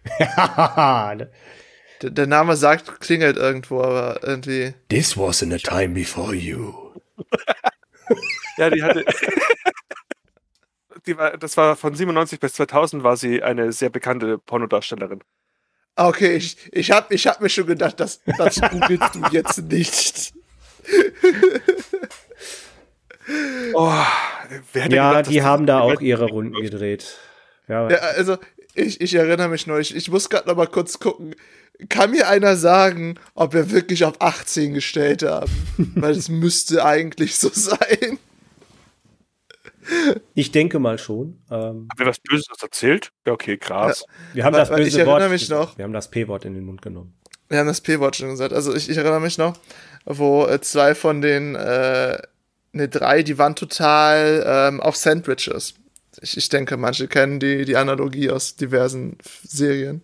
Der, 2.01 2.09
der 2.11 2.27
Name 2.27 2.55
sagt, 2.55 3.01
klingelt 3.01 3.35
irgendwo, 3.35 3.81
aber 3.81 4.21
irgendwie. 4.23 4.73
This 4.89 5.17
wasn't 5.17 5.53
a 5.53 5.57
time 5.57 5.93
before 5.93 6.33
you. 6.33 6.73
Ja, 8.57 8.69
die 8.69 8.83
hatte. 8.83 9.05
die 11.05 11.17
war, 11.17 11.37
das 11.37 11.57
war 11.57 11.75
von 11.75 11.93
97 11.95 12.39
bis 12.39 12.53
2000 12.53 13.03
war 13.03 13.17
sie 13.17 13.41
eine 13.43 13.71
sehr 13.71 13.89
bekannte 13.89 14.37
Pornodarstellerin. 14.37 15.21
Ah, 15.95 16.07
Okay, 16.07 16.35
ich, 16.35 16.57
ich 16.71 16.91
hab, 16.91 17.11
ich 17.11 17.27
hab 17.27 17.41
mir 17.41 17.49
schon 17.49 17.65
gedacht, 17.67 17.99
das, 17.99 18.21
das 18.37 18.61
googelst 18.61 19.15
du 19.15 19.21
jetzt 19.31 19.61
nicht. 19.63 20.33
Oh, 23.73 23.93
Ja, 24.73 24.87
gedacht, 24.87 25.29
die 25.29 25.43
haben 25.43 25.65
da 25.65 25.81
auch 25.81 26.01
ihre 26.01 26.25
Runden 26.25 26.59
gedreht. 26.61 27.17
Ja, 27.67 27.89
Ja, 27.89 27.97
also, 27.97 28.37
ich, 28.73 29.01
ich 29.01 29.13
erinnere 29.13 29.49
mich 29.49 29.67
nur, 29.67 29.79
ich, 29.79 29.95
ich 29.95 30.09
muss 30.09 30.29
gerade 30.29 30.47
noch 30.47 30.55
mal 30.55 30.67
kurz 30.67 30.99
gucken. 30.99 31.35
Kann 31.87 32.11
mir 32.11 32.27
einer 32.27 32.55
sagen, 32.55 33.15
ob 33.35 33.53
wir 33.53 33.71
wirklich 33.71 34.03
auf 34.03 34.19
18 34.19 34.73
gestellt 34.73 35.23
haben? 35.23 35.51
Weil 35.95 36.11
es 36.11 36.27
müsste 36.27 36.83
eigentlich 36.83 37.37
so 37.37 37.49
sein. 37.53 38.17
Ich 40.35 40.51
denke 40.51 40.79
mal 40.79 40.97
schon. 40.97 41.39
Ähm, 41.49 41.87
Haben 41.89 41.89
wir 41.97 42.05
was 42.07 42.19
Böses 42.19 42.47
erzählt? 42.61 43.11
Ja, 43.25 43.33
okay, 43.33 43.57
krass. 43.57 44.05
wir 44.33 44.43
haben 44.43 44.53
Aber- 44.53 44.61
das 44.61 44.69
aber 44.71 44.79
ich 44.79 44.85
böse 44.87 44.99
erinnere 45.01 45.21
Wort. 45.21 45.31
mich 45.31 45.49
noch. 45.49 45.77
Wir 45.77 45.83
haben 45.85 45.93
das 45.93 46.09
P-Wort 46.09 46.45
in 46.45 46.53
den 46.53 46.65
Mund 46.65 46.81
genommen. 46.81 47.13
Wir 47.49 47.59
haben 47.59 47.67
das 47.67 47.81
P-Wort 47.81 48.15
schon 48.15 48.29
gesagt. 48.29 48.53
Also 48.53 48.75
ich, 48.75 48.89
ich 48.89 48.97
erinnere 48.97 49.19
mich 49.21 49.37
noch, 49.37 49.57
wo 50.05 50.45
äh, 50.45 50.61
zwei 50.61 50.93
von 50.95 51.21
den, 51.21 51.55
äh, 51.55 52.17
ne, 52.73 52.87
drei, 52.89 53.23
die 53.23 53.37
waren 53.37 53.55
total 53.55 54.43
ähm, 54.45 54.79
auf 54.81 54.95
Sandwiches. 54.95 55.73
Ich, 56.21 56.37
ich 56.37 56.49
denke, 56.49 56.77
manche 56.77 57.07
kennen 57.07 57.39
die, 57.39 57.65
die 57.65 57.75
Analogie 57.77 58.29
aus 58.29 58.55
diversen 58.55 59.17
Serien. 59.43 60.03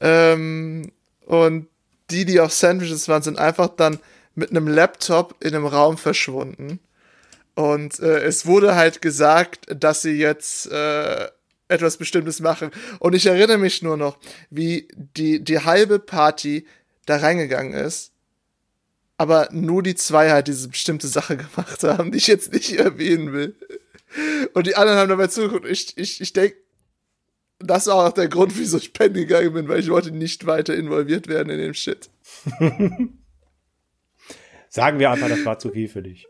Ähm, 0.00 0.92
und 1.26 1.68
die, 2.10 2.24
die 2.24 2.40
auf 2.40 2.52
Sandwiches 2.52 3.08
waren, 3.08 3.22
sind 3.22 3.38
einfach 3.38 3.68
dann 3.68 3.98
mit 4.34 4.50
einem 4.50 4.66
Laptop 4.68 5.36
in 5.40 5.54
einem 5.54 5.66
Raum 5.66 5.96
verschwunden. 5.96 6.80
Und 7.54 8.00
äh, 8.00 8.20
es 8.20 8.46
wurde 8.46 8.74
halt 8.74 9.02
gesagt, 9.02 9.66
dass 9.68 10.02
sie 10.02 10.12
jetzt 10.12 10.70
äh, 10.70 11.28
etwas 11.68 11.96
Bestimmtes 11.96 12.40
machen. 12.40 12.70
Und 12.98 13.14
ich 13.14 13.26
erinnere 13.26 13.58
mich 13.58 13.82
nur 13.82 13.96
noch, 13.96 14.18
wie 14.50 14.88
die, 14.94 15.42
die 15.42 15.60
halbe 15.60 15.98
Party 15.98 16.66
da 17.06 17.16
reingegangen 17.16 17.72
ist. 17.74 18.12
Aber 19.18 19.48
nur 19.52 19.82
die 19.82 19.94
zwei 19.94 20.30
halt 20.30 20.48
diese 20.48 20.68
bestimmte 20.68 21.08
Sache 21.08 21.36
gemacht 21.38 21.82
haben, 21.82 22.12
die 22.12 22.18
ich 22.18 22.26
jetzt 22.26 22.52
nicht 22.52 22.72
erwähnen 22.72 23.32
will. 23.32 23.54
Und 24.54 24.66
die 24.66 24.76
anderen 24.76 24.98
haben 24.98 25.08
dabei 25.08 25.28
zugeguckt. 25.28 25.66
Ich, 25.66 25.96
ich, 25.96 26.20
ich 26.20 26.32
denke, 26.32 26.56
das 27.58 27.86
war 27.86 28.08
auch 28.08 28.12
der 28.12 28.28
Grund, 28.28 28.58
wieso 28.58 28.76
ich 28.78 28.92
pennen 28.92 29.14
gegangen 29.14 29.52
bin, 29.52 29.68
weil 29.68 29.80
ich 29.80 29.90
wollte 29.90 30.10
nicht 30.10 30.46
weiter 30.46 30.74
involviert 30.74 31.28
werden 31.28 31.50
in 31.50 31.58
dem 31.58 31.74
Shit. 31.74 32.10
Sagen 34.68 34.98
wir 34.98 35.10
einfach, 35.10 35.28
das 35.28 35.44
war 35.44 35.58
zu 35.58 35.70
viel 35.70 35.88
für 35.88 36.02
dich. 36.02 36.26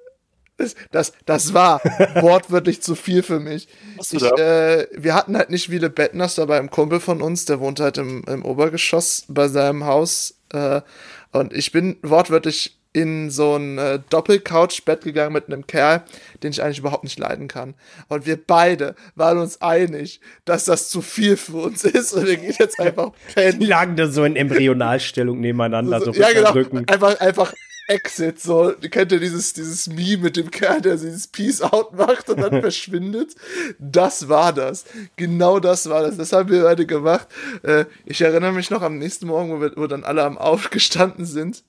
Das, 0.62 0.74
das, 0.90 1.12
das 1.26 1.54
war 1.54 1.80
wortwörtlich 2.20 2.82
zu 2.82 2.94
viel 2.94 3.22
für 3.22 3.40
mich. 3.40 3.68
Ich, 4.10 4.22
äh, 4.22 4.86
wir 4.92 5.14
hatten 5.14 5.36
halt 5.36 5.50
nicht 5.50 5.68
viele 5.68 5.90
Betten, 5.90 6.18
das 6.20 6.38
war 6.38 6.46
bei 6.46 6.58
einem 6.58 6.70
Kumpel 6.70 7.00
von 7.00 7.20
uns, 7.20 7.44
der 7.44 7.60
wohnt 7.60 7.80
halt 7.80 7.98
im, 7.98 8.22
im 8.28 8.44
Obergeschoss 8.44 9.24
bei 9.28 9.48
seinem 9.48 9.84
Haus. 9.84 10.34
Äh, 10.52 10.80
und 11.32 11.52
ich 11.52 11.72
bin 11.72 11.96
wortwörtlich 12.02 12.78
in 12.94 13.30
so 13.30 13.56
ein 13.56 13.78
äh, 13.78 14.00
Doppelcouch-Bett 14.10 15.02
gegangen 15.04 15.32
mit 15.32 15.46
einem 15.46 15.66
Kerl, 15.66 16.02
den 16.42 16.50
ich 16.50 16.62
eigentlich 16.62 16.78
überhaupt 16.78 17.04
nicht 17.04 17.18
leiden 17.18 17.48
kann. 17.48 17.74
Und 18.08 18.26
wir 18.26 18.36
beide 18.36 18.94
waren 19.14 19.38
uns 19.38 19.62
einig, 19.62 20.20
dass 20.44 20.66
das 20.66 20.90
zu 20.90 21.00
viel 21.00 21.38
für 21.38 21.56
uns 21.56 21.84
ist 21.84 22.12
und 22.12 22.26
wir 22.26 22.36
gehen 22.36 22.54
jetzt 22.58 22.78
einfach 22.78 23.12
Die 23.30 23.34
pennen. 23.34 23.60
lagen 23.62 23.96
da 23.96 24.08
so 24.08 24.24
in 24.24 24.36
Embryonalstellung 24.36 25.40
nebeneinander, 25.40 26.00
so, 26.00 26.12
So, 26.12 26.20
ja, 26.20 26.32
genau. 26.32 26.52
Rücken. 26.52 26.86
Einfach, 26.86 27.18
einfach 27.20 27.54
Exit. 27.92 28.40
So, 28.40 28.74
kennt 28.90 29.12
ihr 29.12 29.20
dieses, 29.20 29.52
dieses 29.52 29.86
Meme 29.86 30.24
mit 30.24 30.36
dem 30.36 30.50
Kerl, 30.50 30.80
der 30.80 30.96
dieses 30.96 31.26
Peace 31.28 31.60
Out 31.60 31.92
macht 31.94 32.30
und 32.30 32.40
dann 32.40 32.60
verschwindet? 32.60 33.34
Das 33.78 34.28
war 34.28 34.52
das. 34.52 34.84
Genau 35.16 35.60
das 35.60 35.88
war 35.88 36.02
das. 36.02 36.16
Das 36.16 36.32
haben 36.32 36.48
wir 36.48 36.64
heute 36.64 36.86
gemacht. 36.86 37.28
Äh, 37.62 37.84
ich 38.04 38.20
erinnere 38.20 38.52
mich 38.52 38.70
noch 38.70 38.82
am 38.82 38.98
nächsten 38.98 39.26
Morgen, 39.26 39.50
wo, 39.50 39.60
wir, 39.60 39.72
wo 39.76 39.86
dann 39.86 40.04
alle 40.04 40.24
am 40.24 40.38
Aufgestanden 40.38 41.26
sind. 41.26 41.62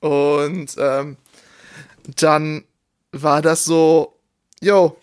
Und 0.00 0.74
ähm, 0.78 1.16
dann 2.16 2.64
war 3.12 3.42
das 3.42 3.64
so, 3.64 4.18
yo, 4.60 4.96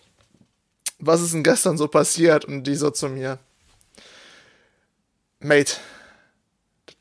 was 0.99 1.21
ist 1.21 1.33
denn 1.33 1.43
gestern 1.43 1.77
so 1.77 1.87
passiert? 1.87 2.45
Und 2.45 2.63
die 2.63 2.75
so 2.75 2.91
zu 2.91 3.09
mir, 3.09 3.39
Mate, 5.39 5.75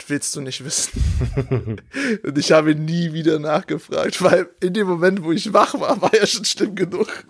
willst 0.08 0.34
du 0.36 0.40
nicht 0.40 0.64
wissen. 0.64 1.02
Und 2.22 2.38
ich 2.38 2.52
habe 2.52 2.74
nie 2.74 3.12
wieder 3.12 3.38
nachgefragt, 3.38 4.22
weil 4.22 4.48
in 4.60 4.74
dem 4.74 4.86
Moment, 4.86 5.22
wo 5.24 5.32
ich 5.32 5.52
wach 5.52 5.78
war, 5.78 6.00
war 6.00 6.14
ja 6.14 6.26
schon 6.26 6.44
schlimm 6.44 6.74
genug. 6.74 7.24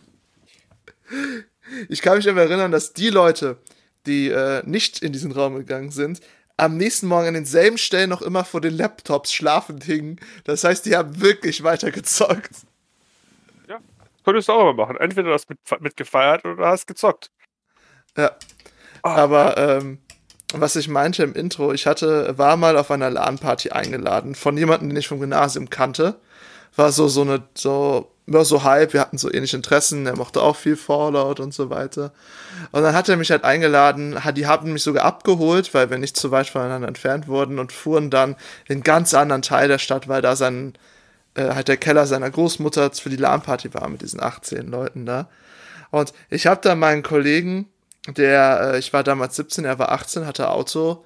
Ich 1.88 2.02
kann 2.02 2.16
mich 2.16 2.28
aber 2.28 2.42
erinnern, 2.42 2.72
dass 2.72 2.92
die 2.92 3.10
Leute, 3.10 3.58
die 4.06 4.28
äh, 4.28 4.62
nicht 4.66 5.02
in 5.02 5.12
diesen 5.12 5.32
Raum 5.32 5.56
gegangen 5.56 5.90
sind, 5.90 6.20
am 6.56 6.76
nächsten 6.76 7.06
Morgen 7.06 7.28
an 7.28 7.34
denselben 7.34 7.78
Stellen 7.78 8.10
noch 8.10 8.22
immer 8.22 8.44
vor 8.44 8.60
den 8.60 8.76
Laptops 8.76 9.32
schlafend 9.32 9.84
hingen. 9.84 10.20
Das 10.44 10.64
heißt, 10.64 10.86
die 10.86 10.96
haben 10.96 11.20
wirklich 11.20 11.62
weitergezockt. 11.62 12.66
Ja. 13.68 13.80
Könntest 14.24 14.48
du 14.48 14.52
auch 14.52 14.64
mal 14.64 14.74
machen. 14.74 14.96
Entweder 14.96 15.28
du 15.28 15.34
hast 15.34 15.48
mit, 15.48 15.58
mitgefeiert 15.80 16.44
oder 16.44 16.68
hast 16.68 16.86
gezockt. 16.86 17.30
Ja. 18.16 18.36
Aber 19.02 19.56
ähm, 19.56 19.98
was 20.60 20.76
ich 20.76 20.88
meinte 20.88 21.22
im 21.22 21.34
Intro, 21.34 21.72
ich 21.72 21.86
hatte, 21.86 22.36
war 22.38 22.56
mal 22.56 22.76
auf 22.76 22.90
einer 22.90 23.10
LAN-Party 23.10 23.70
eingeladen 23.70 24.34
von 24.34 24.56
jemandem, 24.56 24.88
den 24.88 24.98
ich 24.98 25.08
vom 25.08 25.20
Gymnasium 25.20 25.70
kannte. 25.70 26.16
War 26.74 26.90
so, 26.92 27.08
so 27.08 27.22
eine, 27.22 27.42
so, 27.54 28.10
ja, 28.26 28.44
so 28.44 28.62
Hype, 28.62 28.92
wir 28.92 29.00
hatten 29.00 29.18
so 29.18 29.32
ähnliche 29.32 29.56
Interessen, 29.56 30.06
er 30.06 30.16
mochte 30.16 30.40
auch 30.40 30.56
viel 30.56 30.76
Fallout 30.76 31.40
und 31.40 31.52
so 31.52 31.70
weiter. 31.70 32.12
Und 32.70 32.82
dann 32.82 32.94
hat 32.94 33.08
er 33.08 33.16
mich 33.16 33.30
halt 33.30 33.44
eingeladen, 33.44 34.24
hat, 34.24 34.36
die 34.36 34.46
haben 34.46 34.72
mich 34.72 34.82
sogar 34.82 35.04
abgeholt, 35.04 35.74
weil 35.74 35.90
wir 35.90 35.98
nicht 35.98 36.16
zu 36.16 36.30
weit 36.30 36.48
voneinander 36.48 36.88
entfernt 36.88 37.28
wurden 37.28 37.58
und 37.58 37.72
fuhren 37.72 38.10
dann 38.10 38.36
in 38.66 38.76
einen 38.76 38.82
ganz 38.82 39.14
anderen 39.14 39.42
Teil 39.42 39.68
der 39.68 39.78
Stadt, 39.78 40.08
weil 40.08 40.22
da 40.22 40.36
sein, 40.36 40.74
äh, 41.34 41.54
halt 41.54 41.68
der 41.68 41.76
Keller 41.76 42.06
seiner 42.06 42.30
Großmutter 42.30 42.90
für 42.92 43.10
die 43.10 43.16
LAN-Party 43.16 43.74
war 43.74 43.88
mit 43.88 44.02
diesen 44.02 44.22
18 44.22 44.68
Leuten 44.68 45.04
da. 45.04 45.28
Und 45.90 46.12
ich 46.30 46.46
habe 46.46 46.60
da 46.62 46.74
meinen 46.74 47.02
Kollegen, 47.02 47.68
der, 48.08 48.72
äh, 48.74 48.78
ich 48.78 48.92
war 48.92 49.04
damals 49.04 49.36
17, 49.36 49.64
er 49.64 49.78
war 49.78 49.92
18, 49.92 50.26
hatte 50.26 50.50
Auto, 50.50 51.04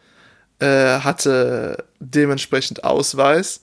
äh, 0.58 1.00
hatte 1.00 1.84
dementsprechend 2.00 2.84
Ausweis. 2.84 3.62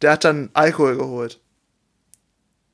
Der 0.00 0.12
hat 0.12 0.24
dann 0.24 0.50
Alkohol 0.54 0.96
geholt. 0.96 1.40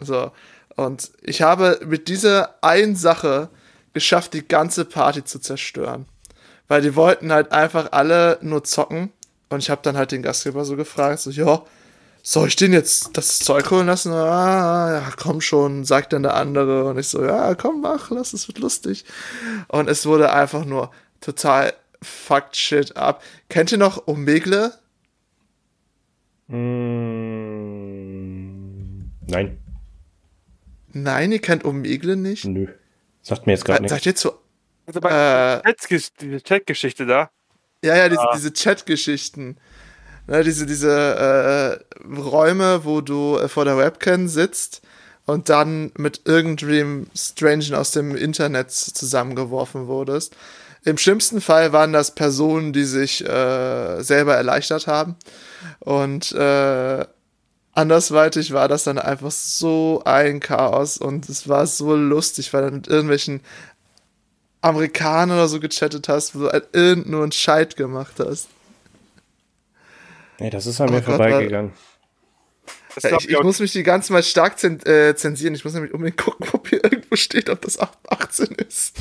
So. 0.01 0.33
Und 0.77 1.11
ich 1.23 1.43
habe 1.43 1.81
mit 1.85 2.09
dieser 2.09 2.55
einen 2.63 2.97
Sache 2.97 3.51
geschafft, 3.93 4.33
die 4.33 4.47
ganze 4.47 4.85
Party 4.85 5.25
zu 5.25 5.39
zerstören. 5.39 6.07
Weil 6.69 6.83
die 6.83 6.95
wollten 6.95 7.33
halt 7.33 7.53
einfach 7.53 7.93
alle 7.93 8.39
nur 8.41 8.65
zocken. 8.65 9.13
Und 9.51 9.59
ich 9.61 9.71
habe 9.71 9.83
dann 9.83 9.97
halt 9.97 10.13
den 10.13 10.23
Gastgeber 10.23 10.65
so 10.65 10.77
gefragt, 10.77 11.21
so, 11.21 11.31
ja, 11.31 11.63
soll 12.23 12.49
ich 12.49 12.57
den 12.57 12.73
jetzt 12.73 13.17
das 13.17 13.39
Zeug 13.39 13.71
holen 13.71 13.87
lassen? 13.87 14.13
Ah, 14.13 14.93
ja, 15.01 15.13
komm 15.17 15.41
schon, 15.41 15.85
sagt 15.85 16.13
dann 16.13 16.23
der 16.23 16.35
andere. 16.35 16.85
Und 16.85 16.99
ich 16.99 17.09
so, 17.09 17.25
ja, 17.25 17.55
komm, 17.55 17.81
mach, 17.81 18.11
lass, 18.11 18.33
es 18.33 18.49
wird 18.49 18.59
lustig. 18.59 19.05
Und 19.69 19.89
es 19.89 20.05
wurde 20.07 20.33
einfach 20.33 20.65
nur 20.65 20.91
total 21.21 21.73
fucked 22.03 22.57
shit 22.57 22.97
ab. 22.97 23.23
Kennt 23.49 23.73
ihr 23.73 23.79
noch 23.79 24.07
Omegle? 24.07 24.73
Mm, 27.29 29.11
nein, 29.27 29.59
Nein, 30.93 31.33
ihr 31.33 31.41
kennt 31.41 31.65
Omegle 31.67 32.17
nicht? 32.17 32.45
nö. 32.47 32.67
Sagt 33.23 33.47
mir 33.47 33.53
jetzt 33.53 33.65
gerade 33.65 33.87
Seid 33.89 34.05
nichts. 34.07 34.07
ihr 34.07 34.15
zu. 34.17 34.33
Also 34.87 35.01
bei 35.01 35.61
Äh, 35.63 35.75
diese 36.21 36.43
Chat-Geschichte 36.43 37.05
da. 37.05 37.31
ja, 37.85 37.95
ja, 37.97 38.09
diese, 38.09 38.27
diese 38.35 38.53
Chat-Geschichten. 38.55 39.59
Ne, 40.29 40.45
diese 40.45 40.67
diese 40.67 41.81
äh, 42.05 42.15
Räume, 42.21 42.85
wo 42.85 43.01
du 43.01 43.39
äh, 43.39 43.49
vor 43.49 43.65
der 43.65 43.79
Webcam 43.79 44.29
sitzt 44.29 44.83
und 45.25 45.49
dann 45.49 45.91
mit 45.97 46.23
irgendwem 46.27 47.07
Strangen 47.17 47.75
aus 47.75 47.93
dem 47.93 48.15
Internet 48.15 48.71
zusammengeworfen 48.71 49.87
wurdest. 49.87 50.37
Im 50.85 50.99
schlimmsten 50.99 51.41
Fall 51.41 51.73
waren 51.73 51.95
das 51.95 52.15
Personen, 52.15 52.75
die 52.75 52.85
sich 52.85 53.27
äh, 53.27 54.03
selber 54.03 54.35
erleichtert 54.35 54.87
haben. 54.87 55.17
Und 55.81 56.33
äh, 56.33 57.07
andersweitig 57.73 58.53
war 58.53 58.69
das 58.69 58.85
dann 58.85 58.99
einfach 58.99 59.31
so 59.31 60.03
ein 60.05 60.41
Chaos 60.41 60.99
und 60.99 61.27
es 61.31 61.49
war 61.49 61.67
so 61.67 61.97
lustig, 61.97 62.53
weil 62.53 62.67
du 62.67 62.71
mit 62.73 62.87
irgendwelchen 62.87 63.41
Amerikanern 64.61 65.39
oder 65.39 65.49
so 65.49 65.59
gechattet 65.59 66.09
hast, 66.09 66.35
wo 66.35 66.41
du 66.41 66.51
halt 66.51 66.69
irgend 66.75 67.09
nur 67.09 67.23
einen 67.23 67.33
Scheit 67.33 67.77
gemacht 67.77 68.17
hast. 68.19 68.49
Nee, 70.41 70.51
das 70.51 70.67
ist 70.67 70.81
an 70.81 70.89
Oh 70.89 70.93
mir 70.93 70.99
Gott, 71.01 71.17
vorbeigegangen. 71.17 71.73
Das 72.95 73.05
Ja, 73.05 73.17
ich, 73.19 73.29
ich 73.29 73.43
muss 73.43 73.61
mich 73.61 73.73
die 73.73 73.83
ganze 73.83 74.13
Mal 74.13 74.23
stark 74.23 74.59
zen 74.59 74.81
äh, 74.87 75.15
zensieren. 75.15 75.55
Ich 75.55 75.65
muss 75.65 75.75
nämlich 75.75 75.93
unbedingt 75.93 76.19
gucken, 76.19 76.49
ob 76.53 76.69
hier 76.69 76.83
irgendwo 76.85 77.17
steht, 77.17 77.49
ob 77.51 77.61
das 77.63 77.79
8 77.79 77.99
18 78.09 78.47
ist. 78.57 78.97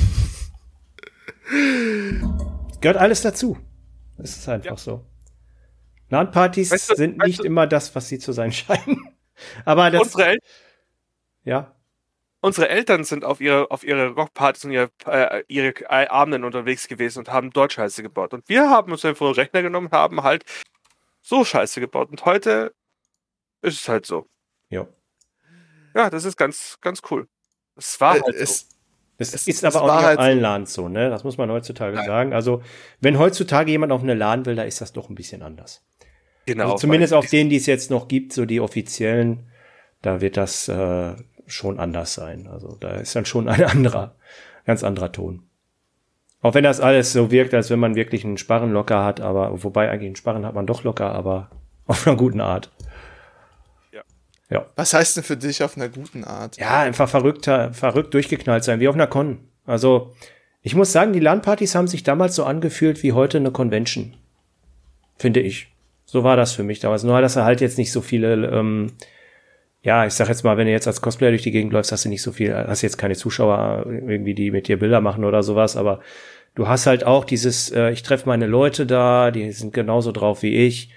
Gehört 2.80 2.96
alles 2.98 3.22
dazu. 3.22 3.56
Es 4.18 4.36
ist 4.36 4.48
einfach 4.48 4.70
Ja. 4.70 4.76
so. 4.76 5.04
LAN-Partys 6.10 6.70
Weißt 6.70 6.90
du- 6.90 6.94
sind 6.96 7.18
weißt 7.18 7.26
nicht 7.26 7.40
du- 7.40 7.44
immer 7.44 7.66
das, 7.66 7.94
was 7.94 8.08
sie 8.08 8.18
zu 8.18 8.32
sein 8.32 8.52
scheinen. 8.52 8.98
Aber 9.64 9.90
das, 9.90 10.02
unsere, 10.02 10.26
El 10.26 10.38
ja, 11.44 11.74
unsere 12.40 12.68
Eltern 12.68 13.04
sind 13.04 13.24
auf 13.24 13.40
ihre, 13.40 13.70
auf 13.70 13.84
ihre 13.84 14.08
Rockpartys 14.10 14.64
und 14.64 14.72
ihre, 14.72 14.90
äh, 15.06 15.44
ihre 15.48 15.88
Abenden 16.10 16.44
unterwegs 16.44 16.88
gewesen 16.88 17.20
und 17.20 17.28
haben 17.30 17.50
dort 17.50 17.72
Scheiße 17.72 18.02
gebaut. 18.02 18.34
Und 18.34 18.48
wir 18.48 18.68
haben 18.70 18.90
uns 18.92 19.04
einfach 19.04 19.26
einen 19.26 19.34
Rechner 19.34 19.62
genommen 19.62 19.86
und 19.88 19.92
haben 19.92 20.22
halt 20.22 20.44
so 21.28 21.44
Scheiße 21.44 21.80
gebaut. 21.80 22.08
Und 22.10 22.24
heute 22.24 22.72
ist 23.62 23.80
es 23.80 23.88
halt 23.88 24.06
so. 24.06 24.26
ja. 24.70 24.86
Ja, 25.94 26.10
das 26.10 26.24
ist 26.24 26.36
ganz, 26.36 26.78
ganz 26.80 27.00
cool. 27.10 27.26
Es 27.74 28.00
war 28.00 28.16
Äh, 28.16 28.20
halt 28.20 28.34
so. 28.34 28.40
Das 28.40 28.66
es, 29.18 29.34
Es- 29.34 29.48
ist 29.48 29.64
es 29.64 29.64
aber 29.64 29.82
auch 29.82 29.96
nicht 29.96 30.04
halt 30.06 30.18
auf 30.18 30.24
allen 30.24 30.38
so. 30.38 30.42
LANs 30.42 30.74
so, 30.74 30.88
ne? 30.88 31.10
Das 31.10 31.24
muss 31.24 31.38
man 31.38 31.50
heutzutage 31.50 31.96
Nein. 31.96 32.06
sagen. 32.06 32.32
Also, 32.34 32.62
wenn 33.00 33.18
heutzutage 33.18 33.70
jemand 33.70 33.90
auf 33.92 34.02
eine 34.02 34.14
LAN 34.14 34.46
will, 34.46 34.54
da 34.54 34.62
ist 34.62 34.80
das 34.80 34.92
doch 34.92 35.08
ein 35.08 35.14
bisschen 35.16 35.42
anders. 35.42 35.84
Genau. 36.46 36.64
also 36.64 36.76
zumindest 36.76 37.14
auf 37.14 37.26
denen, 37.26 37.50
die 37.50 37.56
es 37.56 37.66
jetzt 37.66 37.90
noch 37.90 38.06
gibt, 38.06 38.32
so 38.32 38.44
die 38.44 38.60
offiziellen, 38.60 39.50
da 40.02 40.20
wird 40.20 40.36
das 40.36 40.68
äh, 40.68 41.16
schon 41.46 41.80
anders 41.80 42.14
sein. 42.14 42.46
Also 42.46 42.76
da 42.76 42.90
ist 42.96 43.16
dann 43.16 43.24
schon 43.26 43.48
ein 43.48 43.64
anderer, 43.64 44.14
ganz 44.66 44.84
anderer 44.84 45.10
Ton. 45.10 45.47
Auch 46.40 46.54
wenn 46.54 46.64
das 46.64 46.80
alles 46.80 47.12
so 47.12 47.30
wirkt, 47.30 47.52
als 47.52 47.70
wenn 47.70 47.80
man 47.80 47.96
wirklich 47.96 48.24
einen 48.24 48.38
Sparren 48.38 48.72
locker 48.72 49.04
hat, 49.04 49.20
aber 49.20 49.62
wobei 49.62 49.90
eigentlich 49.90 50.08
einen 50.08 50.16
Sparren 50.16 50.46
hat 50.46 50.54
man 50.54 50.66
doch 50.66 50.84
locker, 50.84 51.12
aber 51.12 51.50
auf 51.86 52.06
einer 52.06 52.16
guten 52.16 52.40
Art. 52.40 52.70
Ja. 53.92 54.02
Ja. 54.50 54.66
was 54.76 54.94
heißt 54.94 55.16
denn 55.16 55.24
für 55.24 55.36
dich 55.36 55.62
auf 55.62 55.76
einer 55.76 55.88
guten 55.88 56.24
Art? 56.24 56.56
Ja, 56.58 56.80
einfach 56.80 57.08
verrückter, 57.08 57.72
verrückt 57.72 58.14
durchgeknallt 58.14 58.64
sein, 58.64 58.80
wie 58.80 58.88
auf 58.88 58.94
einer 58.94 59.06
Con. 59.06 59.38
Also, 59.66 60.14
ich 60.62 60.74
muss 60.74 60.92
sagen, 60.92 61.12
die 61.12 61.20
LAN-Partys 61.20 61.74
haben 61.74 61.88
sich 61.88 62.02
damals 62.02 62.34
so 62.34 62.44
angefühlt 62.44 63.02
wie 63.02 63.12
heute 63.12 63.38
eine 63.38 63.50
Convention. 63.50 64.16
Finde 65.16 65.40
ich. 65.40 65.68
So 66.04 66.24
war 66.24 66.36
das 66.36 66.52
für 66.52 66.62
mich 66.62 66.80
damals. 66.80 67.02
Nur, 67.02 67.20
dass 67.20 67.36
er 67.36 67.44
halt 67.44 67.60
jetzt 67.60 67.78
nicht 67.78 67.92
so 67.92 68.00
viele, 68.00 68.46
ähm, 68.46 68.92
ja, 69.82 70.06
ich 70.06 70.14
sag 70.14 70.28
jetzt 70.28 70.42
mal, 70.42 70.56
wenn 70.56 70.66
du 70.66 70.72
jetzt 70.72 70.86
als 70.86 71.00
Cosplayer 71.00 71.30
durch 71.30 71.42
die 71.42 71.50
Gegend 71.50 71.72
läufst, 71.72 71.92
hast 71.92 72.04
du 72.04 72.08
nicht 72.08 72.22
so 72.22 72.32
viel, 72.32 72.54
hast 72.54 72.82
jetzt 72.82 72.98
keine 72.98 73.16
Zuschauer 73.16 73.86
irgendwie, 73.86 74.34
die 74.34 74.50
mit 74.50 74.68
dir 74.68 74.78
Bilder 74.78 75.00
machen 75.00 75.24
oder 75.24 75.42
sowas, 75.42 75.76
aber 75.76 76.00
du 76.54 76.66
hast 76.66 76.86
halt 76.86 77.04
auch 77.04 77.24
dieses, 77.24 77.70
äh, 77.70 77.90
ich 77.90 78.02
treffe 78.02 78.28
meine 78.28 78.46
Leute 78.46 78.86
da, 78.86 79.30
die 79.30 79.52
sind 79.52 79.72
genauso 79.72 80.10
drauf 80.12 80.42
wie 80.42 80.56
ich 80.66 80.92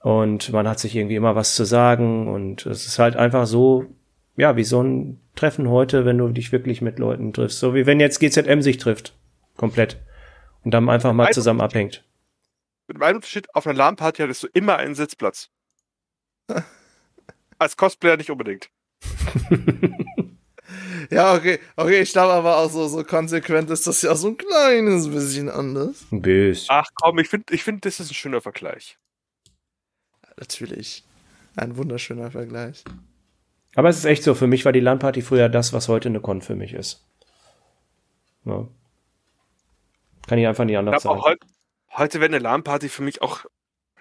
und 0.00 0.52
man 0.52 0.68
hat 0.68 0.78
sich 0.78 0.94
irgendwie 0.94 1.16
immer 1.16 1.34
was 1.34 1.54
zu 1.56 1.64
sagen 1.64 2.28
und 2.28 2.64
es 2.66 2.86
ist 2.86 2.98
halt 2.98 3.16
einfach 3.16 3.46
so, 3.46 3.86
ja, 4.36 4.56
wie 4.56 4.64
so 4.64 4.82
ein 4.82 5.20
Treffen 5.34 5.68
heute, 5.68 6.04
wenn 6.04 6.18
du 6.18 6.28
dich 6.28 6.52
wirklich 6.52 6.80
mit 6.80 6.98
Leuten 6.98 7.32
triffst. 7.32 7.58
So 7.58 7.74
wie 7.74 7.86
wenn 7.86 8.00
jetzt 8.00 8.18
GZM 8.18 8.62
sich 8.62 8.78
trifft. 8.78 9.14
Komplett. 9.56 10.00
Und 10.64 10.72
dann 10.72 10.88
einfach 10.88 11.12
mal 11.12 11.30
zusammen 11.32 11.60
abhängt. 11.60 12.04
Mit 12.86 12.98
meinem 12.98 13.16
Unterschied, 13.16 13.54
auf 13.54 13.66
einer 13.66 13.76
LAN-Party 13.76 14.22
hattest 14.22 14.42
du 14.42 14.48
immer 14.52 14.76
einen 14.76 14.94
Sitzplatz. 14.94 15.50
Als 17.62 17.76
Cosplayer 17.76 18.16
nicht 18.16 18.30
unbedingt. 18.30 18.70
ja, 21.10 21.32
okay, 21.32 21.60
okay, 21.76 22.00
ich 22.00 22.10
glaube 22.10 22.32
aber 22.32 22.56
auch 22.56 22.68
so, 22.68 22.88
so 22.88 23.04
konsequent 23.04 23.70
ist 23.70 23.86
das 23.86 24.02
ja 24.02 24.16
so 24.16 24.28
ein 24.28 24.36
kleines 24.36 25.08
bisschen 25.08 25.48
anders. 25.48 26.04
Ein 26.10 26.22
bisschen. 26.22 26.66
Ach 26.70 26.88
komm, 26.96 27.20
ich 27.20 27.28
finde, 27.28 27.54
ich 27.54 27.62
find, 27.62 27.84
das 27.84 28.00
ist 28.00 28.10
ein 28.10 28.14
schöner 28.14 28.40
Vergleich. 28.40 28.98
Natürlich. 30.36 31.04
Ein 31.54 31.76
wunderschöner 31.76 32.32
Vergleich. 32.32 32.82
Aber 33.76 33.88
es 33.88 33.98
ist 33.98 34.06
echt 34.06 34.24
so, 34.24 34.34
für 34.34 34.48
mich 34.48 34.64
war 34.64 34.72
die 34.72 34.80
LAN-Party 34.80 35.22
früher 35.22 35.48
das, 35.48 35.72
was 35.72 35.86
heute 35.86 36.08
eine 36.08 36.20
Con 36.20 36.42
für 36.42 36.56
mich 36.56 36.72
ist. 36.72 37.06
Ja. 38.44 38.66
Kann 40.26 40.38
ich 40.38 40.48
einfach 40.48 40.64
nicht 40.64 40.78
anders 40.78 41.04
sagen. 41.04 41.20
Heute, 41.20 41.46
heute 41.92 42.18
wäre 42.18 42.28
eine 42.28 42.40
LAN-Party 42.40 42.88
für 42.88 43.02
mich 43.02 43.22
auch 43.22 43.44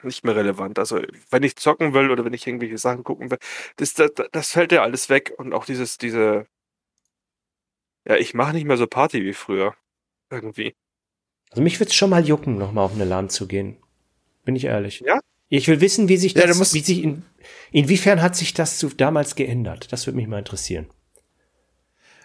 nicht 0.03 0.23
mehr 0.23 0.35
relevant. 0.35 0.79
Also, 0.79 1.01
wenn 1.29 1.43
ich 1.43 1.55
zocken 1.55 1.93
will 1.93 2.11
oder 2.11 2.25
wenn 2.25 2.33
ich 2.33 2.47
irgendwelche 2.47 2.77
Sachen 2.77 3.03
gucken 3.03 3.31
will, 3.31 3.39
das, 3.77 3.93
das, 3.93 4.11
das 4.31 4.51
fällt 4.51 4.71
ja 4.71 4.81
alles 4.81 5.09
weg. 5.09 5.33
Und 5.37 5.53
auch 5.53 5.65
dieses, 5.65 5.97
diese, 5.97 6.45
ja, 8.07 8.15
ich 8.15 8.33
mache 8.33 8.53
nicht 8.53 8.65
mehr 8.65 8.77
so 8.77 8.87
Party 8.87 9.23
wie 9.23 9.33
früher. 9.33 9.75
Irgendwie. 10.29 10.75
Also 11.51 11.61
mich 11.61 11.79
würde 11.79 11.89
es 11.89 11.95
schon 11.95 12.09
mal 12.09 12.25
jucken, 12.25 12.57
nochmal 12.57 12.85
auf 12.85 12.93
eine 12.93 13.05
LAN 13.05 13.29
zu 13.29 13.47
gehen. 13.47 13.77
Bin 14.45 14.55
ich 14.55 14.65
ehrlich. 14.65 15.01
Ja? 15.05 15.19
Ich 15.49 15.67
will 15.67 15.81
wissen, 15.81 16.07
wie 16.07 16.17
sich 16.17 16.33
das, 16.33 16.57
Ja, 16.57 16.73
wie 16.73 16.79
sich 16.79 17.03
in, 17.03 17.23
inwiefern 17.71 18.21
hat 18.21 18.35
sich 18.37 18.53
das 18.53 18.77
zu 18.77 18.89
damals 18.89 19.35
geändert? 19.35 19.91
Das 19.91 20.07
würde 20.07 20.15
mich 20.15 20.27
mal 20.27 20.39
interessieren. 20.39 20.89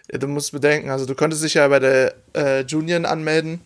Ja, 0.09 0.17
du 0.17 0.27
musst 0.27 0.53
bedenken, 0.53 0.89
also 0.89 1.05
du 1.05 1.13
könntest 1.13 1.43
dich 1.43 1.55
ja 1.55 1.67
bei 1.67 1.79
der 1.79 2.15
äh, 2.33 2.61
Junior 2.61 3.03
anmelden, 3.03 3.59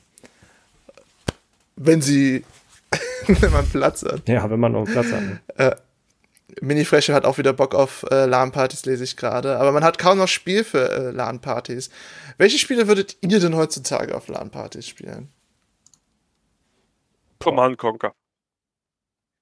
wenn 1.76 2.02
sie, 2.02 2.44
wenn 3.28 3.52
man 3.52 3.68
Platz 3.70 4.04
hat. 4.04 4.28
Ja, 4.28 4.50
wenn 4.50 4.60
man 4.60 4.72
noch 4.74 4.86
Platz 4.86 5.12
hat. 5.12 5.22
ne? 5.58 5.78
Mini 6.60 6.84
Fresche 6.84 7.14
hat 7.14 7.24
auch 7.24 7.38
wieder 7.38 7.54
Bock 7.54 7.74
auf 7.74 8.04
äh, 8.12 8.26
LAN-Partys, 8.26 8.86
lese 8.86 9.06
ich 9.06 9.16
gerade. 9.16 9.58
Aber 9.58 9.72
man 9.72 9.84
hat 9.86 9.98
kaum 9.98 10.18
noch 10.18 10.28
Spiel 10.28 10.64
für 10.66 10.92
äh, 10.92 11.12
LAN-Partys. 11.12 11.90
Welche 12.38 12.58
Spiele 12.58 12.88
würdet 12.90 13.18
ihr 13.22 13.40
denn 13.40 13.56
heutzutage 13.56 14.14
auf 14.16 14.28
LAN-Partys 14.28 14.86
spielen? 14.88 15.30
Command 17.40 17.78
Conquer. 17.78 18.14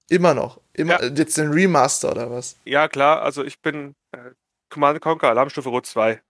Immer 0.10 0.34
noch. 0.34 0.62
Immer, 0.74 1.02
Ja. 1.02 1.08
äh, 1.10 1.14
Jetzt 1.16 1.38
den 1.38 1.52
Remaster 1.52 2.12
oder 2.12 2.30
was? 2.32 2.58
Ja, 2.66 2.88
klar, 2.88 3.22
also 3.24 3.44
ich 3.44 3.60
bin 3.60 3.96
äh, 4.12 4.32
Command 4.70 5.02
Conquer 5.02 5.30
Alarmstufe 5.30 5.70
Rot 5.70 5.86
2. 5.88 6.22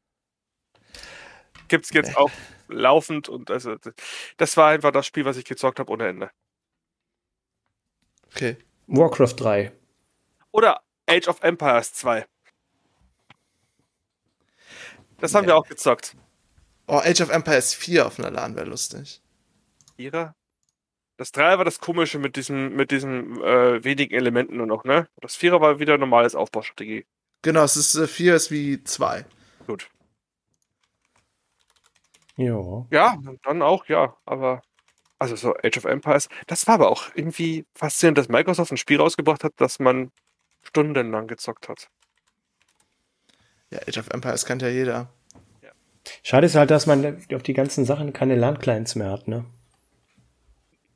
Gibt's 1.68 1.92
jetzt 1.94 2.16
auch 2.18 2.32
laufend 2.70 3.28
und 3.30 3.52
also 3.52 3.76
das 4.38 4.58
war 4.58 4.70
einfach 4.70 4.92
das 4.92 5.06
Spiel, 5.06 5.26
was 5.26 5.38
ich 5.38 5.46
gezockt 5.46 5.80
habe 5.80 5.92
ohne 5.92 6.08
Ende. 6.08 6.32
Okay. 8.34 8.58
Warcraft 8.88 9.36
3. 9.38 9.72
Oder 10.52 10.82
Age 11.08 11.28
of 11.28 11.42
Empires 11.42 11.94
2. 11.94 12.26
Das 15.20 15.36
haben 15.36 15.48
wir 15.48 15.56
auch 15.58 15.68
gezockt. 15.68 16.16
Oh, 16.88 16.98
Age 17.04 17.22
of 17.22 17.30
Empires 17.30 17.74
4 17.74 18.08
auf 18.08 18.20
einer 18.20 18.32
LAN 18.32 18.56
wäre 18.56 18.66
lustig. 18.66 19.22
Vierer? 19.96 20.34
Das 21.18 21.32
Dreier 21.34 21.58
war 21.58 21.66
das 21.66 21.80
Komische 21.80 22.18
mit 22.18 22.38
diesem, 22.38 22.76
mit 22.76 22.92
diesen 22.92 23.42
äh, 23.44 23.84
wenigen 23.84 24.16
Elementen 24.16 24.58
nur 24.58 24.66
noch, 24.66 24.86
ne? 24.86 25.10
Das 25.20 25.36
Vierer 25.36 25.60
war 25.60 25.80
wieder 25.80 25.98
normales 25.98 26.34
Aufbaustrategie. 26.34 27.06
Genau, 27.42 27.64
es 27.64 27.76
ist 27.76 27.96
äh, 27.96 28.08
4 28.08 28.36
ist 28.36 28.52
wie 28.52 28.84
2. 28.84 29.26
Gut. 29.68 29.90
Ja. 32.38 32.88
Ja, 32.90 33.18
dann 33.44 33.62
auch, 33.62 33.86
ja, 33.88 34.16
aber. 34.26 34.62
Also 35.20 35.36
so 35.36 35.54
Age 35.64 35.78
of 35.78 35.86
Empires. 35.86 36.30
Das 36.48 36.66
war 36.66 36.76
aber 36.76 36.90
auch 36.90 37.10
irgendwie 37.14 37.66
faszinierend, 37.76 38.18
dass 38.18 38.30
Microsoft 38.30 38.72
ein 38.72 38.78
Spiel 38.78 39.00
rausgebracht 39.00 39.44
hat, 39.44 39.54
das 39.58 39.80
man 39.80 40.12
stundenlang 40.64 41.28
gezockt 41.28 41.68
hat. 41.68 41.90
Ja, 43.70 43.80
Age 43.88 43.98
of 43.98 44.10
Empires 44.10 44.46
kennt 44.46 44.62
ja 44.62 44.70
jeder. 44.70 45.10
Schade 46.24 46.46
ist 46.48 46.56
halt, 46.56 46.72
dass 46.72 46.88
man 46.88 47.22
auf 47.34 47.44
die 47.44 47.54
ganzen 47.54 47.86
Sachen 47.86 48.14
keine 48.14 48.36
LAN-Clients 48.36 48.96
mehr 48.96 49.12
hat, 49.12 49.28
ne? 49.28 49.46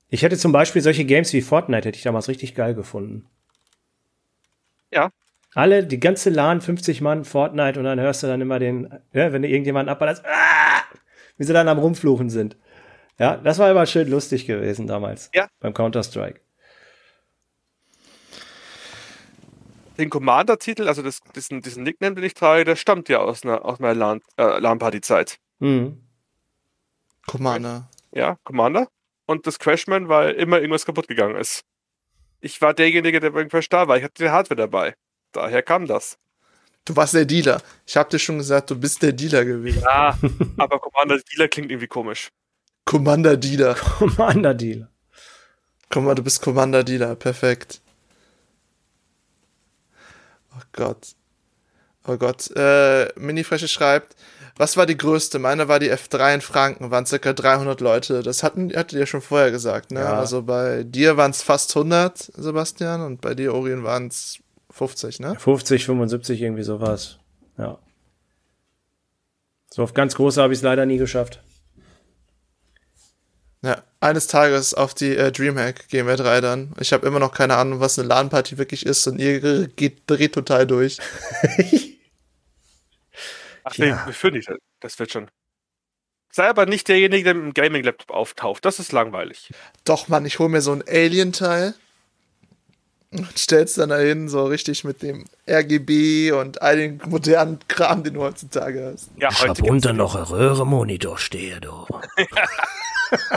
Ich 0.09 0.21
hätte 0.21 0.37
zum 0.37 0.51
Beispiel 0.51 0.81
solche 0.81 1.05
Games 1.05 1.33
wie 1.33 1.41
Fortnite, 1.41 1.87
hätte 1.87 1.97
ich 1.97 2.03
damals 2.03 2.27
richtig 2.27 2.55
geil 2.55 2.75
gefunden. 2.75 3.27
Ja. 4.91 5.09
Alle, 5.55 5.85
die 5.85 5.99
ganze 5.99 6.29
LAN, 6.29 6.61
50 6.61 7.01
Mann, 7.01 7.25
Fortnite 7.25 7.79
und 7.79 7.85
dann 7.85 7.99
hörst 7.99 8.23
du 8.23 8.27
dann 8.27 8.41
immer 8.41 8.59
den, 8.59 8.93
ja, 9.11 9.33
wenn 9.33 9.41
du 9.41 9.47
irgendjemanden 9.47 9.89
abballerst, 9.91 10.23
ah, 10.25 10.83
wie 11.37 11.43
sie 11.43 11.53
dann 11.53 11.67
am 11.67 11.79
Rumfluchen 11.79 12.29
sind. 12.29 12.57
Ja, 13.19 13.37
das 13.37 13.59
war 13.59 13.69
immer 13.69 13.85
schön 13.85 14.09
lustig 14.09 14.47
gewesen 14.47 14.87
damals. 14.87 15.29
Ja. 15.33 15.47
Beim 15.59 15.73
Counter-Strike. 15.73 16.41
Den 19.97 20.09
Commander-Titel, 20.09 20.87
also 20.87 21.03
das, 21.03 21.19
diesen, 21.35 21.61
diesen 21.61 21.83
Nickname, 21.83 22.15
den 22.15 22.23
ich 22.23 22.33
trage, 22.33 22.63
der 22.63 22.75
stammt 22.75 23.09
ja 23.09 23.19
aus 23.19 23.43
einer, 23.43 23.63
aus 23.63 23.79
meiner 23.79 23.93
LAN, 23.93 24.21
äh, 24.37 24.59
LAN-Party-Zeit. 24.59 25.37
Mhm. 25.59 26.01
Commander. 27.27 27.89
Ja, 28.11 28.37
Commander. 28.43 28.87
Und 29.25 29.45
das 29.47 29.59
Crashman, 29.59 30.09
weil 30.09 30.31
immer 30.31 30.57
irgendwas 30.57 30.85
kaputt 30.85 31.07
gegangen 31.07 31.35
ist. 31.35 31.63
Ich 32.41 32.59
war 32.61 32.73
derjenige, 32.73 33.19
der 33.19 33.29
beim 33.29 33.47
Crash 33.47 33.69
da 33.69 33.87
war. 33.87 33.97
Ich 33.97 34.03
hatte 34.03 34.23
die 34.23 34.29
Hardware 34.29 34.57
dabei. 34.57 34.95
Daher 35.31 35.61
kam 35.61 35.85
das. 35.85 36.17
Du 36.85 36.95
warst 36.95 37.13
der 37.13 37.25
Dealer. 37.25 37.61
Ich 37.85 37.95
hab 37.95 38.09
dir 38.09 38.19
schon 38.19 38.37
gesagt, 38.37 38.69
du 38.71 38.77
bist 38.77 39.01
der 39.01 39.13
Dealer 39.13 39.45
gewesen. 39.45 39.81
Ja, 39.81 40.17
aber 40.57 40.79
Commander 40.79 41.19
Dealer 41.19 41.47
klingt 41.47 41.71
irgendwie 41.71 41.87
komisch. 41.87 42.29
Commander 42.85 43.37
Dealer. 43.37 43.75
Commander-Deal. 43.99 44.87
Guck 45.89 46.03
mal, 46.03 46.15
du 46.15 46.23
bist 46.23 46.41
Commander 46.41 46.83
Dealer. 46.83 47.15
Perfekt. 47.15 47.81
Oh 50.55 50.61
Gott. 50.73 51.15
Oh 52.07 52.17
Gott. 52.17 52.49
Äh, 52.55 53.07
Minifresche 53.17 53.67
schreibt, 53.67 54.15
was 54.55 54.77
war 54.77 54.85
die 54.85 54.97
größte? 54.97 55.39
Meine 55.39 55.67
war 55.67 55.79
die 55.79 55.91
F3 55.91 56.35
in 56.35 56.41
Franken, 56.41 56.91
waren 56.91 57.05
circa 57.05 57.33
300 57.33 57.81
Leute. 57.81 58.21
Das 58.21 58.43
hatten, 58.43 58.71
hattet 58.75 58.93
ihr 58.99 59.05
schon 59.05 59.21
vorher 59.21 59.49
gesagt, 59.49 59.91
ne? 59.91 60.01
Ja. 60.01 60.19
Also 60.19 60.43
bei 60.43 60.83
dir 60.83 61.17
waren 61.17 61.31
es 61.31 61.41
fast 61.41 61.75
100, 61.75 62.17
Sebastian, 62.17 63.01
und 63.01 63.21
bei 63.21 63.33
dir, 63.33 63.53
Orien, 63.53 63.83
waren 63.83 64.07
es 64.07 64.39
50, 64.69 65.21
ne? 65.21 65.35
50, 65.39 65.85
75, 65.85 66.41
irgendwie 66.41 66.63
sowas. 66.63 67.17
Ja. 67.57 67.79
So 69.71 69.81
auf 69.81 69.95
ganz 69.95 70.13
große 70.13 70.39
habe 70.41 70.53
ich 70.53 70.59
es 70.59 70.63
leider 70.63 70.85
nie 70.85 70.97
geschafft. 70.97 71.41
Ja, 73.63 73.81
eines 74.01 74.27
Tages 74.27 74.73
auf 74.73 74.93
die 74.93 75.15
äh, 75.15 75.31
Dreamhack 75.31 75.87
gehen 75.87 76.05
wir 76.05 76.17
drei 76.17 76.41
dann. 76.41 76.73
Ich 76.79 76.91
habe 76.91 77.07
immer 77.07 77.19
noch 77.19 77.31
keine 77.33 77.55
Ahnung, 77.55 77.79
was 77.79 77.97
eine 77.97 78.09
LAN-Party 78.09 78.57
wirklich 78.57 78.85
ist 78.85 79.07
und 79.07 79.19
ihr 79.19 79.67
geht, 79.69 80.01
dreht 80.05 80.33
total 80.33 80.67
durch. 80.67 80.97
Ach 83.63 83.73
Ja. 83.75 83.85
nee, 83.85 83.95
wir 84.05 84.13
führen 84.13 84.33
nicht. 84.33 84.51
Das 84.81 84.99
wird 84.99 85.11
schon. 85.13 85.29
Sei 86.29 86.49
aber 86.49 86.65
nicht 86.65 86.89
derjenige, 86.89 87.23
der 87.23 87.33
mit 87.35 87.43
dem 87.45 87.53
Gaming-Laptop 87.53 88.11
auftaucht. 88.11 88.65
Das 88.65 88.79
ist 88.79 88.91
langweilig. 88.91 89.51
Doch, 89.85 90.09
Mann, 90.09 90.25
ich 90.25 90.39
hole 90.39 90.49
mir 90.49 90.61
so 90.61 90.73
ein 90.73 90.83
Alien-Teil 90.85 91.73
und 93.11 93.39
stell's 93.39 93.75
dann 93.75 93.89
dahin, 93.89 94.27
so 94.27 94.43
richtig 94.45 94.83
mit 94.83 95.01
dem 95.03 95.23
RGB 95.47 96.31
und 96.33 96.61
all 96.61 96.75
den 96.75 96.99
modernen 97.05 97.59
Kram, 97.69 98.03
den 98.03 98.15
du 98.15 98.21
heutzutage 98.23 98.91
hast. 98.93 99.09
Ja, 99.15 99.29
Ich 99.29 99.43
hab 99.47 99.61
unten 99.61 99.95
noch 99.95 100.15
ein 100.15 100.23
Röhre-Monitor 100.23 101.17
stehen, 101.17 101.61
du. 101.61 101.85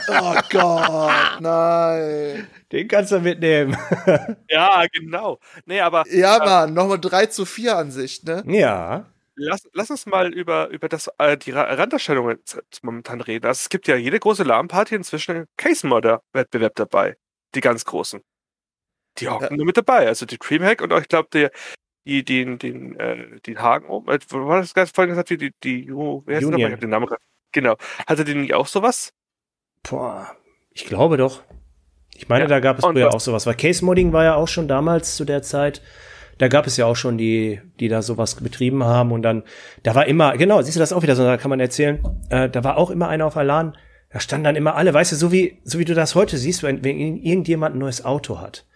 Oh 0.08 0.34
Gott, 0.50 1.40
nein. 1.40 2.46
Den 2.72 2.88
kannst 2.88 3.12
du 3.12 3.20
mitnehmen. 3.20 3.76
Ja, 4.48 4.84
genau. 4.92 5.38
Nee, 5.66 5.80
aber 5.80 6.04
Ja, 6.08 6.38
Mann, 6.38 6.74
nochmal 6.74 7.00
3 7.00 7.26
zu 7.26 7.44
4 7.44 7.76
Ansicht, 7.76 8.24
ne? 8.24 8.42
ja. 8.46 9.06
lass, 9.34 9.68
lass 9.72 9.90
uns 9.90 10.06
mal 10.06 10.32
über, 10.32 10.68
über 10.68 10.88
das, 10.88 11.10
äh, 11.18 11.36
die 11.36 11.50
Ra- 11.50 11.74
Randerscheinungen 11.74 12.38
z- 12.44 12.62
momentan 12.82 13.20
reden. 13.20 13.46
Also 13.46 13.60
es 13.60 13.68
gibt 13.68 13.86
ja 13.88 13.96
jede 13.96 14.18
große 14.18 14.42
LAN-Party 14.44 14.94
inzwischen 14.94 15.36
einen 15.36 15.46
Case-Modder-Wettbewerb 15.56 16.74
dabei. 16.76 17.16
Die 17.54 17.60
ganz 17.60 17.84
großen. 17.84 18.20
Die 19.18 19.28
hocken 19.28 19.48
Ja. 19.50 19.56
nur 19.56 19.66
mit 19.66 19.76
dabei. 19.76 20.06
Also 20.08 20.26
die 20.26 20.38
Dreamhack 20.38 20.80
und 20.82 20.92
auch, 20.92 21.00
ich 21.00 21.08
glaube, 21.08 21.28
der 21.32 21.50
die, 22.06 22.24
den, 22.24 22.58
den, 22.58 22.98
äh, 23.00 23.40
den 23.40 23.60
Haken 23.60 23.86
oben, 23.88 24.08
äh, 24.12 24.18
wo 24.28 24.46
war 24.46 24.60
das 24.60 24.74
ganz 24.74 24.90
vorhin 24.92 25.10
gesagt, 25.10 25.28
die, 25.30 25.36
die, 25.38 25.52
die, 25.64 25.90
oh, 25.92 26.22
wer 26.24 26.36
heißt 26.36 26.44
der 26.44 26.50
nochmal? 26.52 26.66
Union. 26.66 26.68
Ich 26.68 26.72
hab 26.74 26.80
den 26.80 26.90
Namen 26.90 27.06
gerade. 27.06 27.22
Genau. 27.52 27.76
Hatte 28.06 28.24
die 28.24 28.34
nicht 28.34 28.54
auch 28.54 28.66
sowas? 28.68 29.10
Boah. 29.89 30.26
Ich 30.72 30.84
glaube 30.87 31.16
doch. 31.16 31.43
Ich 32.14 32.28
meine, 32.28 32.45
Ja, 32.45 32.49
da 32.49 32.61
gab 32.61 32.78
es 32.78 32.84
früher 32.84 33.12
auch 33.14 33.20
sowas. 33.20 33.47
Weil 33.47 33.55
Case-Modding 33.55 34.12
war 34.12 34.24
ja 34.24 34.34
auch 34.34 34.49
schon 34.49 34.68
damals 34.68 35.16
zu 35.16 35.24
der 35.24 35.43
Zeit. 35.43 35.82
Da 36.39 36.49
gab 36.49 36.66
es 36.66 36.76
ja 36.76 36.84
auch 36.87 36.97
schon 36.97 37.16
die, 37.16 37.61
die 37.80 37.89
da 37.89 38.03
sowas 38.03 38.34
betrieben 38.34 38.84
haben 38.84 39.11
und 39.12 39.22
dann, 39.22 39.43
da 39.82 39.95
war 39.95 40.07
immer, 40.07 40.37
genau, 40.37 40.61
siehst 40.61 40.76
du 40.76 40.80
das 40.80 40.93
auch 40.93 41.03
wieder 41.03 41.16
so, 41.16 41.24
da 41.24 41.39
kann 41.39 41.49
man 41.49 41.61
erzählen, 41.61 41.99
äh, 42.28 42.51
da 42.51 42.62
war 42.62 42.76
auch 42.76 42.91
immer 42.91 43.09
einer 43.09 43.24
auf 43.24 43.39
Alarm, 43.39 43.72
da 44.11 44.20
standen 44.20 44.45
dann 44.45 44.55
immer 44.57 44.74
alle, 44.74 44.93
weißt 44.93 45.12
du, 45.12 45.16
so 45.16 45.32
wie, 45.32 45.59
so 45.64 45.78
wie 45.78 45.87
du 45.87 45.95
das 45.95 46.14
heute 46.14 46.37
siehst, 46.37 46.62
wenn, 46.62 46.84
wenn 46.84 46.99
irgendjemand 46.99 47.74
ein 47.74 47.78
neues 47.78 48.05
Auto 48.05 48.39
hat. 48.39 48.66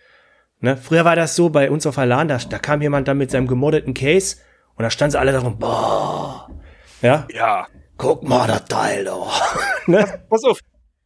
Ne? 0.61 0.79
Früher 0.79 1.05
war 1.05 1.17
das 1.17 1.37
so 1.37 1.51
bei 1.51 1.71
uns 1.71 1.87
auf 1.87 1.99
Alarm, 1.99 2.29
da, 2.29 2.39
da 2.39 2.59
kam 2.59 2.81
jemand 2.81 3.09
dann 3.09 3.19
mit 3.19 3.31
seinem 3.31 3.47
gemoddeten 3.47 3.93
Case 3.93 4.37
und 4.77 4.83
da 4.85 4.89
standen 4.89 5.13
sie 5.13 5.19
alle 5.21 5.33
darum, 5.33 5.59
boah, 5.59 6.49
ja, 7.03 7.27
Ja. 7.31 7.67
guck 7.99 8.27
mal 8.27 8.47
das 8.49 8.65
Teil 8.67 9.05
doch. 9.05 9.39
ne? 9.87 10.23
Pass 10.31 10.45
auf. 10.45 10.61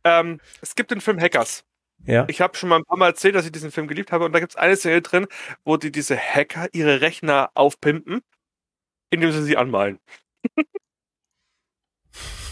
Ähm, 0.05 0.41
es 0.61 0.75
gibt 0.75 0.91
den 0.91 1.01
Film 1.01 1.19
Hackers. 1.21 1.65
Ja. 2.07 2.27
Ich 2.29 2.41
habe 2.41 2.57
schon 2.57 2.69
mal 2.69 2.77
ein 2.77 2.85
paar 2.85 2.99
Mal 2.99 3.09
erzählt, 3.09 3.35
dass 3.35 3.47
ich 3.47 3.53
diesen 3.53 3.71
Film 3.71 3.89
geliebt 3.89 4.13
habe 4.13 4.25
und 4.27 4.33
da 4.33 4.41
gibt 4.41 4.53
es 4.53 4.57
eine 4.57 4.77
Szene 4.77 5.01
drin, 5.03 5.27
wo 5.65 5.77
die 5.79 5.91
diese 5.91 6.17
Hacker 6.19 6.69
ihre 6.73 7.01
Rechner 7.01 7.51
aufpimpen 7.55 8.23
indem 9.11 9.33
sie 9.33 9.43
sie 9.45 9.57
anmalen. 9.57 9.99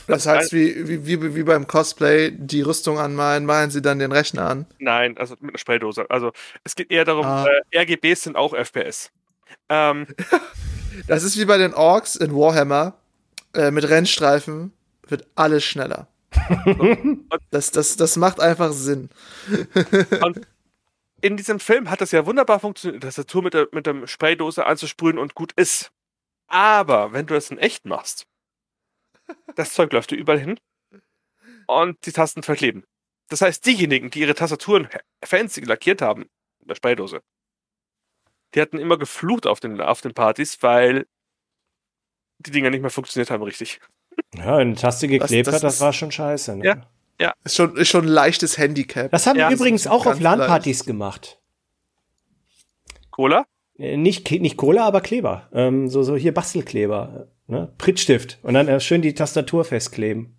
Das 0.08 0.26
heißt, 0.26 0.52
wie, 0.52 1.06
wie, 1.06 1.22
wie, 1.22 1.36
wie 1.36 1.42
beim 1.44 1.68
Cosplay, 1.68 2.32
die 2.32 2.60
Rüstung 2.62 2.98
anmalen, 2.98 3.46
malen 3.46 3.70
sie 3.70 3.80
dann 3.80 4.00
den 4.00 4.10
Rechner 4.10 4.48
an. 4.50 4.66
Nein, 4.80 5.16
also 5.16 5.36
mit 5.40 5.50
einer 5.50 5.58
Spraydose. 5.58 6.10
Also 6.10 6.32
es 6.64 6.74
geht 6.74 6.90
eher 6.90 7.04
darum, 7.04 7.24
Ah. 7.24 7.46
äh, 7.70 7.78
RGBs 7.78 8.22
sind 8.24 8.36
auch 8.36 8.52
FPS. 8.52 9.12
Ähm, 9.68 10.06
Das 11.06 11.22
ist 11.22 11.38
wie 11.38 11.44
bei 11.44 11.56
den 11.56 11.72
Orks 11.72 12.16
in 12.16 12.34
Warhammer. 12.34 12.98
Äh, 13.54 13.70
mit 13.70 13.88
Rennstreifen 13.88 14.72
wird 15.06 15.26
alles 15.36 15.64
schneller. 15.64 16.08
Das, 17.50 17.70
das, 17.70 17.96
das 17.96 18.16
macht 18.16 18.40
einfach 18.40 18.72
Sinn. 18.72 19.10
in 21.20 21.36
diesem 21.36 21.60
Film 21.60 21.90
hat 21.90 22.00
das 22.00 22.12
ja 22.12 22.26
wunderbar 22.26 22.60
funktioniert, 22.60 23.02
die 23.02 23.06
Tastatur 23.06 23.42
mit 23.42 23.54
der, 23.54 23.68
mit 23.72 23.86
der 23.86 24.06
Spraydose 24.06 24.66
anzusprühen 24.66 25.18
und 25.18 25.34
gut 25.34 25.52
ist. 25.52 25.92
Aber 26.46 27.12
wenn 27.12 27.26
du 27.26 27.34
das 27.34 27.50
in 27.50 27.58
echt 27.58 27.86
machst, 27.86 28.26
das 29.54 29.72
Zeug 29.72 29.92
läuft 29.92 30.10
dir 30.10 30.16
überall 30.16 30.40
hin 30.40 30.58
und 31.66 32.04
die 32.06 32.12
Tasten 32.12 32.42
verkleben. 32.42 32.84
Das 33.28 33.40
heißt, 33.40 33.64
diejenigen, 33.64 34.10
die 34.10 34.20
ihre 34.20 34.34
Tastaturen 34.34 34.88
fancy 35.24 35.60
lackiert 35.60 36.02
haben, 36.02 36.24
in 36.60 36.68
der 36.68 36.74
Spraydose, 36.74 37.22
die 38.54 38.60
hatten 38.60 38.78
immer 38.78 38.98
geflucht 38.98 39.46
auf 39.46 39.60
den, 39.60 39.80
auf 39.80 40.00
den 40.00 40.12
Partys, 40.12 40.62
weil 40.62 41.06
die 42.38 42.50
Dinger 42.50 42.70
nicht 42.70 42.82
mehr 42.82 42.90
funktioniert 42.90 43.30
haben 43.30 43.42
richtig. 43.42 43.80
Ja, 44.36 44.56
eine 44.56 44.74
Taste 44.74 45.08
geklebt 45.08 45.46
das 45.46 45.56
hat, 45.56 45.62
das 45.62 45.74
ist- 45.74 45.80
war 45.80 45.92
schon 45.92 46.10
scheiße. 46.10 46.56
Ne? 46.56 46.82
Ja. 47.20 47.34
Ist 47.44 47.56
schon, 47.56 47.76
ist 47.76 47.88
schon 47.88 48.04
ein 48.06 48.08
leichtes 48.08 48.58
Handicap. 48.58 49.10
Das 49.10 49.26
haben 49.26 49.38
Ja, 49.38 49.46
wir 49.46 49.50
das 49.50 49.60
übrigens 49.60 49.86
auch 49.86 50.06
auf 50.06 50.18
LAN-Partys 50.20 50.84
gemacht. 50.84 51.38
Cola? 53.10 53.44
Äh, 53.78 53.96
Nicht, 53.96 54.30
nicht 54.30 54.56
Cola, 54.56 54.86
aber 54.86 55.00
Kleber. 55.00 55.48
Ähm, 55.52 55.88
so, 55.88 56.02
so 56.02 56.16
hier 56.16 56.32
Bastelkleber. 56.34 57.28
Ne? 57.46 57.72
Prittstift. 57.78 58.38
Und 58.42 58.54
dann 58.54 58.68
äh, 58.68 58.80
schön 58.80 59.02
die 59.02 59.14
Tastatur 59.14 59.64
festkleben. 59.64 60.36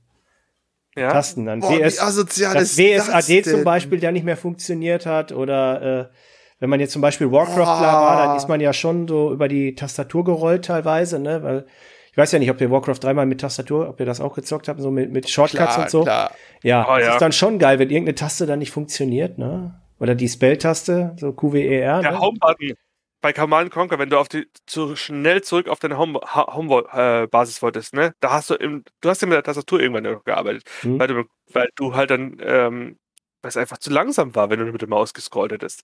Ja. 0.95 1.11
Tasten 1.11 1.45
dann. 1.45 1.59
Boah, 1.59 1.71
WS, 1.79 1.95
das 1.97 2.77
WSAD 2.77 3.43
zum? 3.45 3.63
Beispiel, 3.63 3.99
der 3.99 4.11
nicht 4.11 4.25
mehr 4.25 4.37
funktioniert 4.37 5.05
hat. 5.05 5.31
Oder 5.31 5.81
äh, 5.81 6.15
wenn 6.59 6.69
man 6.69 6.79
jetzt 6.79 6.91
zum 6.93 7.01
Beispiel 7.01 7.31
Warcraft 7.31 7.61
Oh. 7.79 7.81
war, 7.83 8.27
dann 8.27 8.37
ist 8.37 8.47
man 8.47 8.61
ja 8.61 8.73
schon 8.73 9.07
so 9.07 9.31
über 9.31 9.47
die 9.47 9.75
Tastatur 9.75 10.23
gerollt 10.23 10.65
teilweise. 10.65 11.19
Ne? 11.19 11.41
Weil 11.43 11.65
ich 12.13 12.17
weiß 12.17 12.31
ja 12.31 12.39
nicht, 12.39 12.49
ob 12.51 12.61
ihr 12.61 12.71
Warcraft 12.71 12.99
dreimal 13.01 13.25
mit 13.25 13.41
Tastatur, 13.41 13.89
ob 13.89 13.99
ihr 13.99 14.05
das 14.05 14.21
auch 14.21 14.35
gezockt 14.35 14.67
habt, 14.67 14.79
so 14.79 14.91
mit, 14.91 15.11
mit 15.11 15.29
Shortcuts 15.29 15.73
Klar, 15.73 15.79
und 15.81 15.89
so. 15.89 16.03
klar. 16.03 16.31
Ja, 16.61 16.85
Oh, 16.87 16.95
das 16.97 17.05
ja. 17.07 17.13
ist 17.13 17.21
dann 17.21 17.31
schon 17.31 17.57
geil, 17.59 17.79
wenn 17.79 17.89
irgendeine 17.89 18.15
Taste 18.15 18.45
dann 18.45 18.59
nicht 18.59 18.71
funktioniert, 18.71 19.37
ne? 19.39 19.79
Oder 19.99 20.15
die 20.15 20.29
Spell-Taste, 20.29 21.15
so 21.19 21.33
QWER. 21.33 22.01
Der 22.01 22.11
ne? 22.11 22.19
Home-Button 22.19 22.73
bei 23.21 23.31
Command 23.33 23.71
Conquer, 23.71 23.99
wenn 23.99 24.09
du 24.09 24.17
auf 24.19 24.27
die 24.27 24.47
zu 24.65 24.95
schnell 24.97 25.41
zurück 25.43 25.69
auf 25.69 25.79
deine 25.79 25.97
Home- 25.97 26.19
Ha- 26.25 26.53
Home-Basis 26.55 27.61
wolltest, 27.61 27.93
ne? 27.93 28.13
Da 28.19 28.31
hast 28.31 28.49
du 28.49 28.55
im, 28.55 28.83
du 29.01 29.09
hast 29.09 29.21
ja 29.21 29.27
mit 29.27 29.35
der 29.35 29.43
Tastatur 29.43 29.79
irgendwann 29.79 30.03
noch 30.03 30.23
gearbeitet, 30.23 30.63
Hm. 30.81 30.99
weil, 30.99 31.07
du, 31.07 31.23
weil 31.53 31.69
du 31.75 31.95
halt 31.95 32.09
dann, 32.11 32.37
ähm, 32.41 32.97
weil 33.41 33.49
es 33.49 33.57
einfach 33.57 33.77
zu 33.77 33.89
langsam 33.91 34.35
war, 34.35 34.49
wenn 34.49 34.59
du 34.59 34.65
mit 34.65 34.81
der 34.81 34.89
Maus 34.89 35.13
gescrollt 35.13 35.51
hättest. 35.53 35.83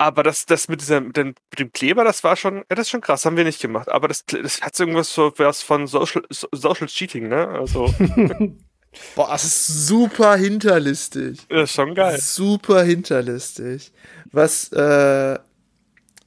Aber 0.00 0.22
das, 0.22 0.46
das 0.46 0.66
mit, 0.68 0.80
dieser, 0.80 1.02
mit, 1.02 1.14
dem, 1.18 1.34
Kleber, 1.74 2.04
das 2.04 2.24
war 2.24 2.34
schon, 2.34 2.56
ja, 2.56 2.62
das 2.70 2.86
ist 2.86 2.88
schon 2.90 3.02
krass, 3.02 3.26
haben 3.26 3.36
wir 3.36 3.44
nicht 3.44 3.60
gemacht. 3.60 3.90
Aber 3.90 4.08
das, 4.08 4.24
das 4.24 4.62
hat 4.62 4.80
irgendwas 4.80 5.12
so 5.12 5.30
was 5.36 5.62
von 5.62 5.86
Social, 5.86 6.22
So- 6.30 6.48
Social 6.52 6.86
Cheating, 6.86 7.28
ne? 7.28 7.46
Also, 7.46 7.94
Boah, 9.14 9.28
das 9.28 9.44
ist 9.44 9.86
super 9.86 10.36
hinterlistig. 10.36 11.46
das 11.50 11.64
ist 11.70 11.74
schon 11.76 11.94
geil. 11.94 12.18
Super 12.18 12.82
hinterlistig. 12.82 13.92
Was, 14.32 14.72
äh, 14.72 15.38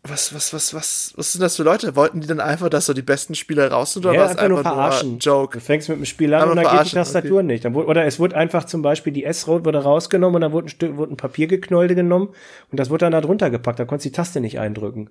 was, 0.06 0.34
was, 0.36 0.54
was, 0.54 0.74
was, 0.74 1.14
was 1.16 1.32
sind 1.32 1.42
das 1.42 1.56
für 1.56 1.64
Leute? 1.64 1.96
Wollten 1.96 2.20
die 2.20 2.28
dann 2.28 2.42
einfach, 2.42 2.68
dass 2.70 2.88
so 2.88 2.94
die 2.94 3.02
besten 3.02 3.36
Spieler 3.36 3.72
raus 3.72 3.94
sind 3.94 4.06
oder 4.06 4.16
Ja, 4.16 4.22
war 4.22 4.26
es 4.32 4.32
einfach 4.36 4.50
nur 4.50 4.58
einfach 4.60 4.72
nur 4.76 4.82
verarschen. 4.84 5.14
ein 5.16 5.20
Joke? 5.20 5.58
Du 5.60 5.64
fängst 5.64 5.88
mit 5.88 5.98
dem 5.98 6.06
Spiel 6.06 6.34
an 6.34 6.50
und 6.50 6.58
dann 6.58 6.66
geht 6.78 6.88
die 6.92 6.96
Tastatur 6.96 7.42
nicht. 7.42 7.64
Dann 7.64 7.74
wurde, 7.74 7.88
oder 7.88 8.06
es 8.06 8.20
wurde 8.20 8.36
einfach 8.36 8.66
zum 8.66 8.82
Beispiel 8.82 9.14
die 9.14 9.24
S-Rot 9.24 9.64
wurde 9.64 9.82
rausgenommen 9.82 10.36
und 10.36 10.42
dann 10.42 10.52
wurde 10.52 10.68
ein, 10.68 10.70
Stück, 10.70 10.98
wurde 10.98 11.14
ein 11.14 11.18
Papiergeknäulte 11.18 11.96
genommen 11.96 12.34
und 12.70 12.80
das 12.80 12.90
wurde 12.90 13.06
dann 13.06 13.14
da 13.14 13.22
drunter 13.22 13.50
gepackt. 13.50 13.80
Da 13.80 13.86
konntest 13.86 14.06
du 14.06 14.10
die 14.10 14.16
Taste 14.16 14.42
nicht 14.42 14.60
eindrücken. 14.60 15.10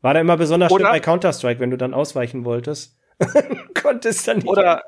War 0.00 0.14
da 0.14 0.20
immer 0.20 0.36
besonders 0.36 0.70
schlimm 0.70 0.82
Oder- 0.82 0.90
bei 0.90 1.00
Counter-Strike, 1.00 1.60
wenn 1.60 1.70
du 1.70 1.76
dann 1.76 1.94
ausweichen 1.94 2.44
wolltest. 2.44 2.96
konntest 3.80 4.26
dann 4.28 4.38
nicht. 4.38 4.48
Oder 4.48 4.82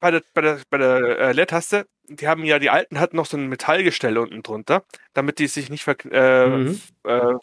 bei 0.00 0.10
der, 0.10 0.22
bei 0.34 0.40
der, 0.42 0.58
bei 0.70 0.78
der 0.78 1.18
äh, 1.18 1.32
Leertaste, 1.32 1.86
die 2.08 2.26
haben 2.28 2.44
ja, 2.44 2.58
die 2.58 2.70
alten 2.70 2.98
hatten 3.00 3.16
noch 3.16 3.26
so 3.26 3.36
ein 3.36 3.46
Metallgestell 3.48 4.16
unten 4.18 4.42
drunter, 4.42 4.84
damit 5.14 5.38
die 5.38 5.46
sich 5.46 5.70
nicht 5.70 5.84
ver 5.84 5.96
äh, 6.10 6.46
Mhm. 6.48 6.80
äh, 7.04 7.34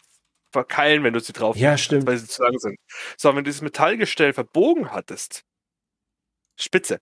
verkeilen, 0.52 1.04
wenn 1.04 1.12
du 1.12 1.20
sie 1.20 1.32
drauf 1.32 1.56
Ja, 1.56 1.76
stimmt. 1.78 2.06
weil 2.06 2.16
sie 2.18 2.26
zu 2.26 2.42
lang 2.42 2.58
sind. 2.58 2.76
So, 3.16 3.28
wenn 3.30 3.36
du 3.36 3.42
dieses 3.44 3.62
Metallgestell 3.62 4.32
verbogen 4.32 4.92
hattest, 4.92 5.42
spitze. 6.56 6.98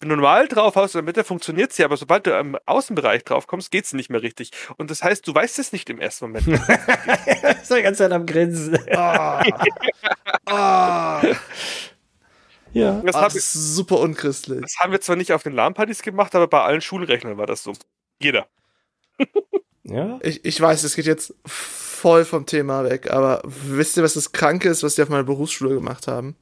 Wenn 0.00 0.08
du 0.08 0.16
normal 0.16 0.48
drauf 0.48 0.76
haust, 0.76 0.94
in 0.94 0.98
der 0.98 1.04
Mitte 1.04 1.24
funktioniert 1.24 1.72
sie, 1.74 1.84
aber 1.84 1.96
sobald 1.98 2.26
du 2.26 2.30
im 2.38 2.56
Außenbereich 2.64 3.22
drauf 3.24 3.46
kommst, 3.46 3.70
geht 3.70 3.84
sie 3.86 3.96
nicht 3.96 4.08
mehr 4.08 4.22
richtig. 4.22 4.50
Und 4.78 4.90
das 4.90 5.02
heißt, 5.02 5.26
du 5.28 5.34
weißt 5.34 5.58
es 5.58 5.72
nicht 5.72 5.90
im 5.90 6.00
ersten 6.00 6.24
Moment. 6.26 6.46
ist 6.48 7.70
die 7.70 7.82
ganze 7.82 7.98
Zeit 7.98 8.12
am 8.12 8.24
Grinsen. 8.24 8.78
Ah. 8.96 9.42
ah. 10.46 11.22
ja. 12.72 13.00
Das, 13.04 13.14
Ah, 13.14 13.22
das 13.24 13.34
ich, 13.34 13.38
ist 13.40 13.52
super 13.52 13.98
unchristlich. 14.00 14.62
das 14.62 14.76
haben 14.78 14.92
wir 14.92 15.00
zwar 15.02 15.16
nicht 15.16 15.32
auf 15.32 15.42
den 15.42 15.52
LAN-Partys 15.52 16.00
gemacht, 16.02 16.34
aber 16.34 16.46
bei 16.48 16.62
allen 16.62 16.80
Schulrechnern 16.80 17.36
war 17.36 17.46
das 17.46 17.62
so. 17.62 17.74
Jeder. 18.22 18.46
Ja. 19.84 20.18
Ich, 20.22 20.44
ich 20.46 20.58
weiß, 20.60 20.82
es 20.84 20.94
geht 20.96 21.06
jetzt 21.06 21.34
voll 22.00 22.24
vom 22.24 22.46
Thema 22.46 22.84
weg, 22.84 23.10
aber 23.10 23.42
wisst 23.44 23.96
ihr, 23.96 24.02
was 24.02 24.14
das 24.14 24.32
Kranke 24.32 24.68
ist, 24.68 24.82
was 24.82 24.94
die 24.94 25.02
auf 25.02 25.08
meiner 25.08 25.24
Berufsschule 25.24 25.74
gemacht 25.74 26.06
haben? 26.08 26.34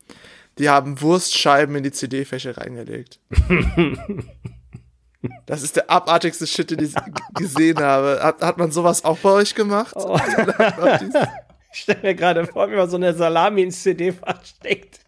Die 0.59 0.68
haben 0.68 1.00
Wurstscheiben 1.00 1.74
in 1.76 1.82
die 1.84 1.92
CD-Fächer 1.92 2.56
reingelegt. 2.59 3.20
Das 5.46 5.62
ist 5.62 5.74
der 5.74 5.90
abartigste 5.90 6.46
Shit, 6.46 6.70
den 6.70 6.78
ich 6.84 6.94
gesehen 7.34 7.80
habe. 7.80 8.20
Hat, 8.22 8.40
hat 8.40 8.56
man 8.56 8.70
sowas 8.70 9.04
auch 9.04 9.18
bei 9.18 9.30
euch 9.30 9.54
gemacht? 9.54 9.92
Oh. 9.96 10.18
Ich 11.70 11.80
stell 11.82 11.98
mir 12.02 12.14
gerade 12.14 12.46
vor, 12.46 12.70
wie 12.70 12.76
man 12.76 12.88
so 12.88 12.96
eine 12.96 13.12
Salami 13.12 13.62
ins 13.62 13.82
CD-Fach 13.82 14.42
steckt. 14.44 15.00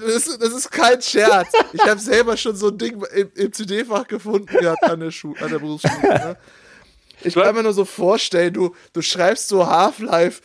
Das, 0.00 0.26
ist- 0.26 0.40
das 0.42 0.52
ist 0.54 0.70
kein 0.70 1.02
Scherz. 1.02 1.48
Ich 1.74 1.82
habe 1.82 2.00
selber 2.00 2.36
schon 2.38 2.56
so 2.56 2.68
ein 2.68 2.78
Ding 2.78 3.02
im, 3.14 3.30
im 3.34 3.52
CD-Fach 3.52 4.06
gefunden 4.08 4.46
gehabt 4.46 4.82
an 4.84 5.00
der, 5.00 5.10
Schu 5.10 5.34
an 5.40 5.50
der 5.50 5.58
Berufsschule. 5.58 6.08
Ne? 6.08 6.36
Ich 7.22 7.34
kann 7.34 7.54
mir 7.54 7.62
nur 7.62 7.72
so 7.72 7.84
vorstellen, 7.84 8.52
du, 8.54 8.74
du 8.92 9.02
schreibst 9.02 9.48
so 9.48 9.66
Half-Life 9.66 10.42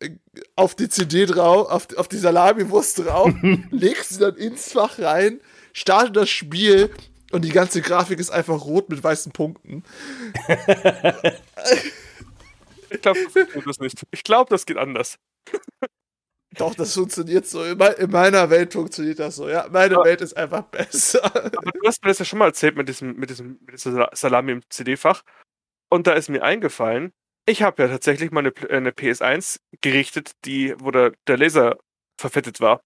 äh, 0.00 0.10
auf 0.54 0.74
die 0.74 0.88
CD 0.88 1.26
drauf, 1.26 1.68
auf, 1.68 1.86
auf 1.96 2.08
die 2.08 2.18
Salami-Wurst 2.18 3.00
drauf, 3.04 3.32
legst 3.70 4.10
sie 4.10 4.18
dann 4.20 4.36
ins 4.36 4.72
Fach 4.72 4.98
rein, 4.98 5.40
startet 5.72 6.16
das 6.16 6.30
Spiel 6.30 6.90
und 7.32 7.44
die 7.44 7.50
ganze 7.50 7.82
Grafik 7.82 8.18
ist 8.20 8.30
einfach 8.30 8.64
rot 8.64 8.88
mit 8.88 9.02
weißen 9.02 9.32
Punkten. 9.32 9.82
Ich 12.88 13.00
glaube, 13.02 13.18
das 13.24 13.64
das 13.64 13.78
nicht. 13.80 14.02
Ich 14.12 14.22
glaube, 14.22 14.48
das 14.50 14.64
geht 14.64 14.76
anders. 14.76 15.18
Doch, 16.56 16.74
das 16.74 16.94
funktioniert 16.94 17.46
so. 17.46 17.62
In, 17.64 17.76
mei- 17.76 17.92
in 17.94 18.10
meiner 18.10 18.48
Welt 18.48 18.72
funktioniert 18.72 19.18
das 19.18 19.36
so. 19.36 19.48
Ja, 19.48 19.66
meine 19.70 19.94
Ja. 19.94 20.04
Welt 20.04 20.20
ist 20.20 20.36
einfach 20.36 20.62
besser. 20.62 21.22
Aber 21.34 21.70
du 21.72 21.80
hast 21.86 22.02
mir 22.02 22.10
das 22.10 22.20
ja 22.20 22.24
schon 22.24 22.38
mal 22.38 22.46
erzählt 22.46 22.76
mit 22.76 22.88
diesem, 22.88 23.16
mit 23.16 23.28
diesem, 23.28 23.58
mit 23.66 23.74
dieser 23.74 23.92
Sal- 23.92 24.10
Salami 24.12 24.52
im 24.52 24.60
CD-Fach. 24.70 25.22
Und 25.88 26.06
da 26.06 26.12
ist 26.14 26.28
mir 26.28 26.42
eingefallen, 26.42 27.12
ich 27.46 27.62
habe 27.62 27.82
ja 27.82 27.88
tatsächlich 27.88 28.30
mal 28.32 28.40
eine, 28.40 28.50
Pl- 28.50 28.68
äh, 28.70 28.76
eine 28.76 28.90
PS1 28.92 29.58
gerichtet, 29.80 30.32
die, 30.44 30.74
wo 30.80 30.90
der, 30.90 31.12
der 31.28 31.38
Laser 31.38 31.76
verfettet 32.20 32.60
war. 32.60 32.80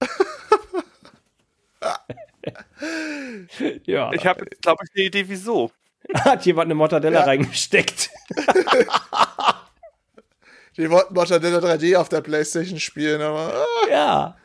Ja. 3.84 4.12
Ich 4.12 4.26
habe, 4.26 4.44
glaube 4.62 4.82
ich, 4.84 4.90
eine 4.94 5.04
Idee, 5.06 5.24
wieso. 5.28 5.70
Hat 6.14 6.46
jemand 6.46 6.66
eine 6.66 6.74
Mortadella 6.74 7.20
Ja. 7.20 7.24
reingesteckt? 7.26 8.10
Die 10.76 10.88
wollten 10.90 11.14
Mortadella 11.14 11.58
3D 11.58 11.96
auf 11.96 12.08
der 12.08 12.20
Playstation 12.20 12.78
spielen, 12.78 13.20
aber 13.20 13.52
ah, 13.52 13.66
Ja. 13.90 14.36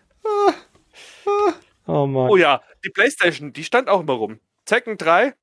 Oh 1.85 2.07
Mann. 2.07 2.29
Oh 2.29 2.37
ja, 2.37 2.61
die 2.83 2.89
Playstation, 2.89 3.53
die 3.53 3.63
stand 3.63 3.87
auch 3.89 3.99
immer 3.99 4.13
rum. 4.13 4.39
Tekken 4.65 4.97
3 4.97 5.33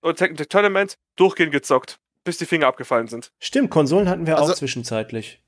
und 0.00 0.16
Tekken 0.16 0.36
Tag 0.36 0.50
Tournament 0.50 0.96
durchgehend 1.16 1.52
gezockt, 1.52 1.98
bis 2.24 2.38
die 2.38 2.46
Finger 2.46 2.66
abgefallen 2.66 3.08
sind. 3.08 3.30
Stimmt, 3.38 3.70
Konsolen 3.70 4.08
hatten 4.08 4.26
wir 4.26 4.38
Also- 4.38 4.52
auch 4.52 4.56
zwischenzeitlich. 4.56 5.40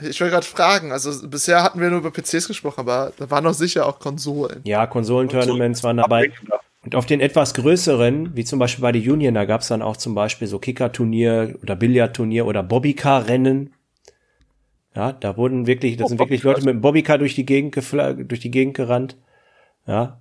ich 0.00 0.20
wollte 0.20 0.32
gerade 0.34 0.46
fragen. 0.46 0.92
Also 0.92 1.28
bisher 1.28 1.62
hatten 1.62 1.80
wir 1.80 1.90
nur 1.90 1.98
über 2.00 2.10
PCs 2.12 2.46
gesprochen, 2.48 2.80
aber 2.80 3.12
da 3.16 3.30
waren 3.30 3.44
doch 3.44 3.54
sicher 3.54 3.86
auch 3.86 3.98
Konsolen. 3.98 4.60
Ja, 4.64 4.86
Konsolentournaments 4.86 5.82
waren 5.82 5.96
dabei. 5.96 6.30
Und 6.84 6.94
auf 6.94 7.06
den 7.06 7.20
etwas 7.20 7.54
größeren, 7.54 8.36
wie 8.36 8.44
zum 8.44 8.60
Beispiel 8.60 8.82
bei 8.82 8.92
der 8.92 9.02
Union, 9.12 9.34
da 9.34 9.44
gab 9.44 9.62
es 9.62 9.68
dann 9.68 9.82
auch 9.82 9.96
zum 9.96 10.14
Beispiel 10.14 10.46
so 10.46 10.58
Kicker-Turnier 10.60 11.58
oder 11.62 11.74
Billardturnier 11.74 12.46
oder 12.46 12.62
Bobbycar-Rennen. 12.62 13.74
Ja, 14.94 15.12
da 15.12 15.36
wurden 15.36 15.66
wirklich, 15.66 15.96
da 15.96 16.04
Oh, 16.04 16.08
sind 16.08 16.18
wirklich. 16.18 16.42
Leute 16.44 16.60
mit 16.60 16.74
dem 16.74 16.80
Bobbycar 16.80 17.18
durch 17.18 17.34
die 17.34 17.44
Gegend 17.44 17.74
durch 17.76 18.40
die 18.40 18.50
Gegend 18.50 18.74
gerannt. 18.74 19.16
Ja. 19.86 20.20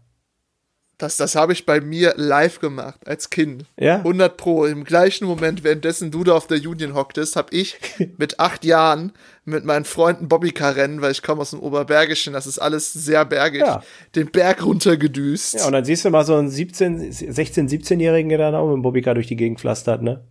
Das, 0.99 1.15
das 1.17 1.35
habe 1.35 1.53
ich 1.53 1.67
bei 1.67 1.79
mir 1.79 2.15
live 2.17 2.59
gemacht, 2.59 2.99
als 3.07 3.29
Kind. 3.29 3.65
Ja? 3.79 3.97
100 3.97 4.35
Pro. 4.35 4.65
Im 4.65 4.83
gleichen 4.83 5.25
Moment, 5.27 5.63
währenddessen 5.63 6.09
du 6.09 6.23
da 6.23 6.33
auf 6.33 6.47
der 6.47 6.57
Union 6.57 6.95
hocktest, 6.95 7.35
habe 7.35 7.55
ich 7.55 7.77
mit 8.17 8.39
acht 8.39 8.65
Jahren 8.65 9.13
mit 9.45 9.63
meinen 9.63 9.85
Freunden 9.85 10.27
Bobbycar-Rennen, 10.27 11.01
weil 11.01 11.11
ich 11.11 11.21
komme 11.21 11.41
aus 11.41 11.51
dem 11.51 11.59
Oberbergischen, 11.59 12.33
das 12.33 12.47
ist 12.47 12.57
alles 12.57 12.91
sehr 12.93 13.25
bergig, 13.25 13.61
Ja. 13.61 13.83
den 14.15 14.31
Berg 14.31 14.65
runtergedüst. 14.65 15.53
Ja, 15.53 15.67
und 15.67 15.73
dann 15.73 15.85
siehst 15.85 16.03
du 16.03 16.09
mal 16.09 16.25
so 16.25 16.35
einen 16.35 16.49
17, 16.49 17.11
16, 17.11 17.69
17-Jährigen, 17.69 18.29
der 18.29 18.39
dann 18.39 18.55
auch 18.55 18.65
mit 18.67 18.73
dem 18.77 18.81
Bobbycar 18.81 19.13
durch 19.13 19.27
die 19.27 19.35
Gegend 19.35 19.59
pflastert, 19.59 20.01
ne? 20.01 20.25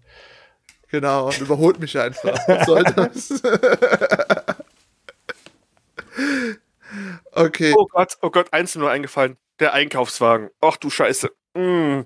Genau, 0.91 1.27
und 1.27 1.41
überholt 1.41 1.79
mich 1.79 1.97
einfach. 1.99 2.37
Was 2.49 2.67
soll 2.67 2.83
das? 2.83 3.43
okay. 7.33 7.73
Oh 7.77 7.87
Gott, 7.87 8.19
oh 8.23 8.31
Gott, 8.31 8.53
eins 8.53 8.71
ist 8.71 8.77
mir 8.77 8.83
nur 8.83 8.91
eingefallen. 8.91 9.37
Der 9.59 9.73
Einkaufswagen. 9.73 10.51
Ach 10.61 10.77
du 10.77 10.91
Scheiße. 10.91 11.31
Mm. 11.55 12.03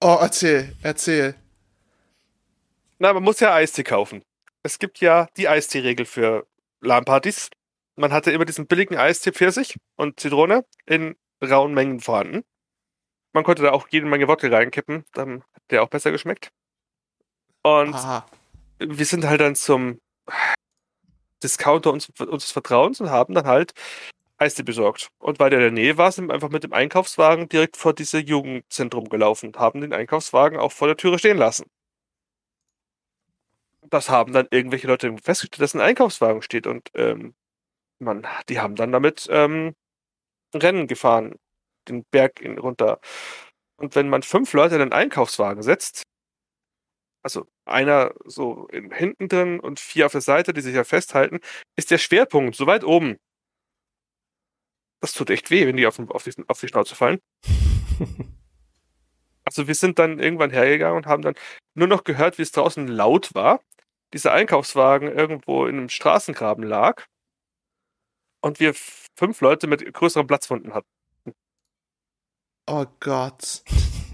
Oh, 0.00 0.18
erzähl, 0.20 0.74
erzähl. 0.82 1.34
Na, 2.98 3.12
man 3.12 3.22
muss 3.22 3.40
ja 3.40 3.54
Eistee 3.54 3.82
kaufen. 3.82 4.22
Es 4.62 4.78
gibt 4.78 5.00
ja 5.00 5.26
die 5.36 5.48
Eistee-Regel 5.48 6.06
für 6.06 6.46
LAN-Partys. 6.80 7.50
Man 7.96 8.12
hatte 8.12 8.30
immer 8.30 8.44
diesen 8.44 8.66
billigen 8.66 8.96
Eistee 8.96 9.32
Pfirsich 9.32 9.76
und 9.96 10.20
Zitrone 10.20 10.64
in 10.86 11.16
rauen 11.42 11.74
Mengen 11.74 12.00
vorhanden. 12.00 12.44
Man 13.32 13.44
konnte 13.44 13.62
da 13.62 13.72
auch 13.72 13.88
jede 13.90 14.06
Menge 14.06 14.28
Wodka 14.28 14.48
reinkippen, 14.48 15.04
dann 15.12 15.42
hat 15.54 15.62
der 15.70 15.82
auch 15.82 15.88
besser 15.88 16.12
geschmeckt. 16.12 16.50
Und 17.62 17.94
Aha. 17.94 18.26
wir 18.78 19.06
sind 19.06 19.24
halt 19.24 19.40
dann 19.40 19.56
zum 19.56 20.00
Discounter 21.42 21.92
uns, 21.92 22.08
unseres 22.18 22.52
Vertrauens 22.52 23.00
und 23.00 23.10
haben 23.10 23.34
dann 23.34 23.46
halt 23.46 23.72
Eistee 24.44 24.62
besorgt. 24.62 25.08
Und 25.18 25.38
weil 25.40 25.50
der 25.50 25.58
in 25.60 25.74
der 25.74 25.84
Nähe 25.84 25.98
war, 25.98 26.12
sind 26.12 26.28
wir 26.28 26.34
einfach 26.34 26.50
mit 26.50 26.64
dem 26.64 26.72
Einkaufswagen 26.72 27.48
direkt 27.48 27.76
vor 27.76 27.94
dieses 27.94 28.28
Jugendzentrum 28.28 29.08
gelaufen 29.08 29.46
und 29.48 29.58
haben 29.58 29.80
den 29.80 29.92
Einkaufswagen 29.92 30.58
auch 30.58 30.72
vor 30.72 30.88
der 30.88 30.96
Türe 30.96 31.18
stehen 31.18 31.38
lassen. 31.38 31.66
Das 33.90 34.08
haben 34.08 34.32
dann 34.32 34.48
irgendwelche 34.50 34.86
Leute 34.86 35.14
festgestellt, 35.22 35.62
dass 35.62 35.74
ein 35.74 35.80
Einkaufswagen 35.80 36.42
steht 36.42 36.66
und 36.66 36.90
ähm, 36.94 37.34
man, 37.98 38.26
die 38.48 38.60
haben 38.60 38.76
dann 38.76 38.92
damit 38.92 39.26
ähm, 39.30 39.74
Rennen 40.54 40.86
gefahren, 40.86 41.36
den 41.88 42.04
Berg 42.10 42.40
in, 42.40 42.58
runter. 42.58 43.00
Und 43.76 43.94
wenn 43.96 44.08
man 44.08 44.22
fünf 44.22 44.52
Leute 44.52 44.76
in 44.76 44.82
einen 44.82 44.92
Einkaufswagen 44.92 45.62
setzt, 45.62 46.04
also 47.22 47.46
einer 47.64 48.12
so 48.24 48.68
in, 48.68 48.90
hinten 48.92 49.28
drin 49.28 49.60
und 49.60 49.80
vier 49.80 50.06
auf 50.06 50.12
der 50.12 50.20
Seite, 50.20 50.52
die 50.52 50.60
sich 50.60 50.74
ja 50.74 50.84
festhalten, 50.84 51.40
ist 51.76 51.90
der 51.90 51.98
Schwerpunkt 51.98 52.54
so 52.56 52.66
weit 52.66 52.84
oben. 52.84 53.16
Das 55.04 55.12
tut 55.12 55.28
echt 55.28 55.50
weh, 55.50 55.66
wenn 55.66 55.76
die 55.76 55.86
auf, 55.86 55.96
den- 55.96 56.08
auf, 56.10 56.24
die, 56.24 56.32
auf 56.48 56.58
die 56.60 56.68
Schnauze 56.68 56.94
fallen. 56.94 57.18
Also 59.46 59.68
wir 59.68 59.74
sind 59.74 59.98
dann 59.98 60.18
irgendwann 60.20 60.48
hergegangen 60.50 60.96
und 60.96 61.04
haben 61.06 61.20
dann 61.20 61.34
nur 61.74 61.86
noch 61.86 62.04
gehört, 62.04 62.38
wie 62.38 62.42
es 62.42 62.50
draußen 62.50 62.88
laut 62.88 63.34
war. 63.34 63.60
Dieser 64.14 64.32
Einkaufswagen 64.32 65.12
irgendwo 65.12 65.66
in 65.66 65.76
einem 65.76 65.88
Straßengraben 65.90 66.64
lag. 66.64 67.04
Und 68.40 68.58
wir 68.60 68.72
fünf 68.72 69.42
Leute 69.42 69.66
mit 69.66 69.92
größeren 69.92 70.26
Platzwunden 70.26 70.72
hatten. 70.72 70.88
Oh 72.66 72.86
Gott. 73.00 73.62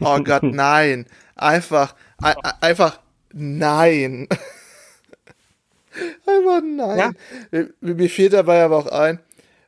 Oh 0.00 0.18
Gott, 0.18 0.42
nein. 0.42 1.06
Einfach, 1.36 1.94
ein- 2.18 2.34
einfach 2.60 2.98
nein. 3.32 4.26
einfach 6.26 6.60
nein. 6.60 6.98
Ja. 6.98 7.12
Mir, 7.52 7.72
mir 7.80 8.10
fiel 8.10 8.30
dabei 8.30 8.64
aber 8.64 8.78
auch 8.78 8.86
ein, 8.86 9.20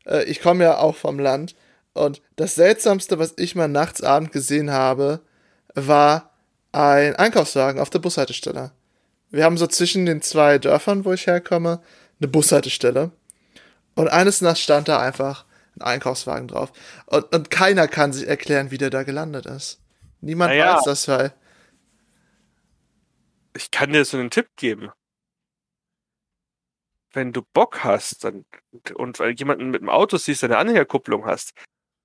äh, 0.06 0.24
ich 0.24 0.40
komme 0.40 0.64
ja 0.64 0.78
auch 0.78 0.96
vom 0.96 1.18
Land 1.18 1.54
und 1.94 2.22
das 2.36 2.54
Seltsamste, 2.54 3.18
was 3.18 3.34
ich 3.36 3.54
mal 3.54 3.68
nachts 3.68 4.02
Abend 4.02 4.32
gesehen 4.32 4.70
habe, 4.70 5.20
war 5.74 6.30
ein 6.72 7.16
Einkaufswagen 7.16 7.80
auf 7.80 7.90
der 7.90 7.98
Bushaltestelle. 7.98 8.72
Wir 9.30 9.44
haben 9.44 9.58
so 9.58 9.66
zwischen 9.66 10.06
den 10.06 10.22
zwei 10.22 10.58
Dörfern, 10.58 11.04
wo 11.04 11.12
ich 11.12 11.26
herkomme, 11.26 11.80
eine 12.20 12.28
Bushaltestelle. 12.28 13.10
Und 13.94 14.08
eines 14.08 14.40
Nachts 14.40 14.60
stand 14.60 14.88
da 14.88 15.00
einfach 15.00 15.44
ein 15.76 15.82
Einkaufswagen 15.82 16.48
drauf. 16.48 16.72
Und, 17.06 17.34
und 17.34 17.50
keiner 17.50 17.88
kann 17.88 18.12
sich 18.12 18.26
erklären, 18.26 18.70
wie 18.70 18.78
der 18.78 18.90
da 18.90 19.02
gelandet 19.02 19.46
ist. 19.46 19.80
Niemand 20.20 20.50
Naja. 20.50 20.76
weiß 20.76 20.84
das, 20.84 21.08
weil. 21.08 21.32
Ich 23.54 23.70
kann 23.70 23.92
dir 23.92 24.04
so 24.04 24.16
einen 24.16 24.30
Tipp 24.30 24.48
geben. 24.56 24.90
Wenn 27.12 27.32
du 27.32 27.42
Bock 27.52 27.84
hast 27.84 28.24
dann, 28.24 28.44
und 28.94 29.18
weil 29.20 29.32
jemanden 29.32 29.70
mit 29.70 29.82
dem 29.82 29.88
Auto 29.90 30.16
siehst, 30.16 30.42
der 30.42 30.50
eine 30.50 30.58
Anhängerkupplung 30.58 31.26
hast, 31.26 31.52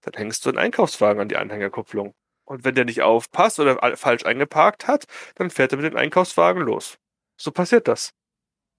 dann 0.01 0.14
hängst 0.16 0.45
du 0.45 0.49
einen 0.49 0.58
Einkaufswagen 0.58 1.22
an 1.22 1.30
die 1.30 1.38
Anhängerkupplung. 1.38 2.14
Und 2.45 2.64
wenn 2.64 2.76
der 2.76 2.86
nicht 2.86 3.01
aufpasst 3.01 3.60
oder 3.60 3.82
al- 3.84 3.97
falsch 3.97 4.26
eingeparkt 4.26 4.88
hat, 4.88 5.05
dann 5.36 5.49
fährt 5.49 5.72
er 5.74 5.78
mit 5.80 5.91
dem 5.91 5.97
Einkaufswagen 5.97 6.62
los. 6.62 6.97
So 7.38 7.51
passiert 7.51 7.88
das. 7.88 8.12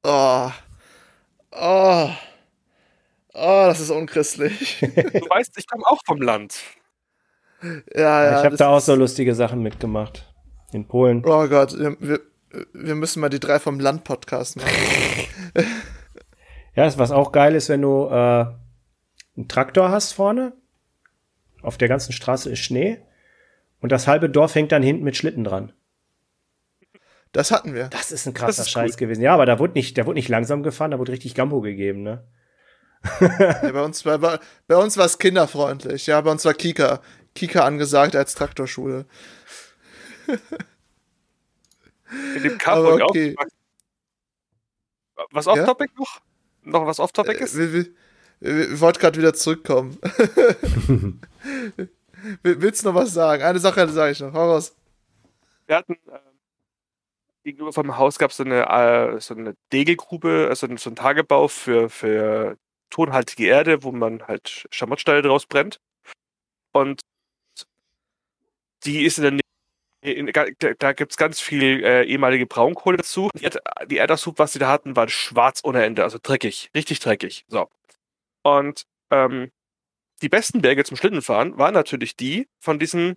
Oh. 0.03 0.51
Oh. 1.53 2.11
Oh, 3.35 3.64
das 3.66 3.81
ist 3.81 3.91
unchristlich. 3.91 4.79
Du 4.81 4.87
weißt, 5.29 5.57
ich 5.59 5.66
komme 5.68 5.85
auch 5.87 6.01
vom 6.07 6.20
Land. 6.20 6.61
ja, 7.62 8.24
ja. 8.24 8.39
ich 8.39 8.45
habe 8.45 8.57
da 8.57 8.68
auch 8.68 8.81
so 8.81 8.95
lustige 8.95 9.35
Sachen 9.35 9.62
mitgemacht. 9.62 10.24
In 10.72 10.87
Polen. 10.87 11.22
Oh 11.24 11.47
Gott, 11.49 11.79
wir, 11.79 11.97
wir, 12.01 12.20
wir 12.72 12.95
müssen 12.95 13.20
mal 13.20 13.29
die 13.29 13.41
drei 13.41 13.59
vom 13.59 13.81
Land-Podcast 13.81 14.57
machen. 14.57 14.68
Ja, 16.79 16.97
was 16.97 17.11
auch 17.11 17.33
geil 17.33 17.57
ist, 17.57 17.68
wenn 17.70 17.83
du 17.83 18.07
äh, 18.07 18.12
einen 19.37 19.49
Traktor 19.49 19.91
hast 19.91 20.12
vorne. 20.12 20.53
Auf 21.61 21.76
der 21.76 21.89
ganzen 21.89 22.12
Straße 22.12 22.53
ist 22.53 22.61
Schnee. 22.61 23.01
Und 23.81 23.91
das 23.91 24.07
halbe 24.07 24.31
Dorf 24.31 24.55
hängt 24.55 24.70
dann 24.70 24.85
hinten 24.85 25.03
mit 25.03 25.16
Schlitten 25.16 25.43
dran. 25.43 25.72
Das 27.33 27.51
hatten 27.51 27.74
wir. 27.74 27.89
Das 27.89 28.12
ist 28.12 28.29
ein 28.29 28.33
krasser 28.33 28.62
ist 28.62 28.70
Scheiß 28.70 28.93
cool. 28.93 28.99
gewesen. 28.99 29.22
Ja, 29.22 29.35
aber 29.35 29.45
da 29.45 29.59
wurde 29.59 29.72
nicht, 29.72 29.99
da 29.99 30.07
wurde 30.07 30.18
nicht 30.18 30.29
langsam 30.29 30.62
gefahren, 30.62 30.93
da 30.93 31.01
wurde 31.01 31.11
richtig 31.11 31.35
Gambo 31.35 31.61
gegeben, 31.61 32.05
ne? 32.05 32.24
Ja, 33.20 33.72
bei 33.72 33.83
uns, 33.83 34.05
bei, 34.05 34.39
bei 34.68 34.76
uns 34.76 34.97
war 34.97 35.07
es 35.07 35.18
kinderfreundlich. 35.18 36.07
Ja, 36.07 36.20
bei 36.20 36.31
uns 36.31 36.45
war 36.45 36.55
Kika. 36.55 37.03
Kika 37.35 37.64
angesagt 37.64 38.14
als 38.14 38.37
Traktorschule. 38.37 39.05
In 42.37 42.43
dem 42.45 42.57
Carport 42.57 43.03
okay. 43.03 43.35
auch. 43.37 45.26
Was 45.33 45.49
off-topic 45.49 45.91
noch? 45.99 46.20
Noch 46.69 46.87
was 46.87 47.01
off-topic 47.01 47.39
ist? 47.41 47.57
Wir, 47.57 47.73
wir, 47.73 47.87
wir, 48.41 48.71
wir 48.71 48.81
wollten 48.81 48.99
gerade 49.01 49.19
wieder 49.19 49.35
zurückkommen. 49.35 49.99
Will- 52.43 52.61
Willst 52.61 52.85
du 52.85 52.89
noch 52.89 52.95
was 52.95 53.12
sagen? 53.12 53.43
Eine 53.43 53.59
Sache 53.59 53.89
sage 53.89 54.12
ich 54.12 54.21
noch. 54.21 54.33
Hau 54.33 54.51
raus. 54.53 54.75
Wir 55.66 55.77
hatten 55.77 55.97
ähm, 56.11 56.19
gegenüber 57.45 57.73
vom 57.73 57.97
Haus 57.97 58.19
gab 58.19 58.31
es 58.31 58.37
so 58.37 58.45
eine, 58.45 58.69
äh, 58.69 59.21
so 59.21 59.35
eine 59.35 59.55
Degelgrube, 59.73 60.47
also 60.49 60.66
so 60.77 60.91
ein 60.91 60.97
Tagebau 60.97 61.49
für, 61.49 61.89
für 61.89 62.57
tonhaltige 62.91 63.47
Erde, 63.47 63.83
wo 63.83 63.93
man 63.93 64.23
halt 64.27 64.66
Schamottsteine 64.71 65.23
draus 65.23 65.47
brennt. 65.47 65.81
Und 66.73 67.01
die 68.85 69.05
ist 69.05 69.19
in 69.19 69.23
der 69.23 69.33
Nähe, 69.33 69.41
in, 70.01 70.30
da, 70.32 70.92
gibt 70.92 71.12
es 71.12 71.16
ganz 71.16 71.40
viel 71.40 71.84
äh, 71.84 72.05
ehemalige 72.05 72.46
Braunkohle 72.46 72.99
dazu. 72.99 73.30
Die, 73.34 73.49
die 73.86 73.96
Erdaushub, 73.96 74.38
was 74.38 74.53
sie 74.53 74.59
da 74.59 74.68
hatten, 74.68 74.96
war 74.96 75.09
schwarz 75.09 75.61
ohne 75.64 75.84
Ende, 75.84 76.05
also 76.05 76.18
dreckig, 76.22 76.70
richtig 76.74 77.01
dreckig. 77.01 77.44
So. 77.49 77.68
Und 78.42 78.84
ähm, 79.11 79.51
die 80.22 80.28
besten 80.28 80.62
Berge 80.62 80.84
zum 80.84 80.96
Schlittenfahren 80.96 81.59
waren 81.59 81.74
natürlich 81.74 82.16
die 82.16 82.49
von 82.61 82.78
diesen 82.78 83.16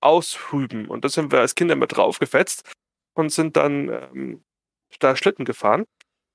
Aushüben. 0.00 0.88
Und 0.88 1.04
da 1.04 1.08
sind 1.08 1.32
wir 1.32 1.40
als 1.40 1.54
Kinder 1.54 1.74
immer 1.74 1.86
draufgefetzt 1.86 2.70
und 3.14 3.30
sind 3.32 3.56
dann 3.56 3.88
ähm, 3.88 4.44
da 5.00 5.16
Schlitten 5.16 5.44
gefahren. 5.44 5.84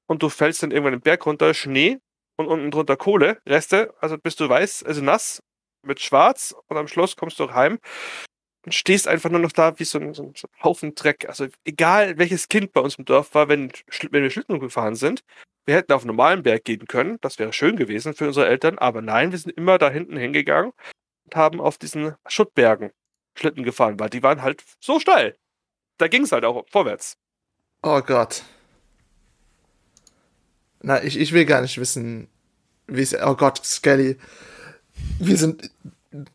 Und 0.08 0.24
du 0.24 0.30
fällst 0.30 0.64
dann 0.64 0.72
irgendwann 0.72 0.94
den 0.94 1.02
Berg 1.02 1.26
runter, 1.26 1.54
Schnee 1.54 2.00
und 2.38 2.48
unten 2.48 2.72
drunter 2.72 2.98
Kohle, 2.98 3.42
Reste, 3.46 3.94
also 4.00 4.18
bist 4.18 4.40
du 4.40 4.50
weiß, 4.50 4.84
also 4.84 5.02
nass 5.02 5.42
mit 5.86 6.00
schwarz 6.02 6.56
und 6.68 6.78
am 6.78 6.88
Schluss 6.88 7.16
kommst 7.16 7.40
du 7.40 7.54
heim 7.54 7.80
und 8.66 8.74
stehst 8.74 9.08
einfach 9.08 9.30
nur 9.30 9.40
noch 9.40 9.52
da 9.52 9.78
wie 9.80 9.84
so 9.84 10.00
ein, 10.00 10.14
so 10.14 10.24
ein, 10.24 10.34
Haufen 10.64 10.96
Dreck. 10.96 11.28
Also 11.28 11.48
egal 11.66 12.18
welches 12.18 12.48
Kind 12.48 12.72
bei 12.74 12.82
uns 12.82 12.96
im 12.96 13.06
Dorf 13.06 13.34
war, 13.36 13.50
wenn, 13.50 13.72
wenn 14.12 14.24
wir 14.24 14.30
Schlitten 14.30 14.60
gefahren 14.60 14.96
sind, 14.96 15.24
wir 15.66 15.76
hätten 15.76 15.94
auf 15.94 16.02
einen 16.02 16.08
normalen 16.08 16.44
Berg 16.44 16.66
gehen 16.66 16.88
können, 16.88 17.18
das 17.22 17.40
wäre 17.40 17.54
schön 17.54 17.76
gewesen 17.76 18.14
für 18.14 18.28
unsere 18.28 18.48
Eltern, 18.48 18.78
aber 18.78 19.02
nein, 19.02 19.32
wir 19.32 19.40
sind 19.40 19.56
immer 19.56 19.78
da 19.78 19.90
hinten 19.90 20.18
hingegangen 20.18 20.74
und 21.26 21.36
haben 21.36 21.62
auf 21.62 21.78
diesen 21.78 22.16
Schuttbergen 22.28 22.92
Schlitten 23.36 23.64
gefahren, 23.64 24.00
weil 24.00 24.10
die 24.10 24.24
waren 24.24 24.42
halt 24.42 24.64
so 24.80 25.00
steil. 25.00 25.36
Da 25.98 26.08
ging 26.08 26.24
es 26.24 26.32
halt 26.32 26.46
auch 26.46 26.66
vorwärts. 26.70 27.18
Oh 27.82 28.02
Gott. 28.02 28.44
Na, 30.82 31.04
ich, 31.04 31.18
ich 31.18 31.32
will 31.32 31.46
gar 31.46 31.62
nicht 31.62 31.78
wissen, 31.80 32.28
wie 32.88 33.02
es. 33.02 33.16
Oh 33.16 33.36
Gott, 33.36 33.64
Skelly. 33.66 34.18
Wir 35.20 35.38
sind. 35.38 35.72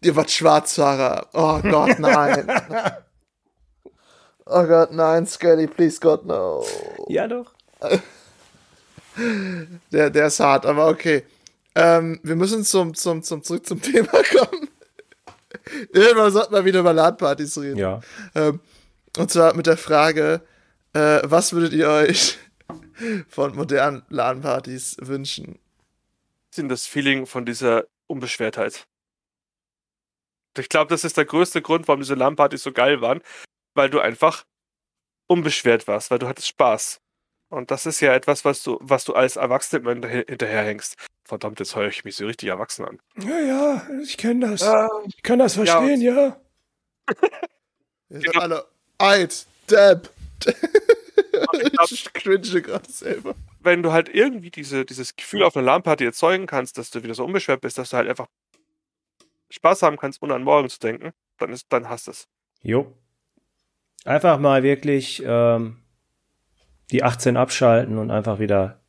Ihr 0.01 0.17
wart 0.17 0.31
Schwarzfahrer. 0.31 1.29
Oh 1.33 1.61
Gott, 1.61 1.99
nein. 1.99 2.51
oh 4.47 4.65
Gott, 4.65 4.93
nein, 4.93 5.27
Skelly, 5.27 5.67
please 5.67 6.01
God, 6.01 6.27
no. 6.27 6.65
Ja, 7.09 7.29
doch. 7.29 7.55
Der, 9.91 10.11
der 10.11 10.27
ist 10.27 10.39
hart, 10.39 10.65
aber 10.65 10.87
okay. 10.87 11.25
Ähm, 11.75 12.21
wir 12.23 12.37
müssen 12.37 12.65
zum, 12.65 12.95
zum, 12.95 13.23
zum, 13.23 13.43
zurück 13.43 13.67
zum 13.67 13.83
Thema 13.83 14.11
kommen. 14.11 14.69
Irgendwann 15.93 16.33
sollten 16.33 16.53
wir 16.55 16.65
wieder 16.65 16.81
über 16.81 16.93
LAN-Partys 16.93 17.59
reden. 17.59 17.79
Ja. 17.79 18.01
Ähm, 18.35 18.61
und 19.17 19.31
zwar 19.31 19.55
mit 19.55 19.67
der 19.67 19.77
Frage, 19.77 20.41
äh, 20.93 21.21
was 21.25 21.53
würdet 21.53 21.73
ihr 21.73 21.89
euch 21.89 22.39
von 23.29 23.55
modernen 23.57 24.03
LAN-Partys 24.09 24.97
wünschen? 25.01 25.59
Sind 26.51 26.69
das 26.69 26.87
Feeling 26.87 27.27
von 27.27 27.45
dieser 27.45 27.85
Unbeschwertheit. 28.07 28.87
Ich 30.57 30.69
glaube, 30.69 30.89
das 30.91 31.05
ist 31.05 31.17
der 31.17 31.25
größte 31.25 31.63
Grund, 31.63 31.87
warum 31.89 32.01
diese 32.01 32.15
LAN-Partys 32.15 32.63
so 32.63 32.73
geil 32.73 33.01
waren, 33.01 33.21
weil 33.75 33.91
du 33.91 34.01
einfach 34.01 34.45
unbeschwert 35.27 35.87
warst, 35.87 36.11
weil 36.11 36.19
du 36.19 36.27
hattest 36.29 36.49
Spaß. 36.49 37.01
Und 37.51 37.71
das 37.71 37.87
ist 37.87 38.01
ja 38.01 38.15
etwas, 38.15 38.45
was 38.45 38.63
du, 38.63 38.79
was 38.81 39.05
du 39.05 39.15
als 39.15 39.37
Erwachsener 39.37 39.81
immer 39.91 40.09
hinterherhängst. 40.11 40.97
Verdammt, 41.25 41.61
jetzt 41.61 41.77
höre 41.77 41.89
ich 41.89 42.05
mich 42.05 42.17
so 42.17 42.27
richtig 42.27 42.49
erwachsen 42.49 42.85
an. 42.85 42.99
Ja, 43.19 43.39
ja, 43.41 43.87
ich 44.03 44.17
kenne 44.17 44.51
das. 44.51 44.63
Ah, 44.63 44.89
Ich 45.07 45.23
kann 45.23 45.39
das 45.39 45.55
verstehen, 45.55 46.01
ja. 46.01 46.39
Wir 48.09 48.21
sind 48.21 48.37
alle 48.37 48.67
alt, 48.99 49.47
glaub- 49.69 50.09
ich 51.91 52.13
cringe 52.13 52.63
gerade 52.63 52.91
selber. 52.91 53.35
wenn 53.61 53.83
du 53.83 53.93
halt 53.93 54.09
irgendwie 54.09 54.51
diese, 54.51 54.85
dieses 54.85 55.15
Gefühl 55.17 55.43
auf 55.45 55.57
einer 55.57 55.67
LAN-Party 55.67 56.05
erzeugen 56.05 56.47
kannst, 56.47 56.79
dass 56.79 56.91
du 56.91 57.03
wieder 57.03 57.15
so 57.15 57.25
unbeschwert 57.25 57.61
bist, 57.61 57.77
dass 57.79 57.91
du 57.91 57.97
halt 57.99 58.09
einfach 58.09 58.27
Spaß 59.51 59.83
haben 59.83 59.97
kannst, 59.97 60.23
ohne 60.23 60.35
an 60.35 60.43
morgen 60.45 60.69
zu 60.69 60.79
denken, 60.79 61.13
dann, 61.39 61.51
ist, 61.51 61.67
dann 61.71 61.89
hast 61.89 62.07
du 62.07 62.11
es. 62.13 62.29
Jo. 62.63 62.95
Einfach 64.05 64.39
mal 64.39 64.63
wirklich 64.63 65.23
ähm, 65.25 65.83
die 66.91 67.03
18 67.03 67.37
abschalten 67.37 67.99
und 67.99 68.11
einfach 68.11 68.39
wieder. 68.39 68.81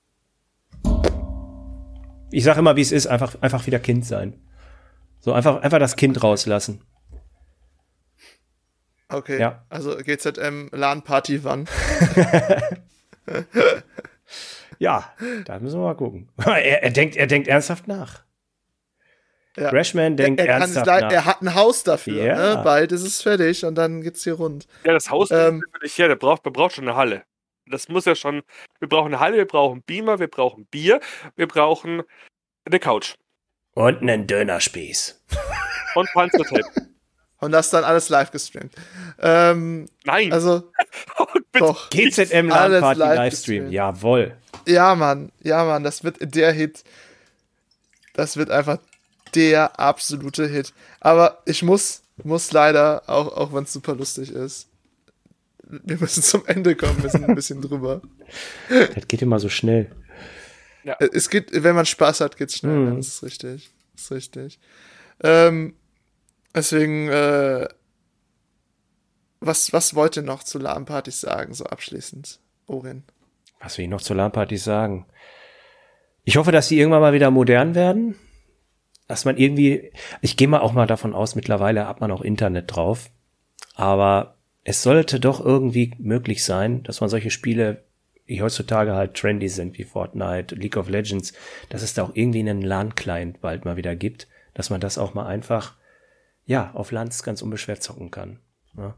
Ich 2.32 2.44
sage 2.44 2.60
immer, 2.60 2.76
wie 2.76 2.82
es 2.82 2.92
ist, 2.92 3.08
einfach, 3.08 3.42
einfach 3.42 3.66
wieder 3.66 3.80
Kind 3.80 4.06
sein. 4.06 4.40
So 5.20 5.34
einfach, 5.34 5.62
einfach 5.62 5.80
das 5.80 5.96
Kind 5.96 6.22
rauslassen. 6.24 6.84
Okay, 9.10 9.40
Ja. 9.40 9.66
also 9.70 9.98
GZM 9.98 10.70
LAN-Party 10.72 11.44
wann? 11.44 11.68
Ja, 14.80 15.14
da 15.44 15.60
müssen 15.60 15.78
wir 15.80 15.84
mal 15.88 15.96
gucken. 15.96 16.30
er, 16.38 16.84
er, 16.84 16.90
denkt, 16.92 17.18
er 17.18 17.28
denkt 17.28 17.50
ernsthaft 17.50 17.88
nach. 17.88 18.24
Ja. 19.60 19.70
Crashman 19.70 20.16
denkt 20.18 20.40
er, 20.40 20.48
kann 20.48 20.62
ernsthaft 20.62 20.88
leid- 20.88 21.04
nach. 21.04 21.12
er 21.12 21.26
hat 21.26 21.42
ein 21.42 21.54
Haus 21.56 21.84
dafür. 21.84 22.24
Ja. 22.24 22.56
Ne? 22.58 22.62
Bald 22.64 22.92
ist 22.92 23.02
es 23.04 23.22
fertig 23.22 23.66
und 23.66 23.76
dann 23.76 24.02
geht's 24.02 24.24
hier 24.24 24.34
rund. 24.34 24.68
Ja, 24.84 24.94
das 24.94 25.10
Haus 25.10 25.32
Ähm. 25.32 25.38
ähm, 25.38 25.64
nicht 25.82 25.98
her, 25.98 26.08
der 26.08 26.16
braucht, 26.16 26.44
man 26.46 26.54
braucht 26.54 26.76
schon 26.76 26.88
eine 26.88 26.96
Halle. 26.96 27.24
Das 27.68 27.88
muss 27.90 28.06
ja 28.06 28.16
schon, 28.16 28.42
wir 28.80 28.88
brauchen 28.90 29.08
eine 29.14 29.20
Halle, 29.20 29.38
wir 29.38 29.46
brauchen 29.46 29.84
Beamer, 29.84 30.20
wir 30.20 30.28
brauchen 30.28 30.66
Bier, 30.68 31.00
wir 31.36 31.48
brauchen 31.48 32.02
eine 32.66 32.80
Couch 32.80 33.16
Und 33.76 34.02
einen 34.02 34.26
Dönerspieß. 34.28 35.22
und 35.96 36.10
Panzertape. 36.14 36.64
Und 37.42 37.52
das 37.52 37.70
dann 37.70 37.84
alles 37.84 38.10
live 38.10 38.32
gestreamt. 38.32 38.74
Ähm, 39.20 39.88
Nein, 40.04 40.34
also, 40.34 40.72
bitte. 41.52 41.66
doch. 41.66 41.90
GZM 41.90 42.52
Alles 42.52 42.72
LAN 42.74 42.82
Party 42.82 43.00
live 43.00 43.16
Livestream. 43.18 43.64
gestreamt. 43.66 43.72
Jawohl. 43.74 44.36
Ja, 44.68 44.96
Mann. 44.96 45.32
Ja, 45.42 45.64
Mann. 45.64 45.84
Das 45.84 46.04
wird 46.04 46.18
der 46.20 46.52
Hit. 46.52 46.84
Das 48.14 48.36
wird 48.36 48.50
einfach 48.52 48.80
der 49.36 49.80
absolute 49.80 50.48
Hit. 50.48 50.74
Aber 51.00 51.42
ich 51.46 51.64
muss, 51.64 52.02
muss 52.24 52.52
leider, 52.52 53.04
auch, 53.08 53.36
auch 53.36 53.54
wenn 53.54 53.64
es 53.64 53.74
super 53.74 53.96
lustig 53.96 54.32
ist, 54.32 54.68
wir 55.64 55.98
müssen 55.98 56.24
zum 56.24 56.46
Ende 56.48 56.76
kommen. 56.76 57.02
Wir 57.04 57.10
sind 57.10 57.26
ein 57.26 57.36
bisschen 57.36 57.62
drüber. 57.62 58.02
Das 58.96 59.08
geht 59.08 59.22
immer 59.22 59.40
so 59.40 59.50
schnell. 59.50 59.92
Äh, 60.84 61.10
Es 61.14 61.30
geht, 61.30 61.50
wenn 61.52 61.76
man 61.76 61.86
Spaß 61.86 62.22
hat, 62.22 62.38
geht's 62.38 62.58
schnell. 62.58 62.78
Mhm. 62.78 62.98
Das 62.98 63.08
ist 63.08 63.24
richtig. 63.24 63.70
Das 63.96 64.04
ist 64.06 64.12
richtig. 64.12 64.60
Ähm, 65.24 65.76
deswegen, 66.56 67.08
äh, 67.10 67.68
was, 69.40 69.72
was 69.74 69.96
wollt 69.96 70.18
ihr 70.18 70.24
noch 70.24 70.44
zu 70.44 70.60
LAN-Partys 70.60 71.22
sagen, 71.22 71.54
so 71.54 71.66
abschließend, 71.66 72.40
Orin? 72.68 73.04
Was 73.62 73.78
will 73.78 73.86
ich 73.86 73.92
noch 73.92 74.02
zur 74.02 74.16
LAN-Party 74.16 74.58
sagen? 74.58 75.06
Ich 76.24 76.38
hoffe, 76.38 76.52
dass 76.52 76.68
die 76.68 76.78
irgendwann 76.80 77.02
mal 77.02 77.14
wieder 77.14 77.32
modern 77.32 77.76
werden. 77.76 78.16
Dass 79.10 79.26
man 79.26 79.38
irgendwie, 79.38 79.92
ich 80.22 80.38
gehe 80.38 80.48
mal 80.48 80.60
auch 80.60 80.72
mal 80.72 80.86
davon 80.86 81.16
aus, 81.16 81.34
mittlerweile 81.34 81.88
hat 81.88 82.00
man 82.00 82.12
auch 82.12 82.22
Internet 82.22 82.76
drauf. 82.76 83.10
Aber 83.74 84.36
es 84.64 84.84
sollte 84.84 85.20
doch 85.20 85.44
irgendwie 85.44 85.96
möglich 85.98 86.46
sein, 86.46 86.84
dass 86.84 87.02
man 87.02 87.10
solche 87.10 87.32
Spiele, 87.32 87.84
die 88.28 88.44
heutzutage 88.44 88.94
halt 88.94 89.16
trendy 89.16 89.50
sind, 89.50 89.80
wie 89.80 89.84
Fortnite, 89.84 90.54
League 90.54 90.78
of 90.78 90.90
Legends, 90.90 91.34
dass 91.70 91.82
es 91.82 91.96
da 91.96 92.04
auch 92.04 92.12
irgendwie 92.14 92.40
einen 92.40 92.62
LAN-Client 92.62 93.42
bald 93.42 93.66
mal 93.66 93.78
wieder 93.78 93.96
gibt, 93.96 94.28
dass 94.54 94.70
man 94.70 94.80
das 94.80 95.00
auch 95.00 95.16
mal 95.16 95.26
einfach, 95.26 95.76
ja, 96.46 96.70
auf 96.76 96.92
LANs 96.92 97.24
ganz 97.24 97.42
unbeschwert 97.42 97.82
zocken 97.82 98.12
kann. 98.12 98.38
Ja. 98.78 98.94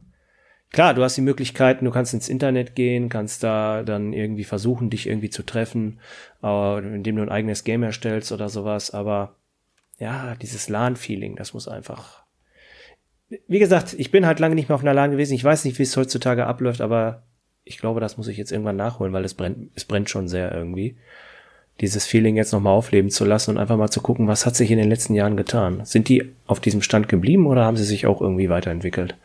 Klar, 0.74 0.94
du 0.94 1.04
hast 1.04 1.16
die 1.16 1.22
Möglichkeiten, 1.22 1.86
du 1.86 1.92
kannst 1.92 2.14
ins 2.14 2.28
Internet 2.28 2.76
gehen, 2.76 3.08
kannst 3.08 3.44
da 3.44 3.84
dann 3.84 4.12
irgendwie 4.12 4.44
versuchen, 4.44 4.90
dich 4.90 5.08
irgendwie 5.08 5.30
zu 5.30 5.44
treffen, 5.44 6.02
äh, 6.44 6.80
indem 6.80 7.16
du 7.16 7.22
ein 7.22 7.30
eigenes 7.30 7.64
Game 7.64 7.84
erstellst 7.84 8.34
oder 8.34 8.50
sowas, 8.50 8.92
aber 8.92 9.38
ja, 10.02 10.36
dieses 10.42 10.68
LAN-Feeling, 10.68 11.36
das 11.36 11.54
muss 11.54 11.68
einfach. 11.68 12.24
Wie 13.48 13.60
gesagt, 13.60 13.94
ich 13.94 14.10
bin 14.10 14.26
halt 14.26 14.40
lange 14.40 14.56
nicht 14.56 14.68
mehr 14.68 14.76
auf 14.76 14.82
einer 14.82 14.96
LAN 14.96 15.12
gewesen. 15.12 15.36
Ich 15.36 15.44
weiß 15.44 15.64
nicht, 15.64 15.78
wie 15.78 15.84
es 15.84 15.96
heutzutage 15.96 16.48
abläuft, 16.48 16.82
aber 16.82 17.22
ich 17.64 17.78
glaube, 17.78 18.00
das 18.00 18.18
muss 18.18 18.28
ich 18.28 18.36
jetzt 18.36 18.52
irgendwann 18.52 18.76
nachholen, 18.76 19.14
weil 19.14 19.24
es 19.24 19.36
brennt, 19.36 19.70
es 19.76 19.86
brennt 19.86 20.10
schon 20.10 20.28
sehr 20.28 20.52
irgendwie. 20.54 20.98
Dieses 21.82 22.08
Feeling 22.08 22.36
jetzt 22.36 22.52
nochmal 22.52 22.74
aufleben 22.74 23.12
zu 23.12 23.26
lassen 23.26 23.52
und 23.52 23.58
einfach 23.60 23.78
mal 23.78 23.92
zu 23.92 24.02
gucken, 24.02 24.28
was 24.28 24.48
hat 24.48 24.56
sich 24.56 24.72
in 24.72 24.80
den 24.80 24.90
letzten 24.90 25.14
Jahren 25.14 25.38
getan? 25.38 25.86
Sind 25.86 26.10
die 26.10 26.34
auf 26.48 26.60
diesem 26.60 26.82
Stand 26.82 27.08
geblieben 27.08 27.46
oder 27.46 27.64
haben 27.64 27.78
sie 27.78 27.84
sich 27.84 28.08
auch 28.08 28.22
irgendwie 28.22 28.50
weiterentwickelt? 28.50 29.16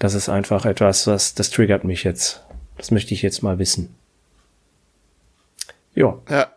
Das 0.00 0.14
ist 0.14 0.28
einfach 0.28 0.66
etwas, 0.66 1.06
was, 1.06 1.34
das 1.34 1.50
triggert 1.50 1.84
mich 1.84 2.02
jetzt. 2.02 2.44
Das 2.76 2.90
möchte 2.90 3.14
ich 3.14 3.22
jetzt 3.22 3.42
mal 3.42 3.60
wissen. 3.60 3.94
Ja, 5.94 6.18
Ja, 6.28 6.48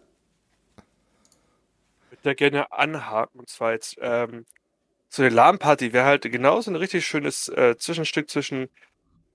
da 2.23 2.33
gerne 2.33 2.71
anhaken. 2.71 3.39
Und 3.39 3.49
zwar 3.49 3.73
jetzt, 3.73 3.97
ähm, 4.01 4.45
so 5.09 5.21
eine 5.21 5.33
LAN-Party 5.33 5.93
wäre 5.93 6.05
halt 6.05 6.23
genauso 6.23 6.71
ein 6.71 6.75
richtig 6.75 7.05
schönes 7.05 7.47
äh, 7.49 7.77
Zwischenstück 7.77 8.29
zwischen 8.29 8.69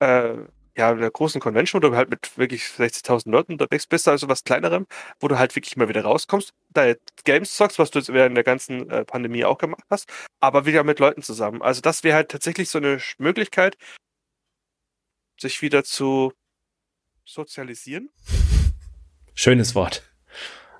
äh, 0.00 0.34
ja, 0.78 0.90
einer 0.90 1.10
großen 1.10 1.40
Convention, 1.40 1.82
wo 1.82 1.88
du 1.88 1.96
halt 1.96 2.08
mit 2.08 2.38
wirklich 2.38 2.62
60.000 2.62 3.30
Leuten 3.30 3.52
unterwegs 3.52 3.86
bist, 3.86 4.06
also 4.06 4.28
was 4.28 4.44
kleinerem, 4.44 4.86
wo 5.18 5.26
du 5.26 5.36
halt 5.36 5.54
wirklich 5.56 5.76
mal 5.76 5.88
wieder 5.88 6.02
rauskommst, 6.02 6.52
deine 6.70 6.96
Games 7.24 7.54
zockst, 7.56 7.80
was 7.80 7.90
du 7.90 7.98
jetzt 7.98 8.12
während 8.12 8.36
der 8.36 8.44
ganzen 8.44 8.88
äh, 8.88 9.04
Pandemie 9.04 9.44
auch 9.44 9.58
gemacht 9.58 9.82
hast, 9.90 10.08
aber 10.38 10.66
wieder 10.66 10.84
mit 10.84 11.00
Leuten 11.00 11.22
zusammen. 11.22 11.62
Also 11.62 11.80
das 11.80 12.04
wäre 12.04 12.14
halt 12.16 12.30
tatsächlich 12.30 12.70
so 12.70 12.78
eine 12.78 13.00
Möglichkeit, 13.18 13.76
sich 15.40 15.62
wieder 15.62 15.82
zu 15.82 16.32
sozialisieren. 17.24 18.10
schönes 19.34 19.74
Wort. 19.74 20.07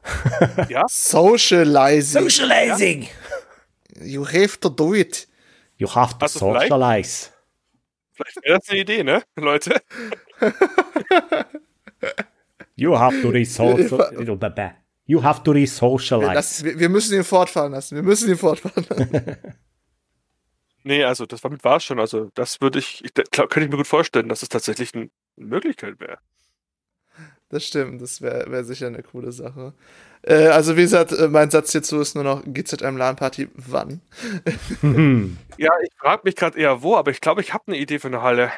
Socializing. 0.88 2.22
Socializing! 2.28 3.08
You 4.00 4.24
have 4.26 4.58
to 4.60 4.68
do 4.68 4.94
it. 4.94 5.26
You 5.76 5.88
have 5.94 6.14
to 6.18 6.22
Also 6.22 6.38
vielleicht- 6.38 6.68
socialize. 6.68 7.30
Vielleicht 8.12 8.36
wäre 8.44 8.58
das 8.58 8.68
eine 8.68 8.80
Idee, 8.80 9.04
ne, 9.04 9.22
Leute? 9.36 9.80
You 12.76 12.96
have 12.98 13.20
to 13.22 13.28
re-social- 13.30 14.24
You 15.06 15.22
have 15.22 15.42
to 15.42 15.50
re-socialize. 15.52 16.34
lassen, 16.34 16.64
wir, 16.64 16.78
wir 16.78 16.88
müssen 16.88 17.14
ihn 17.16 17.24
fortfahren 17.24 17.72
lassen. 17.72 17.96
Wir 17.96 18.02
müssen 18.02 18.28
ihn 18.28 18.36
fortfahren 18.36 18.86
lassen. 18.88 19.36
Nee, 20.84 21.02
also 21.04 21.26
das 21.26 21.40
damit 21.42 21.64
war 21.64 21.76
es 21.78 21.84
schon. 21.84 21.98
Also 22.00 22.30
das 22.34 22.60
würde 22.62 22.78
ich, 22.78 23.04
ich 23.04 23.12
könnte 23.12 23.60
ich 23.64 23.68
mir 23.68 23.76
gut 23.76 23.86
vorstellen, 23.86 24.28
dass 24.28 24.42
es 24.42 24.48
tatsächlich 24.48 24.94
ein, 24.94 25.10
eine 25.36 25.46
Möglichkeit 25.46 26.00
wäre. 26.00 26.18
Das 27.50 27.64
stimmt, 27.64 28.02
das 28.02 28.20
wäre 28.20 28.50
wär 28.50 28.62
sicher 28.62 28.88
eine 28.88 29.02
coole 29.02 29.32
Sache. 29.32 29.72
Äh, 30.22 30.48
also 30.48 30.76
wie 30.76 30.82
gesagt, 30.82 31.12
äh, 31.12 31.28
mein 31.28 31.50
Satz 31.50 31.72
hierzu 31.72 32.00
ist 32.00 32.14
nur 32.14 32.24
noch 32.24 32.42
GZM 32.44 32.96
LAN 32.96 33.16
Party 33.16 33.48
wann? 33.54 34.00
Ja, 35.56 35.70
ich 35.82 35.90
frage 35.98 36.22
mich 36.24 36.36
gerade 36.36 36.56
eher 36.58 36.82
wo, 36.82 36.94
aber 36.94 37.10
ich 37.10 37.20
glaube, 37.20 37.40
ich 37.40 37.52
habe 37.52 37.64
eine 37.66 37.78
Idee 37.78 37.98
für 37.98 38.08
eine 38.08 38.22
Halle. 38.22 38.52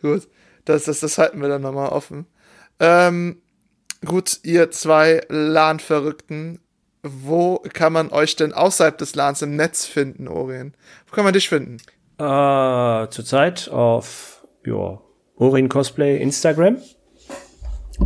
Gut, 0.00 0.28
das, 0.64 0.84
das, 0.84 1.00
das 1.00 1.18
halten 1.18 1.42
wir 1.42 1.48
dann 1.48 1.62
nochmal 1.62 1.90
offen. 1.90 2.26
Ähm, 2.78 3.42
gut, 4.04 4.40
ihr 4.44 4.70
zwei 4.70 5.20
LAN-Verrückten, 5.28 6.60
wo 7.02 7.58
kann 7.72 7.92
man 7.92 8.10
euch 8.12 8.36
denn 8.36 8.52
außerhalb 8.52 8.96
des 8.96 9.14
LANs 9.14 9.42
im 9.42 9.56
Netz 9.56 9.84
finden, 9.84 10.28
Orien? 10.28 10.74
Wo 11.06 11.14
kann 11.14 11.24
man 11.24 11.34
dich 11.34 11.48
finden? 11.48 11.78
Äh, 12.18 13.08
zurzeit 13.10 13.68
auf 13.68 14.46
ja, 14.64 15.00
Orin 15.36 15.68
Cosplay 15.68 16.18
Instagram 16.18 16.78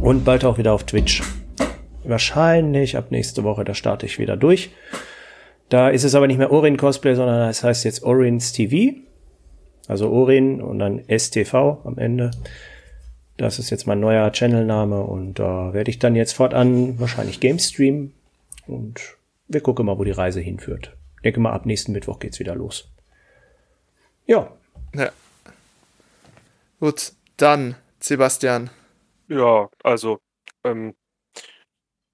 und 0.00 0.24
bald 0.24 0.44
auch 0.44 0.58
wieder 0.58 0.72
auf 0.72 0.84
Twitch. 0.84 1.22
Wahrscheinlich 2.04 2.96
ab 2.96 3.10
nächste 3.10 3.44
Woche, 3.44 3.64
da 3.64 3.74
starte 3.74 4.06
ich 4.06 4.18
wieder 4.18 4.36
durch. 4.36 4.70
Da 5.68 5.88
ist 5.88 6.04
es 6.04 6.14
aber 6.14 6.26
nicht 6.26 6.38
mehr 6.38 6.52
Orin 6.52 6.76
Cosplay, 6.76 7.14
sondern 7.14 7.48
es 7.48 7.64
heißt 7.64 7.84
jetzt 7.84 8.02
Orins 8.02 8.52
TV. 8.52 8.98
Also 9.88 10.10
Orin 10.10 10.60
und 10.62 10.78
dann 10.78 11.02
STV 11.08 11.78
am 11.84 11.98
Ende. 11.98 12.30
Das 13.36 13.58
ist 13.58 13.70
jetzt 13.70 13.86
mein 13.86 14.00
neuer 14.00 14.30
Channelname 14.32 15.02
und 15.02 15.38
da 15.38 15.72
werde 15.72 15.90
ich 15.90 15.98
dann 15.98 16.14
jetzt 16.14 16.32
fortan 16.32 16.98
wahrscheinlich 17.00 17.40
Games 17.40 17.70
streamen 17.70 18.12
und 18.66 19.16
wir 19.48 19.60
gucken 19.60 19.86
mal, 19.86 19.98
wo 19.98 20.04
die 20.04 20.10
Reise 20.10 20.40
hinführt. 20.40 20.96
denke 21.24 21.40
mal, 21.40 21.52
ab 21.52 21.66
nächsten 21.66 21.92
Mittwoch 21.92 22.18
geht's 22.18 22.38
wieder 22.38 22.54
los. 22.54 22.88
Ja. 24.26 24.52
Ja. 24.94 25.10
Gut, 26.80 27.12
dann, 27.36 27.74
Sebastian. 28.00 28.70
Ja, 29.28 29.70
also, 29.82 30.20
ähm, 30.64 30.94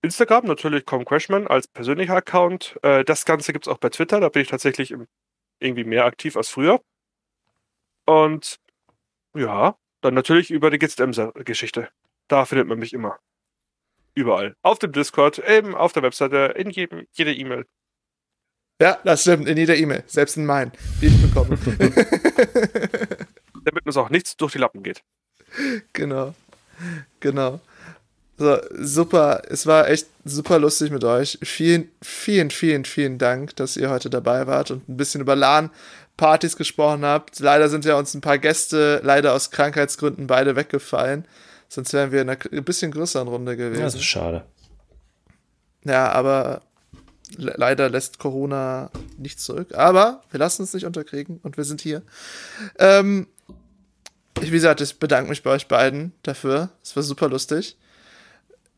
Instagram 0.03 0.47
natürlich 0.47 0.87
Com 0.87 1.05
Crashman 1.05 1.47
als 1.47 1.69
persönlicher 1.69 2.17
Account. 2.17 2.79
Äh, 2.83 3.05
das 3.05 3.25
Ganze 3.25 3.53
gibt 3.53 3.67
es 3.67 3.73
auch 3.73 3.79
bei 3.79 3.91
Twitter, 3.91 4.21
da 4.21 4.29
bin 4.29 4.43
ich 4.43 4.49
tatsächlich 4.49 4.95
irgendwie 5.61 5.85
mehr 5.85 6.07
aktiv 6.07 6.37
als 6.37 6.49
früher. 6.49 6.81
Und 8.07 8.59
ja, 9.35 9.77
dann 10.01 10.15
natürlich 10.15 10.51
über 10.51 10.71
die 10.71 10.79
GZM-Geschichte. 10.79 11.91
Da 12.29 12.45
findet 12.45 12.67
man 12.67 12.79
mich 12.79 12.93
immer. 12.93 13.19
Überall. 14.15 14.57
Auf 14.63 14.79
dem 14.79 14.93
Discord, 14.93 15.39
eben 15.39 15.75
auf 15.75 15.93
der 15.93 16.03
Webseite, 16.03 16.55
in 16.57 16.71
jedem, 16.71 17.07
jeder 17.13 17.33
E-Mail. 17.33 17.67
Ja, 18.81 18.99
das 19.05 19.23
stimmt, 19.23 19.47
in 19.47 19.59
jeder 19.59 19.77
E-Mail, 19.77 20.03
selbst 20.07 20.37
in 20.37 20.47
meinen, 20.47 20.73
die 21.01 21.09
ich 21.09 21.23
bekomme. 21.23 21.59
Damit 23.65 23.87
uns 23.87 23.97
auch 23.97 24.09
nichts 24.09 24.37
durch 24.37 24.53
die 24.53 24.59
Lappen 24.59 24.83
geht. 24.83 25.05
Genau. 25.93 26.35
Genau. 27.21 27.61
So, 28.39 28.57
super. 28.79 29.43
Es 29.51 29.67
war 29.67 29.89
echt 29.89 30.07
super 30.25 30.59
lustig 30.59 30.91
mit 30.91 31.05
euch. 31.05 31.39
Vielen, 31.43 31.91
vielen, 32.01 32.51
vielen, 32.51 32.87
vielen 32.87 33.19
Dank, 33.19 33.55
dass 33.57 33.77
ihr 33.77 33.91
heute 33.91 34.09
dabei 34.09 34.47
wart 34.47 34.71
und 34.71 34.89
ein 34.89 34.97
bisschen 34.97 35.21
über 35.21 35.37
LAN-Partys 35.37 36.57
gesprochen 36.57 37.05
habt. 37.05 37.39
Leider 37.41 37.69
sind 37.69 37.85
ja 37.85 37.97
uns 37.97 38.15
ein 38.15 38.23
paar 38.23 38.39
Gäste 38.39 39.03
leider 39.05 39.35
aus 39.35 39.51
Krankheitsgründen 39.51 40.27
beide 40.27 40.57
weggefallen. 40.57 41.27
Sonst 41.69 41.93
wären 41.93 42.13
wir 42.13 42.23
in 42.23 42.31
einer 42.31 42.39
ein 42.51 42.65
bisschen 42.65 42.91
größeren 42.91 43.29
Runde 43.29 43.59
gewesen. 43.59 43.83
Das 43.83 43.95
ist 43.95 44.05
schade. 44.05 44.45
Ja, 45.85 46.11
aber 46.11 46.63
le 47.37 47.55
leider 47.57 47.89
lässt 47.91 48.19
Corona 48.19 48.91
nicht 49.19 49.41
zurück. 49.41 49.75
Aber 49.75 50.23
wir 50.31 50.41
lassen 50.41 50.63
uns 50.63 50.73
nicht 50.73 50.87
unterkriegen 50.87 51.41
und 51.43 51.57
wir 51.57 51.65
sind 51.65 51.81
hier. 51.81 52.03
Ähm, 52.79 53.27
wie 54.43 54.51
gesagt, 54.51 54.81
ich 54.81 54.99
bedanke 54.99 55.31
mich 55.31 55.43
bei 55.43 55.51
euch 55.51 55.69
beiden 55.69 56.13
dafür. 56.23 56.71
Es 56.83 56.97
war 56.97 57.03
super 57.03 57.29
lustig. 57.29 57.77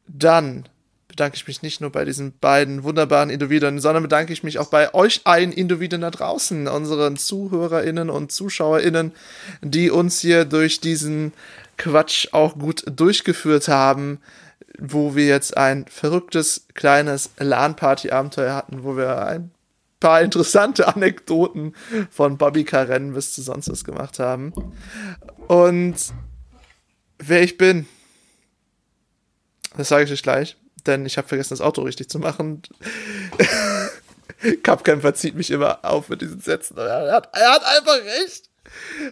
Dann 0.06 0.68
bedanke 1.08 1.36
ich 1.36 1.46
mich 1.46 1.62
nicht 1.62 1.80
nur 1.80 1.90
bei 1.90 2.04
diesen 2.04 2.38
beiden 2.38 2.84
wunderbaren 2.84 3.30
Individuen, 3.30 3.78
sondern 3.80 4.02
bedanke 4.02 4.32
ich 4.32 4.42
mich 4.42 4.58
auch 4.58 4.68
bei 4.68 4.94
euch 4.94 5.20
allen 5.24 5.52
Individuen 5.52 6.00
da 6.00 6.10
draußen, 6.10 6.66
unseren 6.68 7.16
ZuhörerInnen 7.16 8.08
und 8.08 8.32
ZuschauerInnen, 8.32 9.12
die 9.60 9.90
uns 9.90 10.20
hier 10.20 10.46
durch 10.46 10.80
diesen 10.80 11.32
Quatsch 11.76 12.28
auch 12.32 12.58
gut 12.58 12.84
durchgeführt 12.86 13.68
haben, 13.68 14.20
wo 14.78 15.14
wir 15.14 15.26
jetzt 15.26 15.56
ein 15.56 15.84
verrücktes 15.86 16.66
kleines 16.74 17.30
LAN-Party-Abenteuer 17.38 18.54
hatten, 18.54 18.82
wo 18.82 18.96
wir 18.96 19.26
ein 19.26 19.50
paar 20.02 20.20
interessante 20.20 20.88
Anekdoten 20.88 21.76
von 22.10 22.36
Bobby 22.36 22.64
Karen 22.64 23.14
bis 23.14 23.32
zu 23.34 23.40
sonst 23.40 23.70
was 23.70 23.84
gemacht 23.84 24.18
haben. 24.18 24.52
Und 25.46 25.94
wer 27.18 27.42
ich 27.42 27.56
bin, 27.56 27.86
das 29.76 29.88
sage 29.88 30.04
ich 30.04 30.10
euch 30.10 30.24
gleich, 30.24 30.56
denn 30.86 31.06
ich 31.06 31.18
habe 31.18 31.28
vergessen, 31.28 31.50
das 31.50 31.60
Auto 31.60 31.82
richtig 31.82 32.10
zu 32.10 32.18
machen. 32.18 32.62
Cupcamper 34.64 35.14
zieht 35.14 35.36
mich 35.36 35.52
immer 35.52 35.84
auf 35.84 36.08
mit 36.08 36.20
diesen 36.20 36.40
Sätzen. 36.40 36.76
Er 36.76 37.12
hat, 37.12 37.30
er 37.32 37.52
hat 37.52 37.64
einfach 37.64 37.98
recht. 38.04 38.50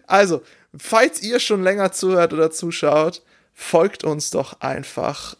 Also, 0.09 0.43
falls 0.77 1.23
ihr 1.23 1.39
schon 1.39 1.63
länger 1.63 1.93
zuhört 1.93 2.33
oder 2.33 2.51
zuschaut, 2.51 3.23
folgt 3.55 4.03
uns 4.03 4.31
doch 4.31 4.61
einfach. 4.61 5.37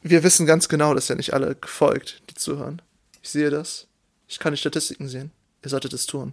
Wir 0.00 0.22
wissen 0.22 0.46
ganz 0.46 0.70
genau, 0.70 0.94
dass 0.94 1.08
ja 1.08 1.14
nicht 1.14 1.34
alle 1.34 1.58
folgt, 1.62 2.22
die 2.30 2.34
zuhören. 2.34 2.80
Ich 3.20 3.28
sehe 3.28 3.50
das. 3.50 3.86
Ich 4.28 4.38
kann 4.38 4.52
die 4.52 4.58
Statistiken 4.58 5.08
sehen. 5.08 5.30
Ihr 5.62 5.70
solltet 5.70 5.92
es 5.92 6.06
tun. 6.06 6.32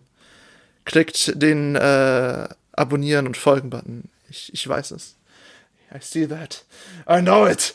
Klickt 0.86 1.34
den 1.42 1.76
äh, 1.76 2.48
Abonnieren 2.74 3.28
und 3.28 3.38
Folgen-Button. 3.38 4.10
Ich, 4.30 4.54
ich 4.54 4.68
weiß 4.68 4.92
es. 4.92 5.16
I 5.94 5.98
see 6.00 6.26
that. 6.26 6.64
I 7.10 7.22
know 7.22 7.46
it. 7.46 7.74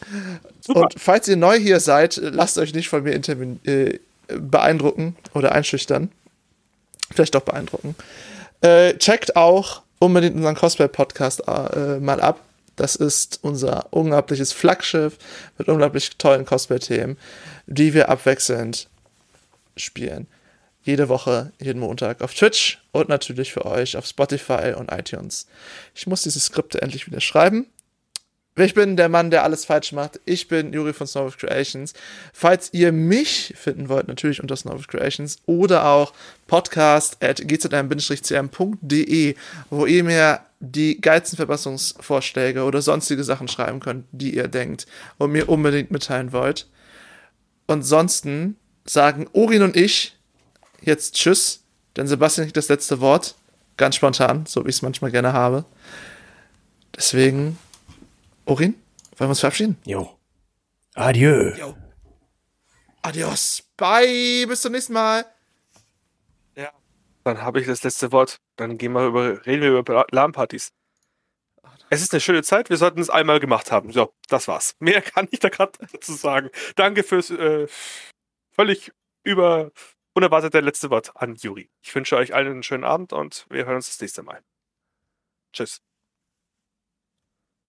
Super. 0.61 0.81
Und 0.81 0.95
falls 0.99 1.29
ihr 1.29 1.37
neu 1.37 1.59
hier 1.59 1.81
seid, 1.81 2.17
lasst 2.17 2.57
euch 2.57 2.75
nicht 2.75 2.89
von 2.89 3.03
mir 3.03 3.15
äh, 3.15 3.99
beeindrucken 4.29 5.17
oder 5.35 5.53
einschüchtern. 5.53 6.11
Vielleicht 7.15 7.35
doch 7.35 7.43
beeindrucken. 7.43 7.95
Äh, 8.63 8.95
checkt 8.95 9.37
auch 9.37 9.83
unbedingt 9.99 10.35
unseren 10.35 10.55
Cosplay-Podcast 10.55 11.43
äh, 11.47 11.99
mal 12.01 12.21
ab. 12.21 12.41
Das 12.77 12.97
ist 12.97 13.39
unser 13.43 13.87
unglaubliches 13.93 14.53
Flaggschiff 14.53 15.19
mit 15.59 15.69
unglaublich 15.69 16.17
tollen 16.17 16.45
Cosplay-Themen, 16.45 17.17
die 17.67 17.95
wir 17.95 18.09
abwechselnd 18.09 18.89
spielen. 19.77 20.27
Jede 20.83 21.09
Woche, 21.09 21.53
jeden 21.61 21.81
Montag 21.81 22.23
auf 22.23 22.33
Twitch 22.33 22.81
und 22.93 23.09
natürlich 23.09 23.53
für 23.53 23.67
euch 23.67 23.97
auf 23.97 24.07
Spotify 24.07 24.75
und 24.77 24.93
iTunes. 24.93 25.47
Ich 25.95 26.07
muss 26.07 26.23
diese 26.23 26.39
Skripte 26.39 26.81
endlich 26.81 27.07
wieder 27.07 27.21
schreiben. 27.21 27.67
Ich 28.59 28.73
bin 28.73 28.97
der 28.97 29.11
Mann, 29.11 29.31
der 29.31 29.45
alles 29.45 29.67
falsch 29.67 29.93
macht. 29.93 30.19
Ich 30.25 30.49
bin 30.49 30.73
Juri 30.73 30.95
von 30.95 31.07
Snowwolf 31.07 31.37
Creations. 31.37 31.93
Falls 32.33 32.71
ihr 32.73 32.91
mich 32.91 33.53
finden 33.55 33.91
wollt, 33.91 34.09
natürlich 34.09 34.41
unter 34.41 34.57
Snowwolf 34.57 34.87
Creations 34.87 35.37
oder 35.45 35.87
auch 35.87 36.15
podcast 36.47 37.23
at 37.23 37.47
gzm-cm.de, 37.47 39.35
wo 39.69 39.85
ihr 39.85 40.05
mir 40.05 40.41
die 40.61 40.99
geilsten 41.01 41.37
Verbesserungsvorschläge 41.37 42.63
oder 42.63 42.81
sonstige 42.81 43.25
Sachen 43.25 43.49
schreiben 43.49 43.81
könnt, 43.81 44.07
die 44.13 44.35
ihr 44.35 44.49
denkt 44.49 44.87
und 45.19 45.33
mir 45.33 45.51
unbedingt 45.51 45.91
mitteilen 45.91 46.33
wollt. 46.33 46.67
Ansonsten 47.67 48.57
sagen 48.87 49.29
Orin 49.33 49.63
und 49.63 49.77
ich 49.77 50.17
jetzt 50.81 51.15
Tschüss, 51.15 51.63
denn 51.97 52.07
Sebastian 52.07 52.47
kriegt 52.47 52.57
das 52.57 52.69
letzte 52.69 53.01
Wort. 53.01 53.35
Ganz 53.77 53.97
spontan, 53.97 54.47
so 54.47 54.65
wie 54.65 54.71
ich 54.71 54.77
es 54.77 54.83
manchmal 54.83 55.11
gerne 55.11 55.33
habe. 55.33 55.65
Deswegen 56.95 57.59
Orin, 58.47 58.75
wollen 59.17 59.29
wir 59.29 59.29
uns 59.31 59.41
verabschieden? 59.41 59.77
Jo. 59.85 60.17
Adieu. 60.95 61.53
Jo. 61.59 61.77
Adios. 63.03 63.63
Bye. 63.77 64.47
Bis 64.47 64.63
zum 64.63 64.73
nächsten 64.73 64.93
Mal. 64.93 65.27
Ja. 66.55 66.71
Dann 67.25 67.43
habe 67.43 67.61
ich 67.61 67.67
das 67.67 67.83
letzte 67.83 68.13
Wort. 68.13 68.41
Dann 68.57 68.79
gehen 68.79 68.93
wir 68.93 69.07
über, 69.07 69.45
reden 69.47 69.63
wir 69.63 69.79
über 69.79 70.07
LAN-Partys. 70.11 70.73
Es 71.91 72.03
ist 72.03 72.13
eine 72.13 72.21
schöne 72.21 72.43
Zeit. 72.43 72.71
Wir 72.71 72.77
sollten 72.77 73.01
es 73.01 73.11
einmal 73.11 73.41
gemacht 73.41 73.71
haben. 73.71 73.93
So, 73.93 74.13
das 74.29 74.49
war's. 74.49 74.75
Mehr 74.81 75.03
kann 75.03 75.29
ich 75.31 75.41
da 75.41 75.49
gerade 75.49 75.73
dazu 75.93 76.15
sagen. 76.15 76.51
Danke 76.75 77.03
fürs 77.03 77.31
äh, 77.31 77.67
völlig 78.57 78.93
über 79.25 79.71
unerwartete 80.15 80.61
letzte 80.61 80.91
Wort 80.91 81.17
an 81.17 81.37
Juri. 81.37 81.71
Ich 81.83 81.95
wünsche 81.95 82.17
euch 82.17 82.35
allen 82.35 82.49
einen 82.49 82.63
schönen 82.63 82.85
Abend 82.85 83.13
und 83.13 83.47
wir 83.51 83.67
hören 83.67 83.77
uns 83.77 83.89
das 83.89 84.01
nächste 84.01 84.23
Mal. 84.23 84.43
Tschüss. 85.53 85.81